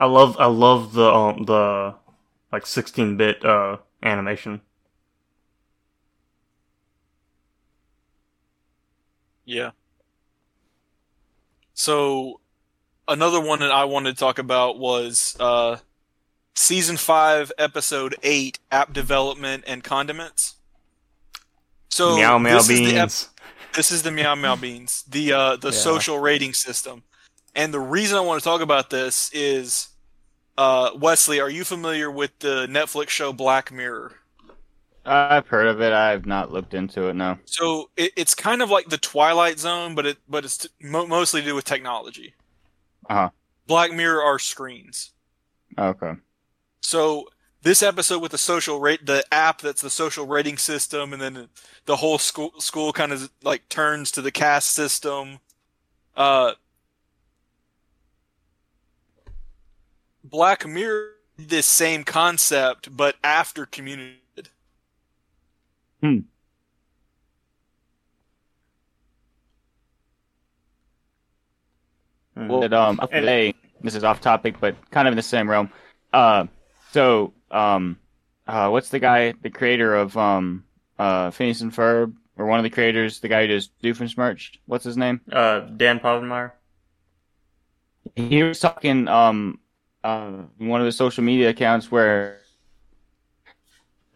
[0.01, 1.95] I love I love the um the
[2.51, 4.61] like sixteen bit uh animation.
[9.45, 9.71] Yeah.
[11.73, 12.39] So
[13.07, 15.77] another one that I wanted to talk about was uh,
[16.55, 20.55] season five, episode eight, app development and condiments.
[21.89, 25.55] So meow meow this is the ep- This is the Meow Meow Beans, the uh,
[25.55, 25.77] the Yeah.
[25.77, 27.03] social rating system.
[27.55, 29.89] And the reason I want to talk about this is,
[30.57, 34.13] uh, Wesley, are you familiar with the Netflix show Black Mirror?
[35.05, 35.91] I've heard of it.
[35.91, 37.13] I've not looked into it.
[37.15, 37.37] No.
[37.45, 41.07] So it, it's kind of like the Twilight Zone, but it but it's t- mo-
[41.07, 42.33] mostly to do with technology.
[43.09, 43.29] Uh-huh.
[43.67, 45.11] Black Mirror are screens.
[45.77, 46.13] Okay.
[46.81, 47.27] So
[47.63, 51.49] this episode with the social rate, the app that's the social rating system, and then
[51.85, 55.39] the whole school school kind of like turns to the caste system.
[56.15, 56.53] Uh,
[60.23, 64.19] Black Mirror, this same concept, but after Community.
[66.03, 66.23] Did.
[72.37, 72.47] Mhm.
[72.47, 75.49] Well, that, um, And- today, this is off topic, but kind of in the same
[75.49, 75.69] realm.
[76.11, 76.47] Uh,
[76.91, 77.97] so, um,
[78.47, 80.65] uh, what's the guy, the creator of, um,
[80.99, 84.57] uh, Phineas and Ferb, or one of the creators, the guy who does Doofenshmirtz.
[84.65, 85.21] What's his name?
[85.31, 86.51] Uh, Dan Povenmire.
[88.15, 89.59] He was talking um
[90.03, 92.39] uh one of the social media accounts where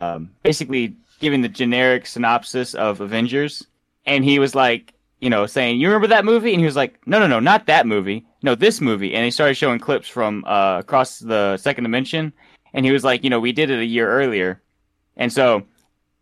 [0.02, 3.66] um basically giving the generic synopsis of Avengers,
[4.06, 7.00] and he was like, you know, saying, "You remember that movie?" And he was like,
[7.08, 8.26] "No, no, no, not that movie.
[8.44, 12.34] No, this movie." And he started showing clips from uh across the second dimension,
[12.74, 14.62] and he was like, "You know, we did it a year earlier,"
[15.16, 15.64] and so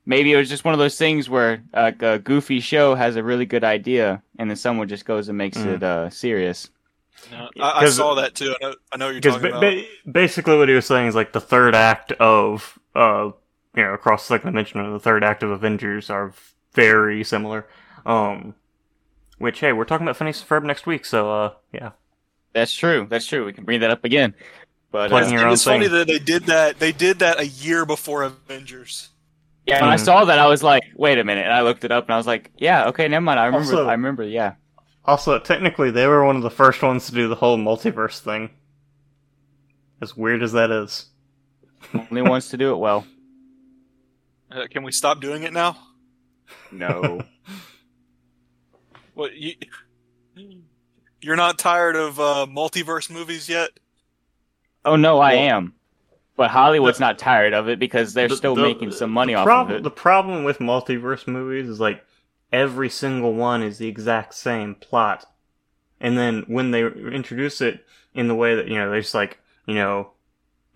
[0.05, 3.23] maybe it was just one of those things where uh, a goofy show has a
[3.23, 5.75] really good idea, and then someone just goes and makes Mm.
[5.75, 6.69] it uh, serious.
[7.31, 8.53] No, I, I 'Cause- saw that too.
[8.61, 9.73] I know, I know what you're Because talking ba- about.
[10.05, 13.31] ba- basically, what he was saying is like the third act of uh,
[13.75, 16.33] you know, across the second dimension and the third act of Avengers are
[16.73, 17.67] very similar.
[18.05, 18.55] Um,
[19.37, 21.91] which hey, we're talking about Phineas and Ferb next week, so uh, yeah.
[22.53, 23.05] That's true.
[23.09, 23.45] That's true.
[23.45, 24.33] We can bring that up again.
[24.91, 25.93] But Plugging uh, your And it's funny thing.
[25.97, 26.79] that they did that.
[26.79, 29.09] They did that a year before Avengers.
[29.67, 30.05] yeah, when I Mhm.
[30.05, 32.17] saw that, I was like, "Wait a minute!" And I looked it up, and I
[32.17, 33.39] was like, "Yeah, okay, never mind.
[33.39, 33.65] I remember.
[33.73, 34.23] Also- I remember.
[34.23, 34.53] Yeah,
[35.03, 38.51] Also, technically, they were one of the first ones to do the whole multiverse thing.
[40.01, 41.07] As weird as that is.
[41.93, 43.05] only ones to do it well.
[44.51, 45.77] Uh, can we stop doing it now?
[46.71, 47.21] No,
[49.13, 49.53] What you?
[51.21, 53.69] You're not tired of uh, multiverse movies yet?
[54.83, 55.73] oh no, I Well- am.
[56.37, 59.45] But Hollywood's not tired of it because they're The- still the- making some money off
[59.45, 59.83] prob- of it.
[59.83, 62.03] The problem with multiverse movies is like
[62.51, 65.25] every single one is the exact same plot,
[66.01, 69.75] and then when they introduce it in the way that you know there's like you
[69.75, 70.11] know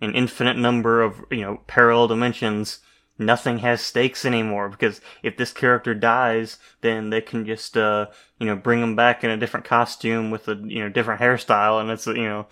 [0.00, 2.78] an infinite number of you know parallel dimensions,
[3.20, 8.08] nothing has stakes anymore because if this character dies, then they can just uh
[8.40, 11.80] you know bring him back in a different costume with a you know different hairstyle,
[11.80, 12.46] and it's you know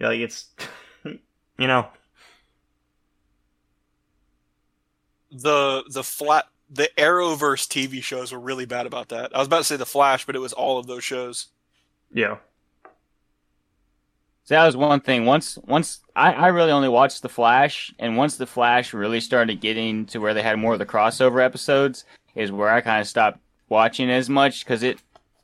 [0.00, 0.50] like it's
[1.04, 1.88] you know
[5.30, 9.34] The the flat the Arrowverse TV shows were really bad about that.
[9.34, 11.48] I was about to say the Flash, but it was all of those shows.
[12.12, 12.38] yeah.
[14.46, 15.24] So that was one thing.
[15.24, 19.60] Once, once I, I really only watched the Flash, and once the Flash really started
[19.60, 22.04] getting to where they had more of the crossover episodes,
[22.36, 25.00] is where I kind of stopped watching as much because it,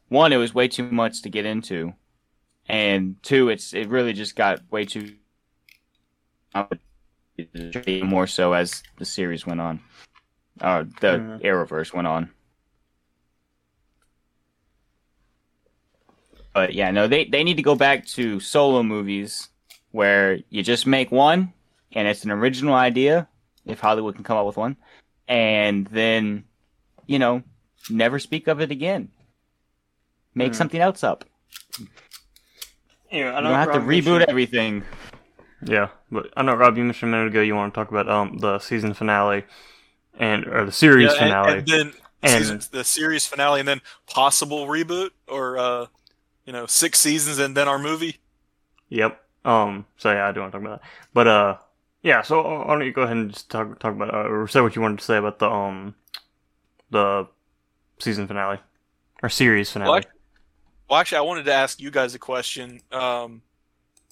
[0.09, 1.93] one, it was way too much to get into,
[2.69, 5.17] and two, it's it really just got way too
[8.05, 9.81] more so as the series went on,
[10.61, 11.43] uh, the Mhm.
[11.43, 12.31] Arrowverse went on.
[16.53, 19.49] But yeah, no, they they need to go back to solo movies
[19.91, 21.53] where you just make one
[21.95, 23.29] and it's an original idea,
[23.67, 24.77] if Hollywood can come up with one,
[25.29, 26.45] and then
[27.07, 27.43] you know
[27.91, 29.09] never speak of it again.
[30.35, 30.57] Make Mhm.
[30.57, 31.25] something else up.
[33.11, 34.85] Yeah, I You don't have to reboot mentioned- everything.
[35.65, 38.09] Yeah, but I know Rob, you mentioned a minute ago you want to talk about
[38.09, 39.45] um the season finale
[40.19, 41.59] and or the series Yeah, and- finale.
[41.59, 41.93] and, then
[42.23, 45.87] And- season, the series finale, and then possible reboot or uh,
[46.45, 48.19] you know six seasons and then our movie.
[48.89, 49.21] Yep.
[49.45, 49.87] Um.
[49.97, 50.89] So yeah, I do want to talk about that.
[51.13, 51.57] But uh,
[52.03, 52.23] yeah.
[52.23, 54.61] So uh, why don't you go ahead and just talk talk about uh, or say
[54.61, 55.95] what you wanted to say about the um
[56.91, 57.27] the
[57.99, 58.59] season finale
[59.23, 59.89] or series finale.
[59.89, 60.13] Well, act-
[60.89, 63.43] well, actually, I wanted to ask you guys a question Um,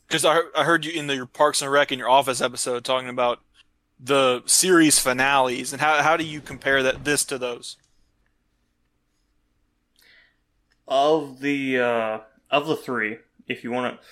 [0.08, 2.40] because I, heard- I heard you in the, your Parks and Rec in your Office
[2.40, 3.40] episode talking about
[4.02, 7.76] the series finales and how how do you compare that this to those?
[10.90, 12.18] Of the uh
[12.50, 14.06] of the three, if you want to,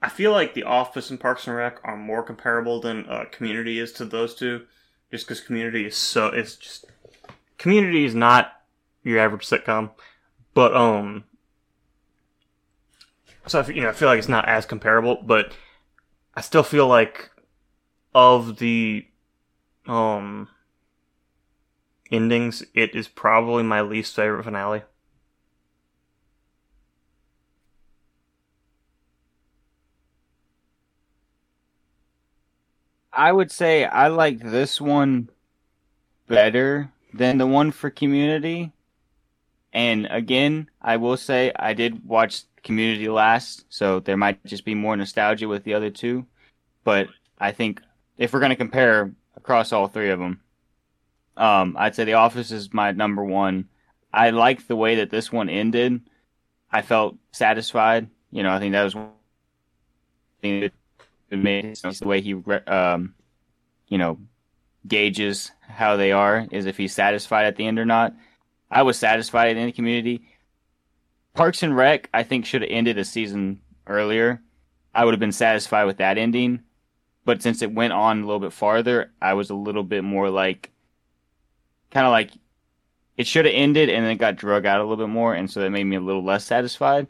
[0.00, 3.78] I feel like The Office and Parks and Rec are more comparable than uh, Community
[3.78, 4.66] is to those two,
[5.10, 6.86] just because Community is so it's just
[7.58, 8.62] Community is not
[9.04, 9.90] your average sitcom,
[10.54, 11.24] but um,
[13.46, 15.52] so I, you know I feel like it's not as comparable, but
[16.34, 17.30] I still feel like
[18.14, 19.06] of the
[19.86, 20.48] um
[22.10, 24.82] endings, it is probably my least favorite finale.
[33.22, 35.28] I would say I like this one
[36.26, 38.72] better than the one for Community.
[39.72, 44.74] And again, I will say I did watch Community last, so there might just be
[44.74, 46.26] more nostalgia with the other two.
[46.82, 47.80] But I think
[48.18, 50.40] if we're going to compare across all three of them,
[51.36, 53.68] um, I'd say The Office is my number one.
[54.12, 56.00] I like the way that this one ended.
[56.72, 58.08] I felt satisfied.
[58.32, 58.96] You know, I think that was
[61.36, 62.00] thing made sense.
[62.00, 62.34] The way he,
[62.66, 63.14] um,
[63.88, 64.18] you know,
[64.86, 68.14] gauges how they are is if he's satisfied at the end or not.
[68.70, 70.26] I was satisfied in the community.
[71.34, 74.42] Parks and Rec, I think, should have ended a season earlier.
[74.94, 76.60] I would have been satisfied with that ending.
[77.24, 80.28] But since it went on a little bit farther, I was a little bit more
[80.28, 80.70] like,
[81.90, 82.30] kind of like
[83.16, 85.50] it should have ended and then it got drug out a little bit more, and
[85.50, 87.06] so that made me a little less satisfied.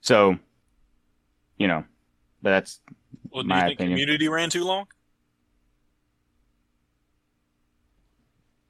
[0.00, 0.38] So,
[1.56, 1.84] you know,
[2.42, 2.80] but that's
[3.30, 3.96] Well, do My you think opinion.
[3.98, 4.86] Community ran too long?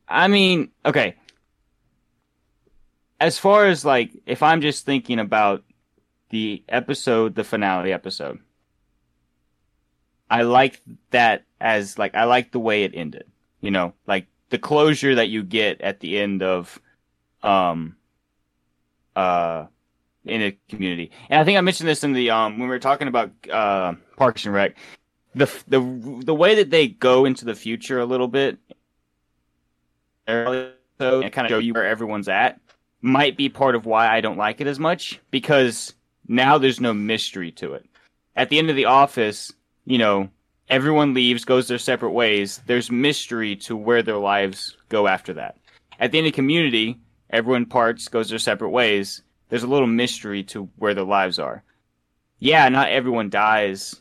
[0.08, 1.16] I mean, okay.
[3.20, 5.64] As far as like, if I'm just thinking about
[6.30, 8.40] the episode, the finale episode,
[10.30, 13.30] I like that as like I like the way it ended.
[13.60, 16.80] You know, like the closure that you get at the end of,
[17.42, 17.96] um,
[19.14, 19.66] uh,
[20.24, 21.10] in a community.
[21.28, 23.94] And I think I mentioned this in the um when we were talking about uh
[24.16, 24.76] Parks and Rec.
[25.34, 25.80] The the
[26.24, 28.58] the way that they go into the future a little bit
[30.28, 32.60] so and kind of show you where everyone's at
[33.00, 35.94] might be part of why I don't like it as much because
[36.28, 37.86] now there's no mystery to it.
[38.36, 39.52] At the end of the office,
[39.84, 40.30] you know,
[40.68, 42.60] everyone leaves, goes their separate ways.
[42.66, 45.56] There's mystery to where their lives go after that.
[45.98, 47.00] At the end of the community,
[47.30, 49.22] everyone parts, goes their separate ways.
[49.52, 51.62] There's a little mystery to where their lives are.
[52.38, 54.00] Yeah, not everyone dies.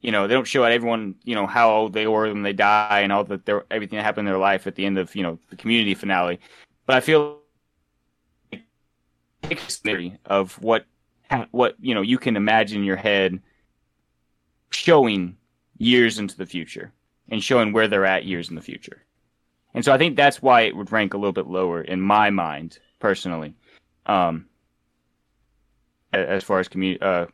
[0.00, 2.52] You know, they don't show out everyone, you know, how old they were when they
[2.52, 5.12] die and all that their everything that happened in their life at the end of,
[5.16, 6.38] you know, the community finale.
[6.86, 7.40] But I feel
[8.52, 9.58] like
[10.24, 10.86] of what
[11.50, 13.42] what, you know, you can imagine in your head
[14.70, 15.36] showing
[15.78, 16.92] years into the future
[17.28, 19.02] and showing where they're at years in the future.
[19.74, 22.30] And so I think that's why it would rank a little bit lower in my
[22.30, 23.56] mind, personally.
[24.06, 24.46] Um,
[26.12, 27.26] as far as commu- uh,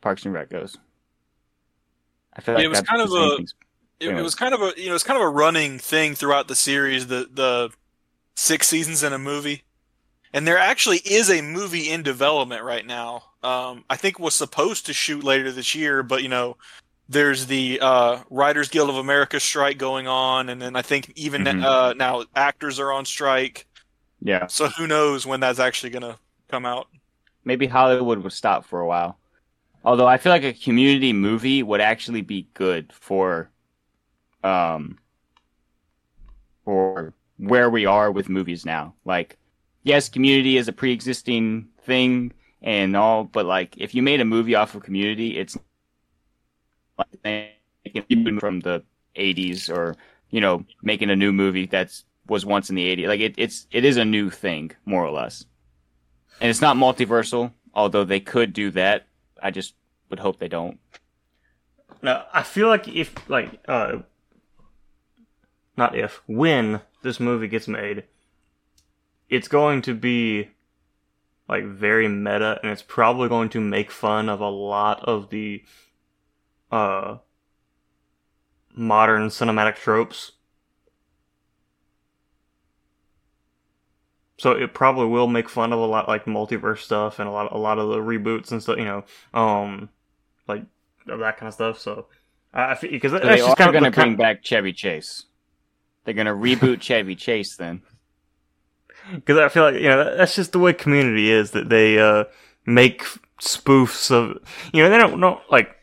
[0.00, 0.76] Parks and Rec goes.
[2.32, 3.36] I feel like it was kind of a-
[4.00, 6.48] It, it was kind of a you know it's kind of a running thing throughout
[6.48, 7.06] the series.
[7.06, 7.70] The the
[8.36, 9.62] six seasons in a movie,
[10.32, 13.22] and there actually is a movie in development right now.
[13.42, 16.56] Um, I think was supposed to shoot later this year, but you know,
[17.08, 21.44] there's the uh, Writers Guild of America strike going on, and then I think even
[21.44, 21.62] Mhm.
[21.64, 23.66] uh, now actors are on strike.
[24.20, 26.18] Yeah, So who knows when that's actually gonna
[26.48, 26.88] come out?
[27.44, 29.18] Maybe Hollywood would stop for a while.
[29.84, 33.50] Although I feel like a community movie would actually be good for,
[34.42, 34.98] um,
[36.64, 38.94] for where we are with movies now.
[39.04, 39.36] Like,
[39.82, 44.54] yes, community is a pre-existing thing and all, but like, if you made a movie
[44.54, 45.56] off of community, it's
[46.98, 47.52] like
[47.84, 48.82] making from the
[49.16, 49.96] '80s or
[50.30, 53.06] you know making a new movie that's was once in the '80s.
[53.08, 55.44] Like, it, it's it is a new thing more or less,
[56.40, 57.52] and it's not multiversal.
[57.72, 59.06] Although they could do that,
[59.42, 59.74] I just
[60.08, 60.78] would hope they don't.
[62.02, 63.98] Now, I feel like if, like, uh,
[65.76, 68.04] not if, when this movie gets made,
[69.28, 70.50] it's going to be,
[71.48, 75.64] like, very meta, and it's probably going to make fun of a lot of the,
[76.70, 77.16] uh,
[78.76, 80.32] modern cinematic tropes.
[84.36, 87.52] So it probably will make fun of a lot like multiverse stuff and a lot
[87.52, 89.88] a lot of the reboots and stuff, you know, um
[90.48, 90.64] like
[91.06, 91.78] that kind of stuff.
[91.78, 92.06] So
[92.52, 95.24] I because So that's they just are kind of going to bring back Chevy Chase.
[96.04, 97.82] They're going to reboot Chevy Chase then.
[99.14, 101.98] because I feel like you know that- that's just the way Community is that they
[101.98, 102.24] uh
[102.66, 103.04] make
[103.40, 104.38] spoofs of
[104.72, 105.76] you know they don't know like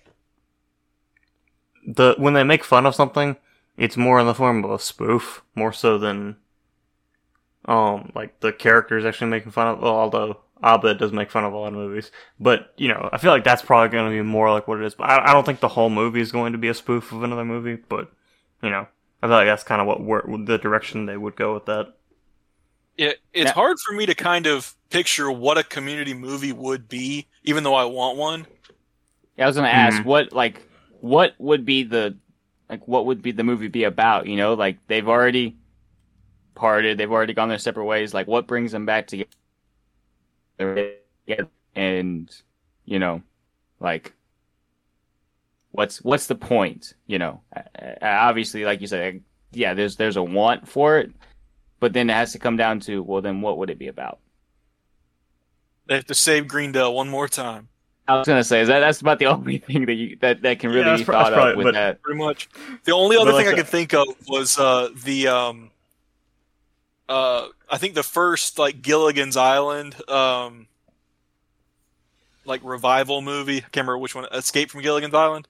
[1.86, 3.36] the when they make fun of something
[3.78, 6.36] it's more in the form of a spoof more so than
[7.66, 11.54] um like the characters actually making fun of well, although Abed does make fun of
[11.54, 12.12] a lot of movies.
[12.40, 14.86] But you know I feel like that's probably going to be more like what it
[14.86, 14.96] is.
[14.96, 17.24] But I, I don't think the whole movie is going to be a spoof of
[17.24, 18.12] another movie but
[18.62, 18.88] you know
[19.24, 21.94] I feel like that's kind of what where, the direction they would go with that.
[22.98, 26.90] It, it's Now- hard for me to kind of picture what a community movie would
[26.90, 28.46] be, even though I want one.
[29.38, 30.68] Yeah, I was going to ask what like
[31.00, 32.18] what would be the
[32.70, 34.28] like what would be the movie be about?
[34.28, 35.58] You know, like they've already
[36.62, 38.14] parted, they've already gone their separate ways.
[38.14, 39.26] Like what brings them back together?
[41.76, 42.34] And
[42.86, 43.24] you know,
[43.80, 44.14] like
[45.72, 46.94] what's what's the point?
[47.08, 47.42] You know,
[48.02, 51.12] obviously, like you said, yeah, there's there's a want for it,
[51.80, 54.20] but then it has to come down to well, then what would it be about?
[55.88, 57.70] They have to save Greendale one more time,
[58.08, 60.60] I was gonna say is that that's about the only thing that you that, that
[60.60, 62.02] can really that's be thought probably- of with but- that.
[62.04, 62.50] pretty much.
[62.84, 65.71] The only other thing I could think of was uh, the um,
[67.12, 70.68] uh, I think the first like Gilligan's Island um,
[72.46, 73.58] like revival movie.
[73.58, 74.26] I can't remember which one.
[74.32, 75.48] Escape from Gilligan's Island.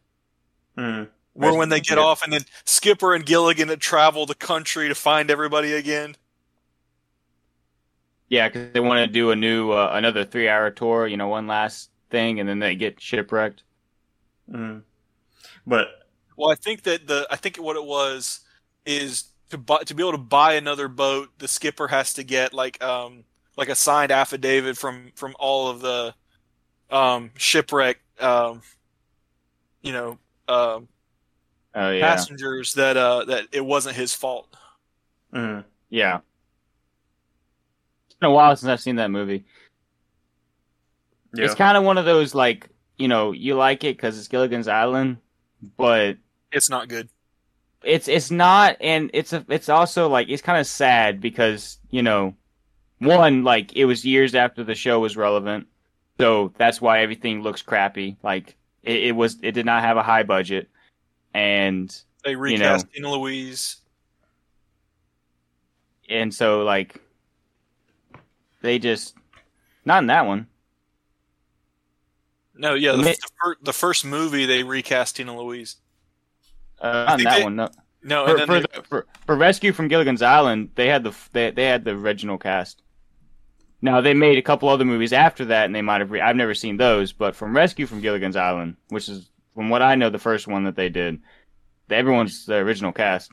[0.78, 1.10] mm.
[1.34, 2.04] Where when they get Yeah.
[2.04, 6.16] off and then Skipper and Gilligan travel the country to find everybody again.
[8.30, 11.08] Yeah, because they want to do a new uh, another three hour tour.
[11.08, 13.64] You know, one last thing, and then they get shipwrecked.
[14.50, 14.84] Mm.
[15.66, 15.88] But
[16.38, 18.42] Well, I think that the I think what it was
[18.86, 22.53] is to buy to be able to buy another boat, the skipper has to get
[22.53, 23.23] like um
[23.57, 26.14] like a signed affidavit from from all of the
[26.90, 28.61] um shipwreck um
[29.82, 30.18] you know
[30.48, 30.88] um
[31.73, 34.56] Oh yeah, passengers that uh that it wasn't his fault.
[35.34, 35.64] Mm.
[35.90, 36.19] yeah.
[38.07, 39.45] It's been a while since I've seen that movie.
[41.34, 41.45] Yeah.
[41.45, 44.68] It's kind of one of those like you know you like it because it's Gilligan's
[44.68, 45.18] Island,
[45.78, 46.18] but
[46.52, 47.10] It's not good.
[47.84, 52.02] It's it's not, and it's a it's also like it's kind of sad because you
[52.02, 52.36] know,
[52.99, 55.68] one like it was years after the show was relevant,
[56.20, 58.18] so that's why everything looks crappy.
[58.24, 60.70] Like it, it was, it did not have a high budget,
[61.34, 62.40] and They know.
[62.40, 63.78] recast Tina Louise.
[66.12, 67.02] and so like
[68.62, 69.16] they just
[69.86, 70.48] not in that one.
[72.53, 75.78] No, yeah, the, the first movie they recast Tina Louise.
[76.82, 77.56] Uh, not that they- one.
[77.56, 77.70] No.
[78.03, 81.14] No, For, and then for, the, for for Rescue from Gilligan's Island, they had the
[81.34, 82.82] they, they had the original cast.
[83.84, 86.10] Now they made a couple other movies after that, and they might have.
[86.10, 89.84] Re- I've never seen those, but from Rescue from Gilligan's Island, which is from what
[89.84, 91.22] I know, the first one that they did,
[91.91, 93.32] everyone's the original cast.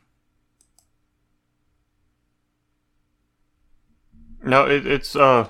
[4.42, 5.48] No, it, it's uh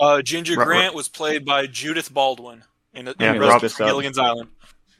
[0.00, 2.64] uh, Ginger Ro- Grant was played by Judith Baldwin
[2.94, 4.48] in, in Yeah, Rescue from Gilligan's Island.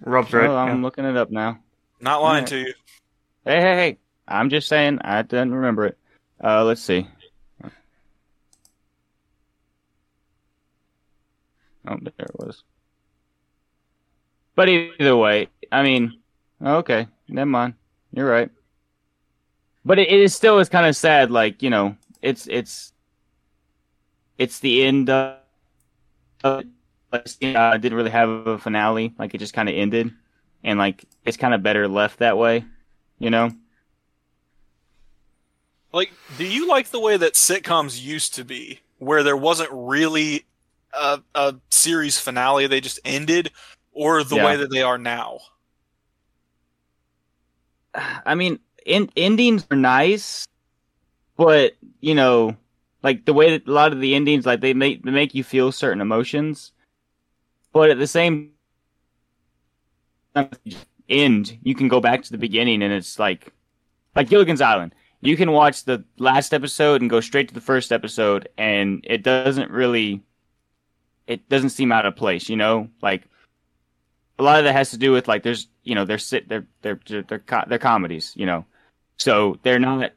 [0.02, 0.48] Rob's right.
[0.48, 0.82] Well, I'm yeah.
[0.82, 1.58] looking it up now.
[2.04, 2.74] Not lying to you.
[3.46, 3.98] Hey, hey, hey!
[4.28, 5.98] I'm just saying, I didn't remember it.
[6.42, 7.08] Uh, let's see.
[11.88, 12.62] Oh, there it was.
[14.54, 16.20] But either way, I mean,
[16.62, 17.72] okay, never mind.
[18.12, 18.50] You're right.
[19.86, 21.30] But it, it is still is kind of sad.
[21.30, 22.92] Like you know, it's it's
[24.36, 25.38] it's the end of.
[26.44, 26.62] uh,
[27.12, 29.14] didn't really have a finale.
[29.18, 30.12] Like it just kind of ended,
[30.64, 32.64] and like it's kind of better left that way.
[33.18, 33.52] You know.
[35.92, 40.44] Like, do you like the way that sitcoms used to be, where there wasn't really
[40.92, 43.52] a, a series finale, they just ended,
[43.92, 44.44] or the Yeah.
[44.44, 45.38] way that they are now?
[47.94, 50.46] I mean, in, endings are nice,
[51.36, 52.56] but you know,
[53.04, 55.44] like the way that a lot of the endings, like they make they make you
[55.44, 56.72] feel certain emotions,
[57.72, 58.53] but at the same time,
[61.08, 63.52] end, you can go back to the beginning, and it's like,
[64.14, 64.94] like Gilligan's Island.
[65.20, 69.22] You can watch the last episode and go straight to the first episode, and it
[69.22, 70.22] doesn't really,
[71.26, 72.48] it doesn't seem out of place.
[72.48, 73.24] You know, like
[74.38, 76.66] a lot of that has to do with like there's you know they're sit they're
[76.82, 78.64] they're they're they're, co- they're comedies you know?
[79.16, 80.12] So they're not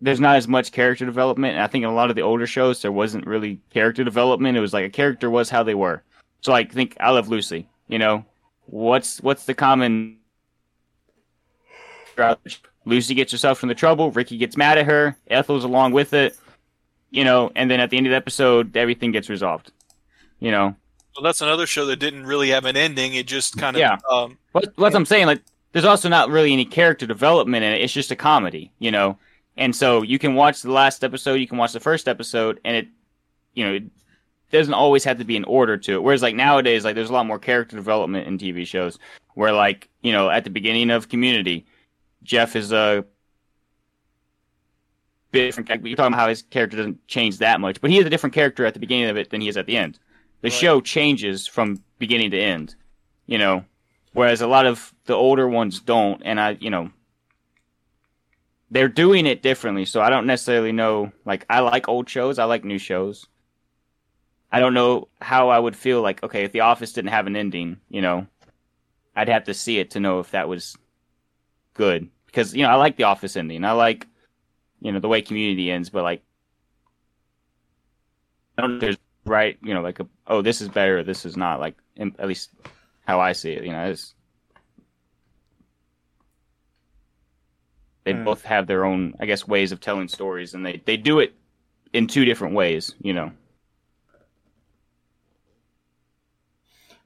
[0.00, 1.54] there's not as much character development.
[1.54, 4.56] And i think in a lot of the older shows there wasn't really character development.
[4.56, 6.02] It was like a character was how they were.
[6.42, 8.24] So like think i love lucy you know
[8.66, 10.18] what's what's the common
[12.84, 16.36] lucy gets herself in the trouble ricky gets mad at her ethel's along with it
[17.10, 19.70] you know and then at the end of the episode everything gets resolved
[20.40, 20.74] you know
[21.16, 23.14] Well, that's another show that didn't really have an ending.
[23.14, 23.96] It just kind of Yeah.
[24.10, 27.80] um, What what I'm saying, like, there's also not really any character development in it.
[27.80, 29.16] It's just a comedy, you know.
[29.56, 32.76] And so you can watch the last episode, you can watch the first episode, and
[32.76, 32.88] it,
[33.54, 33.84] you know, it
[34.50, 36.02] doesn't always have to be in order to it.
[36.02, 38.98] Whereas like nowadays, like there's a lot more character development in TV shows,
[39.34, 41.66] where like you know at the beginning of Community,
[42.22, 43.04] Jeff is a
[45.32, 45.68] different.
[45.68, 45.88] character.
[45.88, 48.34] You're talking about how his character doesn't change that much, but he is a different
[48.34, 49.98] character at the beginning of it than he is at the end.
[50.42, 50.52] The Right.
[50.52, 52.74] show changes from beginning to end,
[53.26, 53.64] you know
[54.12, 56.90] whereas a lot of the older ones don't and i you know
[58.70, 62.44] they're doing it differently so i don't necessarily know like i like old shows i
[62.44, 63.26] like new shows
[64.52, 67.36] i don't know how i would feel like okay if the office didn't have an
[67.36, 68.26] ending you know
[69.16, 70.76] i'd have to see it to know if that was
[71.74, 74.06] good because you know i like the office ending i like
[74.80, 76.22] you know the way community ends but like
[78.58, 81.26] i don't know if there's right you know like a oh this is better this
[81.26, 82.50] is not like in, at least
[83.06, 83.64] how I see it.
[83.64, 84.14] You know, it's
[88.04, 88.24] they Hmm.
[88.24, 91.34] both have their own, I guess, ways of telling stories, and they they do it
[91.92, 92.94] in two different ways.
[93.00, 93.32] You know.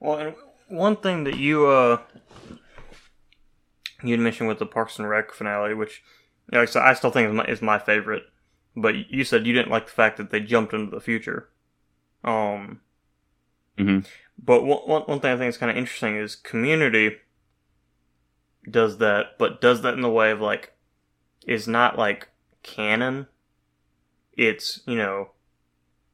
[0.01, 0.35] Well, and
[0.69, 2.01] one thing that you uh
[4.03, 6.03] you mentioned with the Parks and Rec finale, which
[6.51, 8.25] you know, I still think is my, is my favorite,
[8.75, 11.51] but you said you didn't like the fact that they jumped into the future.
[12.25, 12.81] Um,
[13.79, 14.07] Mhm.
[14.39, 17.19] but one one thing I think is kind of interesting is Community
[18.69, 20.75] does that, but does that in the way of like
[21.47, 22.29] is not like
[22.63, 23.27] canon.
[24.33, 25.33] It's you know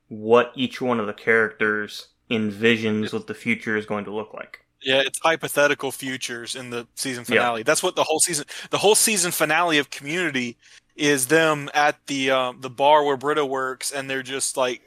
[0.09, 4.65] what each one of the characters envisions what the future is going to look like.
[4.83, 7.61] Yeah, it's hypothetical futures in the season finale.
[7.61, 7.65] Yeah.
[7.65, 10.57] That's what the whole season, the whole season finale of Community,
[10.95, 14.83] is them at the um, the bar where Britta works, and they're just like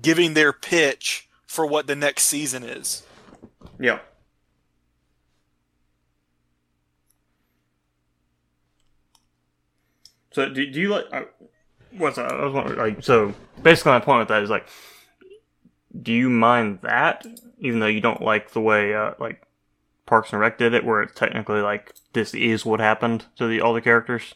[0.00, 3.02] giving their pitch for what the next season is.
[3.78, 4.00] Yeah.
[10.32, 11.04] So do, do you like?
[11.12, 11.22] Uh,
[11.96, 12.32] what's that?
[12.32, 13.34] I was wondering, like so.
[13.62, 14.68] Basically, my point with that is like,
[16.00, 17.26] do you mind that,
[17.58, 19.42] even though you don't like the way uh, like
[20.06, 23.60] Parks and Rec did it, where it's technically like this is what happened to the
[23.60, 24.34] all the characters?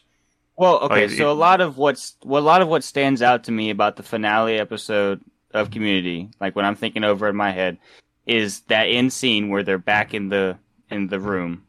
[0.55, 3.45] Well, okay, like, so a lot of what's well, a lot of what stands out
[3.45, 5.21] to me about the finale episode
[5.53, 7.77] of Community, like when I'm thinking over in my head,
[8.25, 10.57] is that end scene where they're back in the
[10.89, 11.63] in the room.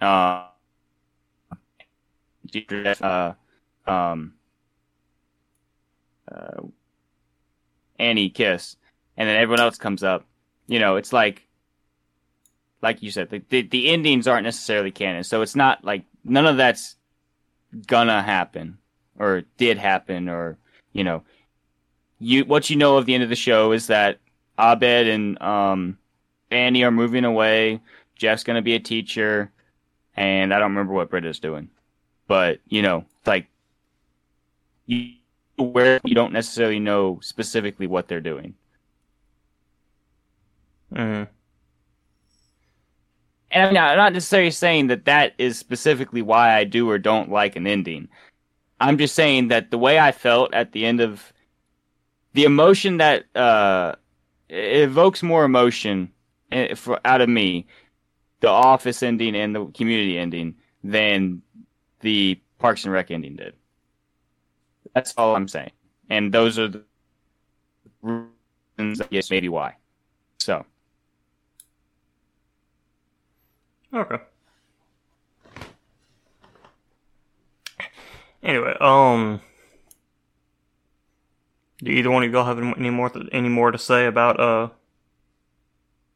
[0.00, 0.46] Uh,
[3.00, 3.32] uh
[3.86, 4.34] um,
[6.30, 6.62] uh,
[7.98, 8.76] Annie kiss,
[9.16, 10.24] and then everyone else comes up.
[10.66, 11.46] You know, it's like,
[12.80, 16.46] like you said, the, the, the endings aren't necessarily canon, so it's not like none
[16.46, 16.96] of that's
[17.86, 18.78] gonna happen
[19.18, 20.58] or did happen or
[20.92, 21.22] you know,
[22.18, 24.18] you what you know of the end of the show is that
[24.58, 25.98] Abed and um,
[26.50, 27.80] Annie are moving away.
[28.16, 29.50] Jeff's gonna be a teacher,
[30.16, 31.70] and I don't remember what Britta's doing,
[32.28, 33.46] but you know, like
[34.86, 35.14] you
[35.56, 38.54] where you don't necessarily know specifically what they're doing.
[40.92, 41.30] Mm-hmm.
[43.52, 46.98] And I'm not, I'm not necessarily saying that that is specifically why I do or
[46.98, 48.08] don't like an ending.
[48.80, 51.32] I'm just saying that the way I felt at the end of
[52.32, 53.94] the emotion that uh,
[54.48, 56.10] evokes more emotion
[56.50, 57.66] eh, for out of me,
[58.40, 61.42] the Office ending and the Community ending than
[62.00, 63.54] the Parks and Rec ending did.
[64.94, 65.72] That's all I'm saying.
[66.10, 66.82] And those are the
[68.02, 69.76] reasons, yes, maybe why.
[70.38, 70.64] So.
[73.94, 74.18] Okay.
[78.42, 79.40] Anyway, um,
[81.78, 84.68] do either one of y'all have any more th- any more to say about uh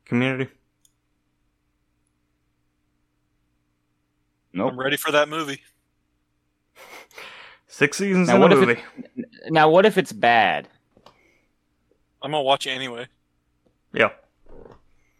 [0.04, 0.50] community?
[4.52, 4.72] Nope.
[4.72, 5.60] I'm ready for that movie.
[7.68, 8.82] Six seasons now, in a movie.
[9.48, 10.68] now, what if it's bad?
[12.22, 13.06] I'm gonna watch it anyway.
[13.92, 14.10] Yeah.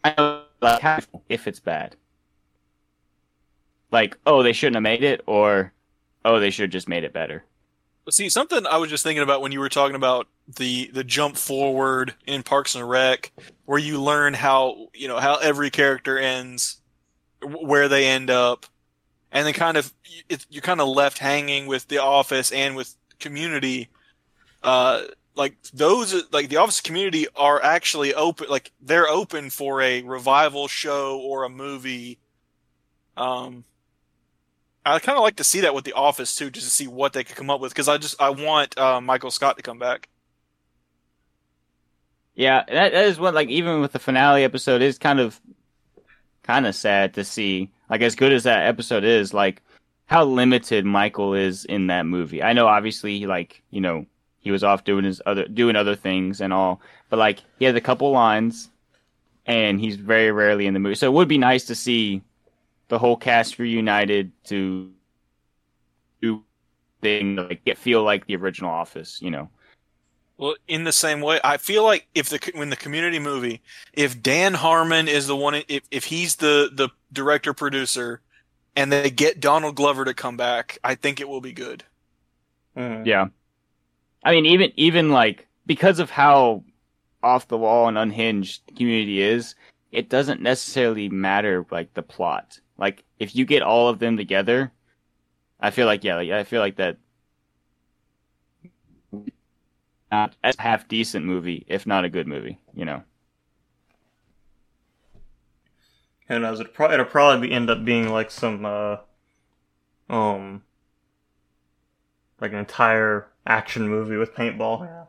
[0.02, 1.96] I know, like, if it's bad.
[3.90, 5.72] Like, oh, they shouldn't have made it, or
[6.24, 7.44] oh, they should have just made it better.
[8.08, 11.36] See, something I was just thinking about when you were talking about the the jump
[11.36, 13.32] forward in Parks and Rec,
[13.64, 16.78] where you learn how you know how every character ends,
[17.42, 18.66] where they end up,
[19.32, 19.92] and then kind of
[20.28, 23.88] it, you're kind of left hanging with the office and with community
[24.62, 25.02] uh
[25.34, 30.68] like those like the office community are actually open like they're open for a revival
[30.68, 32.18] show or a movie
[33.16, 33.64] um
[34.86, 37.12] i kind of like to see that with the office too just to see what
[37.12, 39.78] they could come up with because i just i want uh, michael scott to come
[39.78, 40.08] back
[42.34, 45.40] yeah that, that is what like even with the finale episode is kind of
[46.42, 49.62] kind of sad to see like as good as that episode is, like
[50.06, 52.42] how limited Michael is in that movie.
[52.42, 54.06] I know obviously he like, you know,
[54.40, 56.80] he was off doing his other doing other things and all,
[57.10, 58.70] but like he has a couple lines
[59.44, 60.94] and he's very rarely in the movie.
[60.94, 62.22] So it would be nice to see
[62.88, 64.92] the whole cast reunited to
[66.20, 66.42] do
[67.02, 69.48] thing like get feel like the original office, you know.
[70.38, 73.62] Well, in the same way, I feel like if the when the community movie,
[73.94, 78.20] if Dan Harmon is the one, if if he's the the director producer,
[78.74, 81.84] and they get Donald Glover to come back, I think it will be good.
[82.76, 83.06] Mm.
[83.06, 83.28] Yeah,
[84.22, 86.64] I mean, even even like because of how
[87.22, 89.54] off the wall and unhinged community is,
[89.90, 92.60] it doesn't necessarily matter like the plot.
[92.78, 94.72] Like if you get all of them together,
[95.60, 96.98] I feel like yeah, like, I feel like that
[100.10, 102.58] not a half decent movie, if not a good movie.
[102.74, 103.02] You know.
[106.28, 106.60] Who knows?
[106.60, 108.96] It'll, pro- it'll probably be, end up being like some, uh,
[110.10, 110.62] um,
[112.40, 114.86] like an entire action movie with paintball.
[114.86, 115.04] Yeah.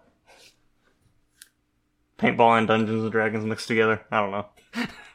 [2.20, 4.02] Paintball and Dungeons and Dragons mixed together.
[4.12, 4.46] I don't know.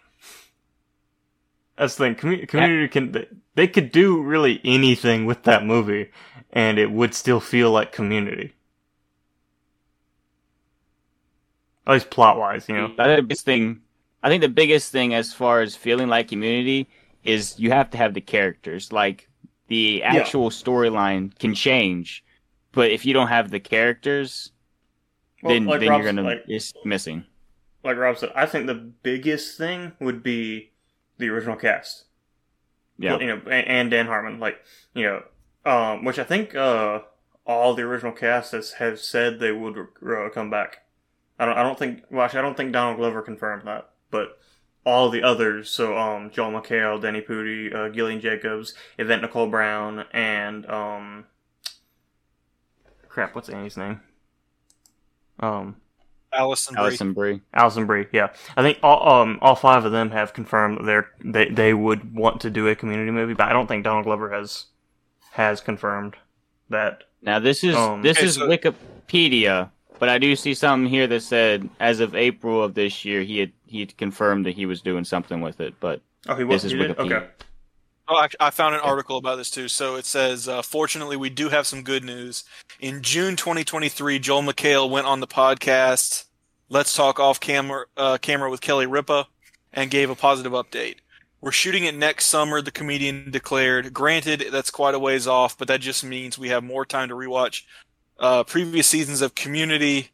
[1.76, 2.14] That's the thing.
[2.14, 6.10] Com- community can they could do really anything with that movie,
[6.52, 8.54] and it would still feel like Community.
[11.86, 12.94] At least plot wise, you know.
[12.98, 13.80] I think the biggest thing,
[14.22, 16.88] I think the biggest thing as far as feeling like community
[17.24, 18.92] is you have to have the characters.
[18.92, 19.28] Like
[19.66, 20.50] the actual yeah.
[20.50, 22.24] storyline can change,
[22.70, 24.52] but if you don't have the characters,
[25.42, 27.24] well, then like then you're gonna like, it's missing.
[27.82, 30.71] Like Rob said, I think the biggest thing would be
[31.18, 32.04] the original cast.
[32.98, 33.18] Yeah.
[33.18, 34.62] you know, and, Dan Harmon, like
[34.94, 35.22] you know,
[35.64, 37.00] um, which I think uh,
[37.46, 40.84] all the original cast has have said they would uh, come back.
[41.38, 44.38] I don't, I don't think, well, actually, I don't think Donald Glover confirmed that, but
[44.84, 50.04] all the others, so um, Joel McHale, Danny Pudi, uh, Gillian Jacobs, Yvette Nicole Brown,
[50.12, 51.24] and um,
[53.08, 54.00] crap, what's Annie's name?
[55.40, 55.76] Um,
[56.32, 56.82] Alison Brie.
[56.84, 57.40] Alison Brie.
[57.54, 58.28] Alison Brie, yeah.
[58.56, 62.14] I think all um all five of them have confirmed that they're they they would
[62.14, 64.66] want to do a community movie, but I don't think Donald Glover has
[65.32, 66.14] has confirmed
[66.70, 67.04] that.
[67.22, 71.06] Now this is Um, this Okay, is so- Wikipedia, but I do see something here
[71.06, 74.66] that said as of April of this year he had he had confirmed that he
[74.66, 75.74] was doing something with it.
[75.80, 76.64] But Oh, he This was.
[76.66, 76.96] is He did?
[76.96, 77.16] Wikipedia.
[77.16, 77.26] Okay.
[78.12, 79.68] Oh, I, I found an article about this too.
[79.68, 82.44] So it says, uh, fortunately, we do have some good news.
[82.78, 86.26] In June 2023, Joel McHale went on the podcast
[86.68, 89.28] Let's Talk Off Camera, uh, camera with Kelly Ripa
[89.72, 90.96] and gave a positive update.
[91.40, 93.94] We're shooting it next summer, the comedian declared.
[93.94, 97.14] Granted, that's quite a ways off, but that just means we have more time to
[97.14, 97.62] rewatch
[98.20, 100.10] uh, previous seasons of Community.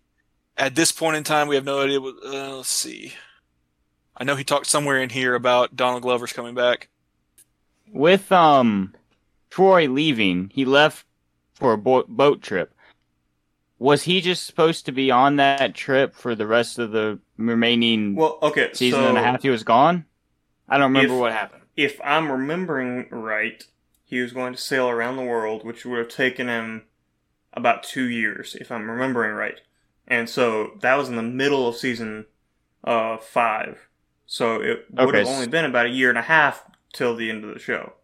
[0.56, 2.00] At this point in time, we have no idea.
[2.00, 3.14] What, uh, let's see.
[4.16, 6.88] I know he talked somewhere in here about Donald Glover's coming back.
[7.92, 8.94] With um
[9.50, 11.06] Troy leaving, he left
[11.54, 12.72] for a bo- boat trip.
[13.78, 18.16] Was he just supposed to be on that trip for the rest of the remaining
[18.16, 18.70] Well, okay.
[18.72, 19.42] season so and a half?
[19.42, 20.04] He was gone.
[20.68, 21.62] I don't remember If- what happened.
[21.76, 23.64] if I'm remembering right,
[24.04, 26.82] he was going to sail around the world, which would have taken him
[27.52, 29.60] about two years, if I'm remembering right.
[30.08, 32.26] And so that was in the middle of season
[32.84, 33.88] uh, five.
[34.26, 37.30] So it would Okay, have only been about a year and a half till the
[37.30, 37.94] end of the show.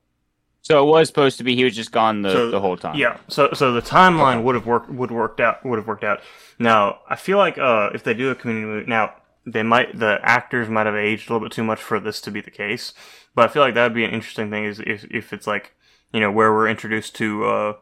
[0.63, 2.97] So it was supposed to be he was just gone the, So, the whole time.
[2.97, 3.19] Yeah.
[3.29, 6.21] So so the timeline would have worked would worked out would have worked out.
[6.59, 9.15] Now I feel like uh, if they do a community movie now
[9.47, 12.31] they might the actors might have aged a little bit too much for this to
[12.31, 12.95] be the case,
[13.35, 15.75] but I feel like that would be an interesting thing is if if it's like
[16.15, 17.73] you know where we're introduced to uh,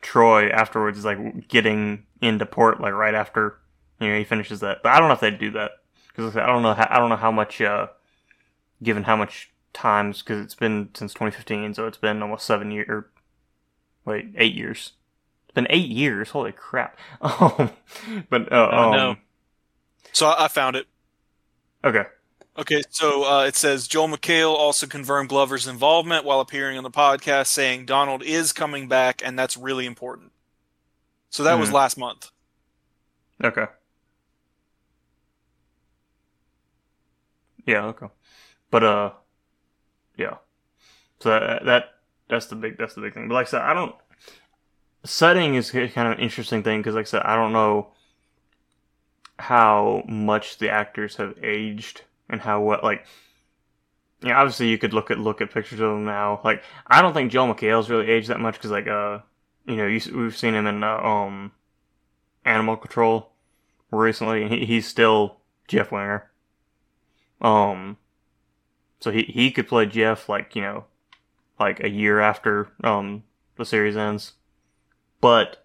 [0.00, 3.58] Troy afterwards is like getting into port like right after
[4.00, 4.82] you know he finishes that.
[4.82, 5.70] But I don't know if they'd do that
[6.08, 7.86] because I don't know how, I don't know how much uh,
[8.82, 13.04] given how much times because it's been since 2015, so it's been almost seven years.
[14.04, 14.92] Wait, eight years.
[15.46, 16.30] It's been eight years.
[16.30, 16.98] Holy crap!
[17.22, 17.70] Um,
[18.30, 19.16] but uh, I um, know.
[20.12, 20.86] So I, I found it.
[21.84, 22.04] okay,
[22.56, 26.90] Okay, so uh, it says Joel McHale also confirmed Glover's involvement while appearing on the
[26.90, 30.32] podcast, saying Donald is coming back, and that's really important.
[31.30, 31.72] So that was Mhm.
[31.72, 32.30] last month.
[33.44, 33.66] okay,
[37.66, 38.06] yeah, okay,
[38.70, 39.12] but uh,
[40.22, 40.36] yeah.
[41.20, 41.84] So that, that
[42.28, 43.28] that's the big that's the big thing.
[43.28, 43.94] But like I said, I don't.
[45.04, 47.88] Setting is kind of an interesting thing because, like I said, I don't know
[49.38, 53.04] how much the actors have aged and how what like
[54.22, 57.12] yeah obviously you could look at look at pictures of them now like i don't
[57.12, 59.18] think joel mchale's really aged that much because like uh
[59.66, 61.50] you know you, we've seen him in uh, um
[62.44, 63.32] animal control
[63.90, 66.30] recently and he, he's still jeff winger
[67.40, 67.96] um
[69.02, 70.84] so he he could play jeff like you know
[71.60, 73.22] like a year after um
[73.56, 74.32] the series ends
[75.20, 75.62] but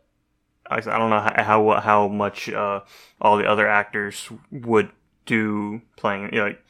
[0.70, 2.82] I I don't know how how, how much uh,
[3.22, 4.90] all the other actors would
[5.26, 6.64] do playing you know, like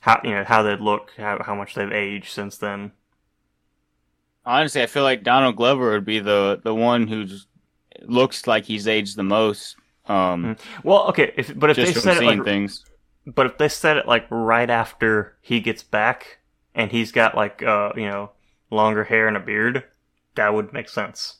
[0.00, 2.92] how you know how they'd look how how much they've aged since then.
[4.44, 7.26] Honestly, I feel like Donald Glover would be the the one who
[8.02, 9.76] looks like he's aged the most.
[10.06, 12.84] Um, Well, okay, if but if just they said it like things.
[13.26, 16.38] But if they said it like right after he gets back
[16.74, 18.30] and he's got like uh you know
[18.70, 19.84] longer hair and a beard,
[20.34, 21.38] that would make sense.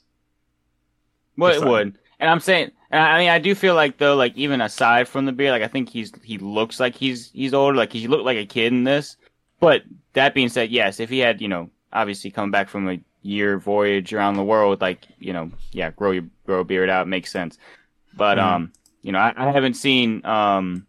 [1.36, 4.36] Well, it would, and I'm saying, and I mean, I do feel like though, like
[4.36, 7.76] even aside from the beard, like I think he's he looks like he's he's older,
[7.76, 9.16] like he looked like a kid in this.
[9.58, 9.82] But
[10.12, 13.58] that being said, yes, if he had, you know, obviously come back from a year
[13.58, 17.32] voyage around the world, like you know, yeah, grow your grow a beard out makes
[17.32, 17.58] sense.
[18.14, 18.42] But Mhm.
[18.42, 20.86] um, you know, I, I haven't seen um,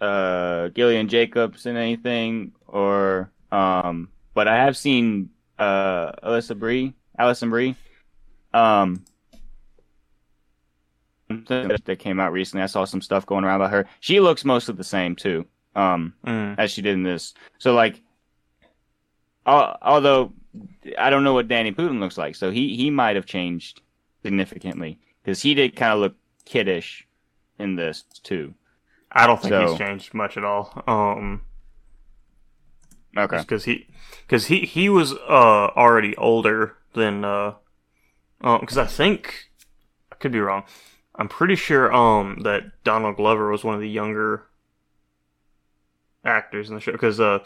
[0.00, 7.50] uh, Gillian Jacobs in anything, or um, but I have seen uh, Alyssa Brie, Alison
[7.50, 7.74] Brie,
[8.54, 9.04] um,
[11.28, 12.62] that came out recently.
[12.62, 13.86] I saw some stuff going around about her.
[14.00, 15.46] She looks mostly the same too,
[15.76, 16.56] um, Mm.
[16.58, 17.34] as she did in this.
[17.58, 18.00] So like,
[19.46, 20.32] al- although
[20.98, 23.80] I don't know what Danny Pudi looks like, so he he might have changed
[24.22, 26.14] significantly because he did kind of look
[26.44, 27.06] kiddish
[27.58, 28.54] in this too.
[29.12, 30.82] I don't think So- he's changed much at all.
[30.86, 31.42] Um,
[33.16, 33.38] Okay.
[33.38, 33.88] because he
[34.26, 37.54] because he he was uh already older than uh
[38.40, 39.50] um because I think
[40.12, 40.62] I could be wrong.
[41.16, 44.46] I'm pretty sure um that Donald Glover was one of the younger
[46.24, 47.40] actors in the show because uh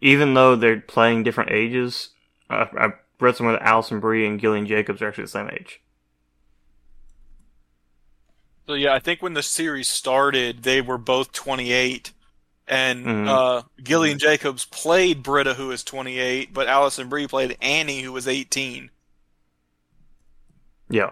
[0.00, 2.08] even though they're playing different ages,
[2.48, 5.80] I, I read somewhere that Alison Brie and Gillian Jacobs are actually the same age.
[8.70, 12.12] So yeah, I think when the series started, they were both 28,
[12.68, 13.26] and Mhm.
[13.28, 18.28] uh, Gillian Jacobs played Britta, who is 28, but Alison Brie played Annie, who was
[18.28, 18.92] 18.
[20.88, 21.10] Yeah.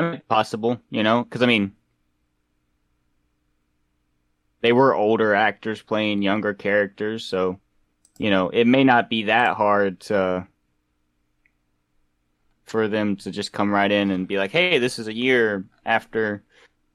[0.00, 1.76] I mean, possible, you know, because I mean,
[4.60, 7.60] they were older actors playing younger characters, so
[8.18, 10.46] you know, it may not be that hard to
[12.64, 15.64] for them to just come right in and be like, "Hey, this is a year
[15.86, 16.42] after,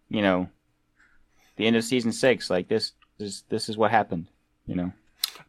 [0.10, 0.50] you know,
[1.56, 2.50] the end of season six.
[2.50, 4.28] Like this is this is what happened."
[4.68, 4.92] You know,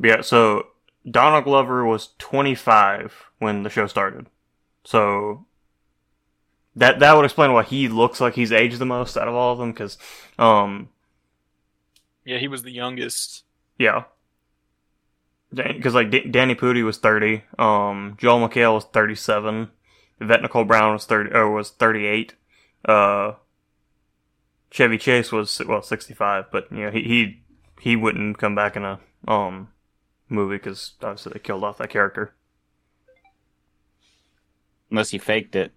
[0.01, 0.69] yeah, so
[1.09, 4.27] Donald Glover was 25 when the show started.
[4.85, 5.47] So
[6.77, 9.53] that that would explain why he looks like he's aged the most out of all
[9.53, 9.99] of them cuz
[10.39, 10.89] um
[12.25, 13.45] Yeah, he was the youngest.
[13.79, 14.05] yeah.
[15.55, 19.71] Because like D- Danny Pudi was 30, um Joel McHale was 37,
[20.21, 22.35] Yvette Nicole Brown was 30 or was 38.
[22.85, 23.33] Uh
[24.71, 27.43] Chevy Chase was well 65, but you know, he he
[27.81, 28.99] he wouldn't come back in a
[29.29, 29.69] um
[30.29, 32.35] movie because obviously they killed off that character.
[34.91, 35.73] unless he faked it.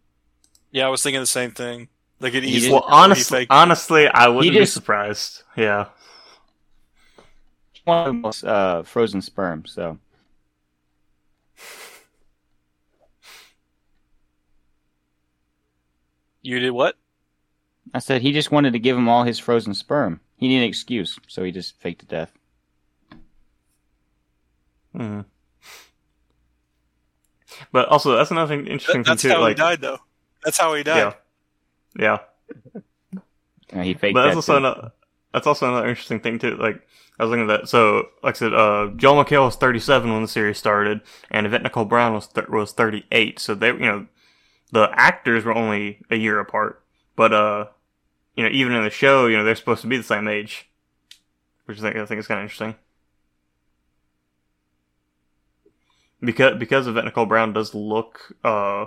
[0.72, 1.90] Yeah, I was thinking the same thing.
[2.20, 5.44] Like could He easily Well, honestly, honestly, I wouldn't just- be surprised.
[5.56, 5.86] Yeah,
[7.88, 9.64] One of the most uh, frozen sperm.
[9.66, 9.98] So
[16.42, 16.96] you did what?
[17.94, 20.20] I said he just wanted to give him all his frozen sperm.
[20.36, 22.32] He needed an excuse, so he just faked to death.
[24.94, 25.22] hmm
[27.72, 29.34] but also that's another thing, interesting That- that's thing too.
[29.34, 30.00] That's how Like, he died, though.
[30.44, 31.14] That's how he died.
[31.98, 32.20] yeah,
[33.74, 33.80] yeah.
[33.80, 34.58] Uh, he faked But that's also too.
[34.58, 34.92] another,
[35.38, 36.58] that's also another interesting thing too.
[36.58, 36.82] Like
[37.20, 37.70] I was looking at that.
[37.70, 41.64] So like I said, uh, Joel McHale was 37 when the series started, and Yvette
[41.64, 43.40] Nicole Brown was th- was 38.
[43.40, 44.08] So they, you know,
[44.72, 46.84] the actors were only a year apart.
[47.16, 47.66] But uh,
[48.36, 50.70] you know, even in the show, you know, they're supposed to be the same age,
[51.66, 52.76] which I think I think is kind of interesting.
[56.20, 58.86] Because because Yvette Nicole Brown does look uh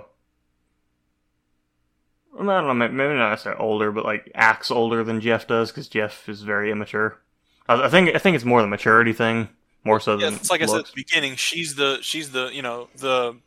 [2.33, 5.87] I don't know, maybe not necessarily older, but like acts older than Jeff does because
[5.87, 7.19] Jeff is very immature.
[7.67, 9.49] I, I think I think it's more the maturity thing,
[9.83, 11.35] more so Yeah, than it's like I said at the beginning.
[11.35, 13.37] She's the she's the you know the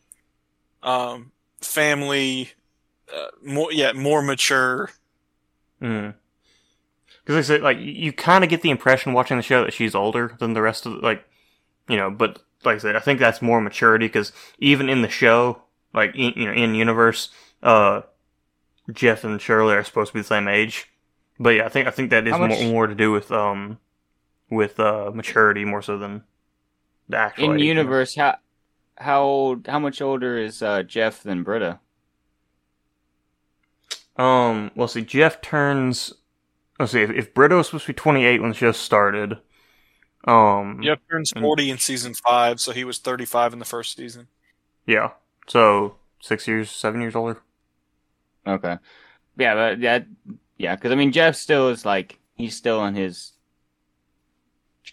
[0.82, 2.52] um family
[3.14, 4.90] uh, more yeah more mature.
[5.80, 9.72] Because I said, like, you, you kind of get the impression watching the show that
[9.72, 11.24] she's older than the rest of, the, like,
[11.88, 12.10] you know.
[12.10, 15.62] But like I said, I think that's more maturity because even in the show,
[15.92, 17.30] like, in, you know, in universe,
[17.62, 18.02] uh,
[18.92, 20.90] Jeff and Shirley are supposed to be the same age.
[21.38, 23.78] But yeah, I think I think that is much- more, more to do with um
[24.50, 26.22] with uh maturity more so than
[27.08, 27.62] the actual in age.
[27.66, 28.14] universe.
[28.14, 28.36] How
[28.96, 29.66] how old?
[29.66, 31.80] How much older is uh, Jeff than Britta?
[34.16, 36.12] Um, well, see, Jeff turns.
[36.78, 39.38] Let's see, if, if Britta was supposed to be 28 when the show started,
[40.26, 41.40] um, Jeff turns Mm.
[41.40, 44.28] forty in season five, so he was thirty five in the first season.
[44.86, 45.10] yeah,
[45.48, 47.42] so six years, seven years older.
[48.46, 48.76] Okay,
[49.36, 50.06] yeah, but that
[50.58, 53.32] yeah, because I mean Jeff still is like he's still in his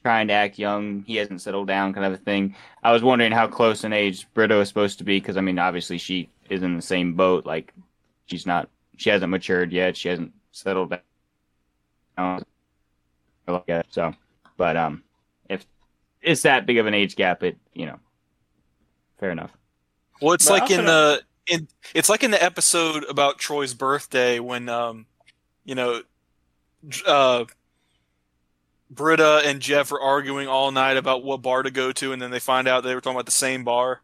[0.02, 1.04] trying to act young.
[1.06, 2.56] He hasn't settled down, kind of a thing.
[2.84, 5.60] I was wondering how close in age Britta is supposed to be because I mean
[5.60, 7.46] obviously she is in the same boat.
[7.46, 7.74] Like
[8.26, 9.96] she's not, she hasn't matured yet.
[9.98, 10.96] She hasn't settled
[12.18, 12.44] down.
[13.48, 13.88] Like that.
[13.90, 14.14] So,
[14.58, 15.04] but um,
[15.50, 15.66] if
[16.22, 18.00] it's that big of an age gap, it you know,
[19.20, 19.52] fair enough.
[20.22, 23.74] Well, it's But like also in the in it's like in the episode about Troy's
[23.74, 25.06] birthday when um
[25.66, 26.02] you know
[27.06, 27.46] uh
[28.90, 32.32] Britta and Jeff are arguing all night about what bar to go to, and then
[32.32, 34.02] they find out they were talking about the same bar.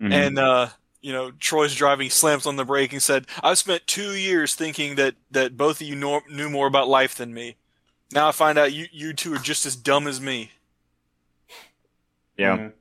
[0.00, 0.12] Mhm.
[0.12, 0.68] And uh,
[1.02, 4.96] you know, Troy's driving, slams on the brake, and said, "I've spent two years thinking
[4.96, 7.56] that that both of you know, knew more about life than me.
[8.12, 10.52] Now I find out you you two are just as dumb as me."
[12.36, 12.56] yeah.
[12.56, 12.72] Mhm.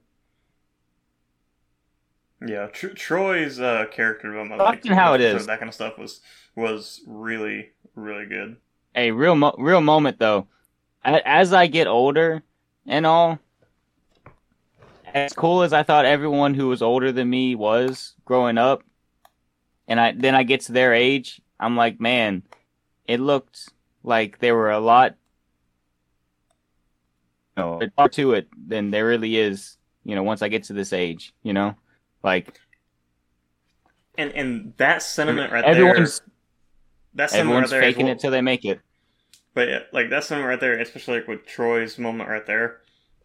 [2.45, 5.45] Yeah, Tr- Troy's uh, character development, Often how it is.
[5.45, 6.21] that kind of stuff was
[6.55, 8.57] was really really good.
[8.95, 10.47] a real mo- real moment though.
[11.03, 12.43] As I get older
[12.85, 13.39] and all,
[15.13, 18.83] as cool as I thought everyone who was older than me was growing up,
[19.87, 22.43] and I then I get to their age, I'm like, man,
[23.05, 23.69] it looked
[24.03, 25.15] like there were a lot,
[27.57, 29.77] more to it than there really is.
[30.03, 31.75] You know, once I get to this age, you know,
[32.23, 32.59] like
[34.17, 35.89] And and that sentiment right there.
[35.89, 36.21] everyone's
[37.13, 37.81] that's something Everyone's right there.
[37.89, 38.15] as faking well.
[38.15, 38.81] it till they make it.
[39.53, 42.81] But yeah, like that's something right there, especially like with Troy's moment right there.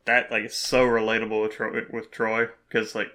[0.06, 3.08] That like is so relatable with Troy, with Troy because like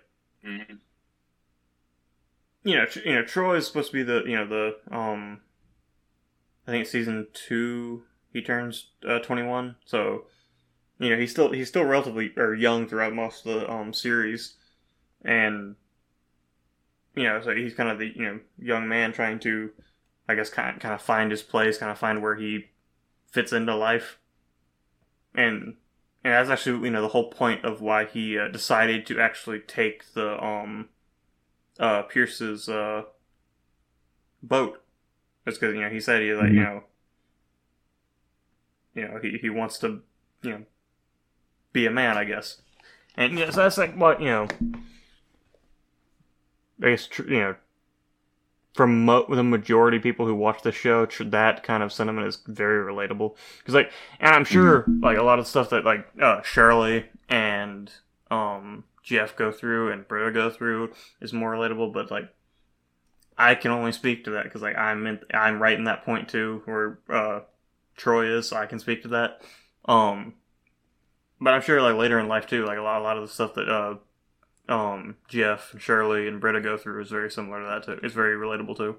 [2.64, 5.42] you know, Tr- you know, Troy is supposed to be the you know the um,
[6.68, 8.04] I think season two
[8.34, 10.26] he turns uh, twenty one, so
[11.00, 14.54] you know he's still he's still relatively or young throughout most of the um series,
[15.24, 15.76] and
[17.16, 19.72] you know so he's kind of the you know young man trying to,
[20.28, 22.68] I guess kind kind of find his place, kind of find where he
[23.32, 24.18] fits into life,
[25.36, 25.76] and
[26.24, 29.60] and that's actually you know the whole point of why he uh, decided to actually
[29.60, 30.90] take the um
[31.80, 33.04] uh, Pierce's uh,
[34.44, 34.84] boat.
[35.46, 36.64] It's because you know he said he like you Mhm.
[36.64, 36.84] know
[38.94, 40.02] you know he, he wants to
[40.44, 40.66] you know
[41.74, 42.62] be a man, I guess,
[43.16, 44.48] and yeah, so that's like what you know.
[46.82, 47.56] I guess you know
[48.74, 52.28] from mo- the majority of people who watch the show, tr- that kind of sentiment
[52.28, 53.36] is very relatable.
[53.60, 57.92] Because like, and I'm sure like a lot of stuff that like uh, Shirley and
[58.30, 61.94] um Jeff go through and Britta go through is more relatable.
[61.94, 62.34] But like,
[63.38, 66.30] I can only speak to that because like I'm in, I'm right in that point
[66.30, 67.42] too where uh
[67.98, 69.42] Troy is, so I can speak to that.
[69.86, 70.36] Um,
[71.42, 73.34] but I'm sure like later in life too, like a lot a lot of the
[73.34, 73.96] stuff that uh
[74.70, 78.00] um Jeff and Shirley and Britta go through is very similar to that too.
[78.04, 78.98] It's very relatable too.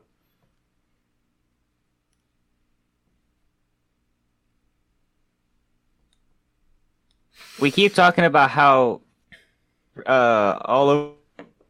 [7.61, 9.03] We keep talking about how
[10.07, 11.15] uh all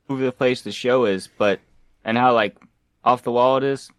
[0.09, 1.61] over the place the show is, but
[2.05, 2.57] and how like
[3.05, 3.91] off the wall it is.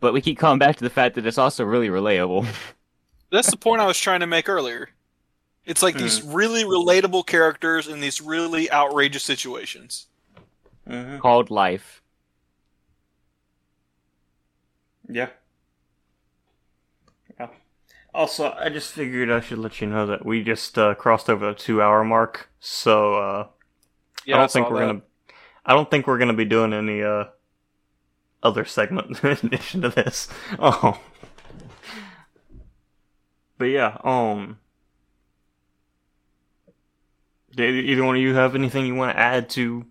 [0.00, 2.46] But we keep coming back to the fact that it's also really relatable.
[3.30, 4.88] That's the point I was trying to make earlier.
[5.66, 10.06] It's like these really relatable characters in these really outrageous situations.
[10.88, 11.18] Mm-hmm.
[11.18, 12.02] called life.
[15.08, 15.28] Yeah.
[17.38, 17.48] Yeah.
[18.12, 21.46] Also, I just figured I should let you know that we just uh, crossed over
[21.46, 23.46] the two-hour mark, so uh,
[24.24, 24.86] Yeah, I don't saw think we're that.
[24.86, 25.02] gonna.
[25.64, 27.26] I don't think we're gonna be doing any uh,
[28.42, 30.28] other segment in addition to this.
[30.58, 31.00] Oh.
[33.58, 34.58] But yeah, um.
[37.60, 39.84] Do either one of you have anything you want to add to,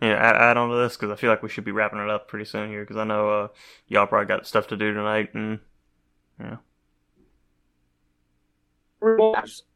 [0.00, 0.96] yeah, add, add on to this?
[0.96, 2.82] Because I feel like we should be wrapping it up pretty soon here.
[2.82, 3.48] Because I know uh,
[3.88, 5.60] y'all probably got stuff to do tonight, and
[6.38, 6.56] yeah.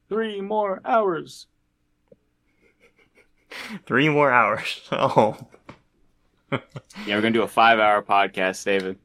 [0.08, 1.46] Three more hours.
[3.86, 4.82] Three more hours.
[4.92, 5.36] Oh.
[7.06, 8.96] Yeah, we're gonna do a five-hour podcast, David.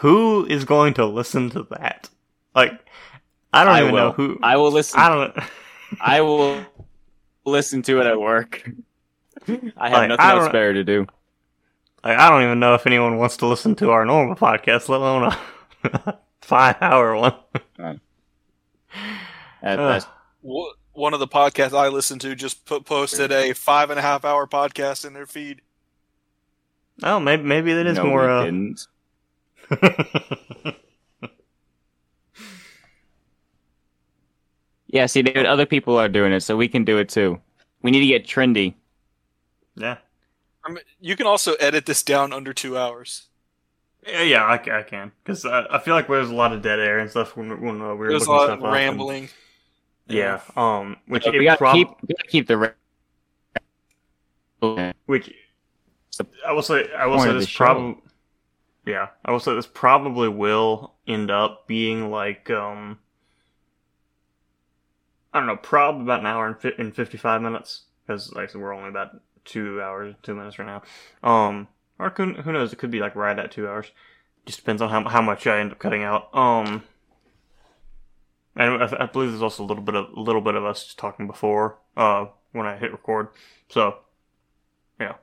[0.00, 2.10] Who is going to listen to that?
[2.54, 2.78] Like,
[3.52, 3.98] I don't I even will.
[4.08, 4.38] know who.
[4.42, 5.00] I will listen.
[5.00, 5.36] I don't.
[6.00, 6.60] I will
[7.44, 8.62] listen to it at work.
[9.48, 11.06] I have Like, nothing I else better to do.
[12.04, 15.00] Like, I don't even know if anyone wants to listen to our normal podcast, let
[15.00, 15.32] alone
[15.84, 17.34] a five-hour one.
[17.76, 18.00] That-
[19.62, 19.78] Ugh.
[19.78, 20.06] that's-
[20.92, 24.24] One of the podcasts I listened to just put, posted a five and a half
[24.24, 25.60] hour podcast in their feed.
[27.02, 28.44] oh, maybe maybe that is no, more.
[28.44, 28.74] we
[29.70, 30.72] Uh...
[34.92, 37.40] Yeah, see, David, other people are doing it, so we can do it too.
[37.82, 38.74] We need to get trendy.
[39.76, 39.98] yeah.
[40.62, 43.28] I mean, you can also edit this down under two hours.
[44.06, 46.78] Yeah, yeah, I, I can because I, I feel like there's a lot of dead
[46.80, 49.28] air and stuff when, when uh, we were There's a lot of up and- rambling.
[50.06, 52.58] yeah, um, which But we gotta prob- keep, we gotta keep the.
[52.58, 52.70] Ra-
[55.06, 55.32] which
[56.46, 57.96] I will say I will say this probably
[58.86, 62.98] yeah I will say this probably will end up being like um
[65.32, 68.48] I don't know probably about an hour and, fi- and fifty five minutes because like
[68.48, 70.82] I said, we're only about two hours two minutes right now
[71.28, 71.66] um
[71.98, 73.90] or who, who knows it could be like right at two hours
[74.46, 76.82] just depends on how how much I end up cutting out um.
[78.56, 80.84] And I, I believe there's also a little bit of a little bit of us
[80.84, 83.28] just talking before uh when I hit record,
[83.68, 83.98] so
[85.00, 85.14] yeah.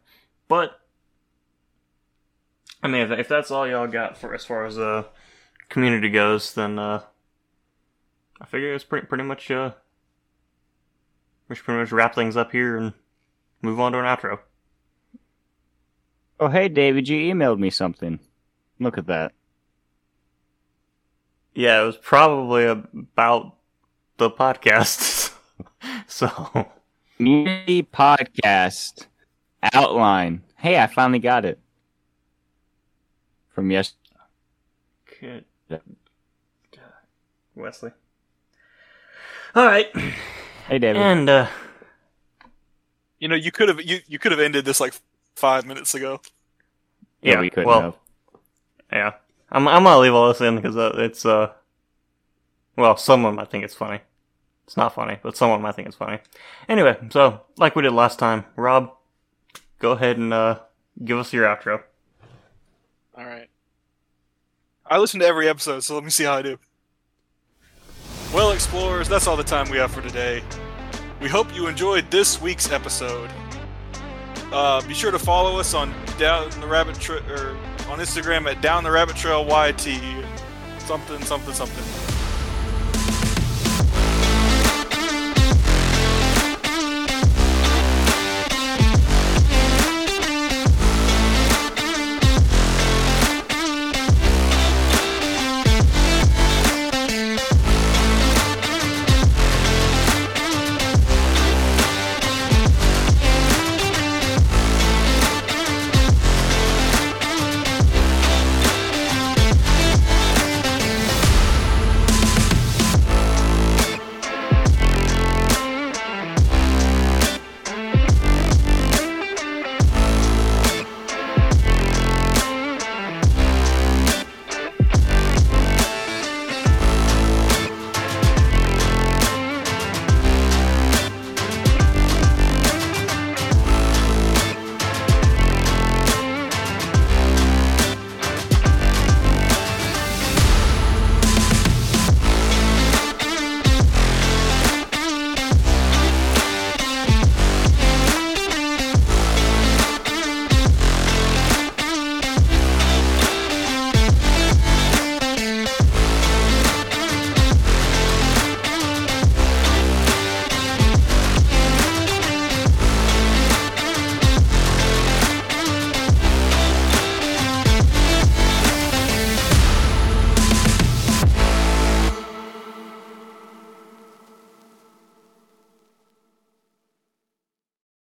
[0.48, 0.80] But
[2.82, 5.04] I mean, if, if that's all y'all got for as far as uh
[5.70, 7.02] community goes, then uh
[8.40, 9.72] I figure it's pretty pretty much uh
[11.48, 12.94] we should pretty much wrap things up here and
[13.62, 14.40] move on to an outro.
[16.40, 18.20] oh, hey, David, you emailed me something.
[18.80, 19.34] Look at that.
[21.54, 23.56] Yeah, it was probably about
[24.18, 25.34] the podcast.
[26.08, 26.68] so
[27.18, 29.08] Community podcast
[29.74, 30.44] outline.
[30.58, 31.60] Hey, I finally got it.
[33.50, 33.94] From yes.
[35.20, 35.46] Good.
[37.58, 37.92] Wesley.
[39.56, 39.88] All right,
[40.68, 41.02] Hey, David.
[41.02, 41.48] and uh,
[43.20, 44.94] You know, you could have you, you could have ended this like
[45.36, 46.22] five minutes ago.
[47.22, 47.96] Yeah, Yeah, we couldn't well- have.
[48.92, 49.12] Yeah,
[49.52, 51.52] I'm I'm gonna leave all this in because uh, it's uh,
[52.78, 54.00] well, someone might think it's funny.
[54.66, 56.20] It's not funny, but someone might think it's funny.
[56.70, 58.94] Anyway, so like we did last time, Rob,
[59.80, 60.60] go ahead and uh,
[61.04, 61.84] give us your outro.
[63.18, 63.50] All right.
[64.86, 66.58] I listen to every episode, so let me see how I do.
[68.38, 70.44] Well, explorers, that's all the time we have for today.
[71.20, 73.32] We hope you enjoyed this week's episode.
[74.52, 77.58] Uh, be sure to follow us on down the rabbit trail or
[77.90, 79.90] on Instagram at down the rabbit trail yt
[80.78, 82.17] something something something.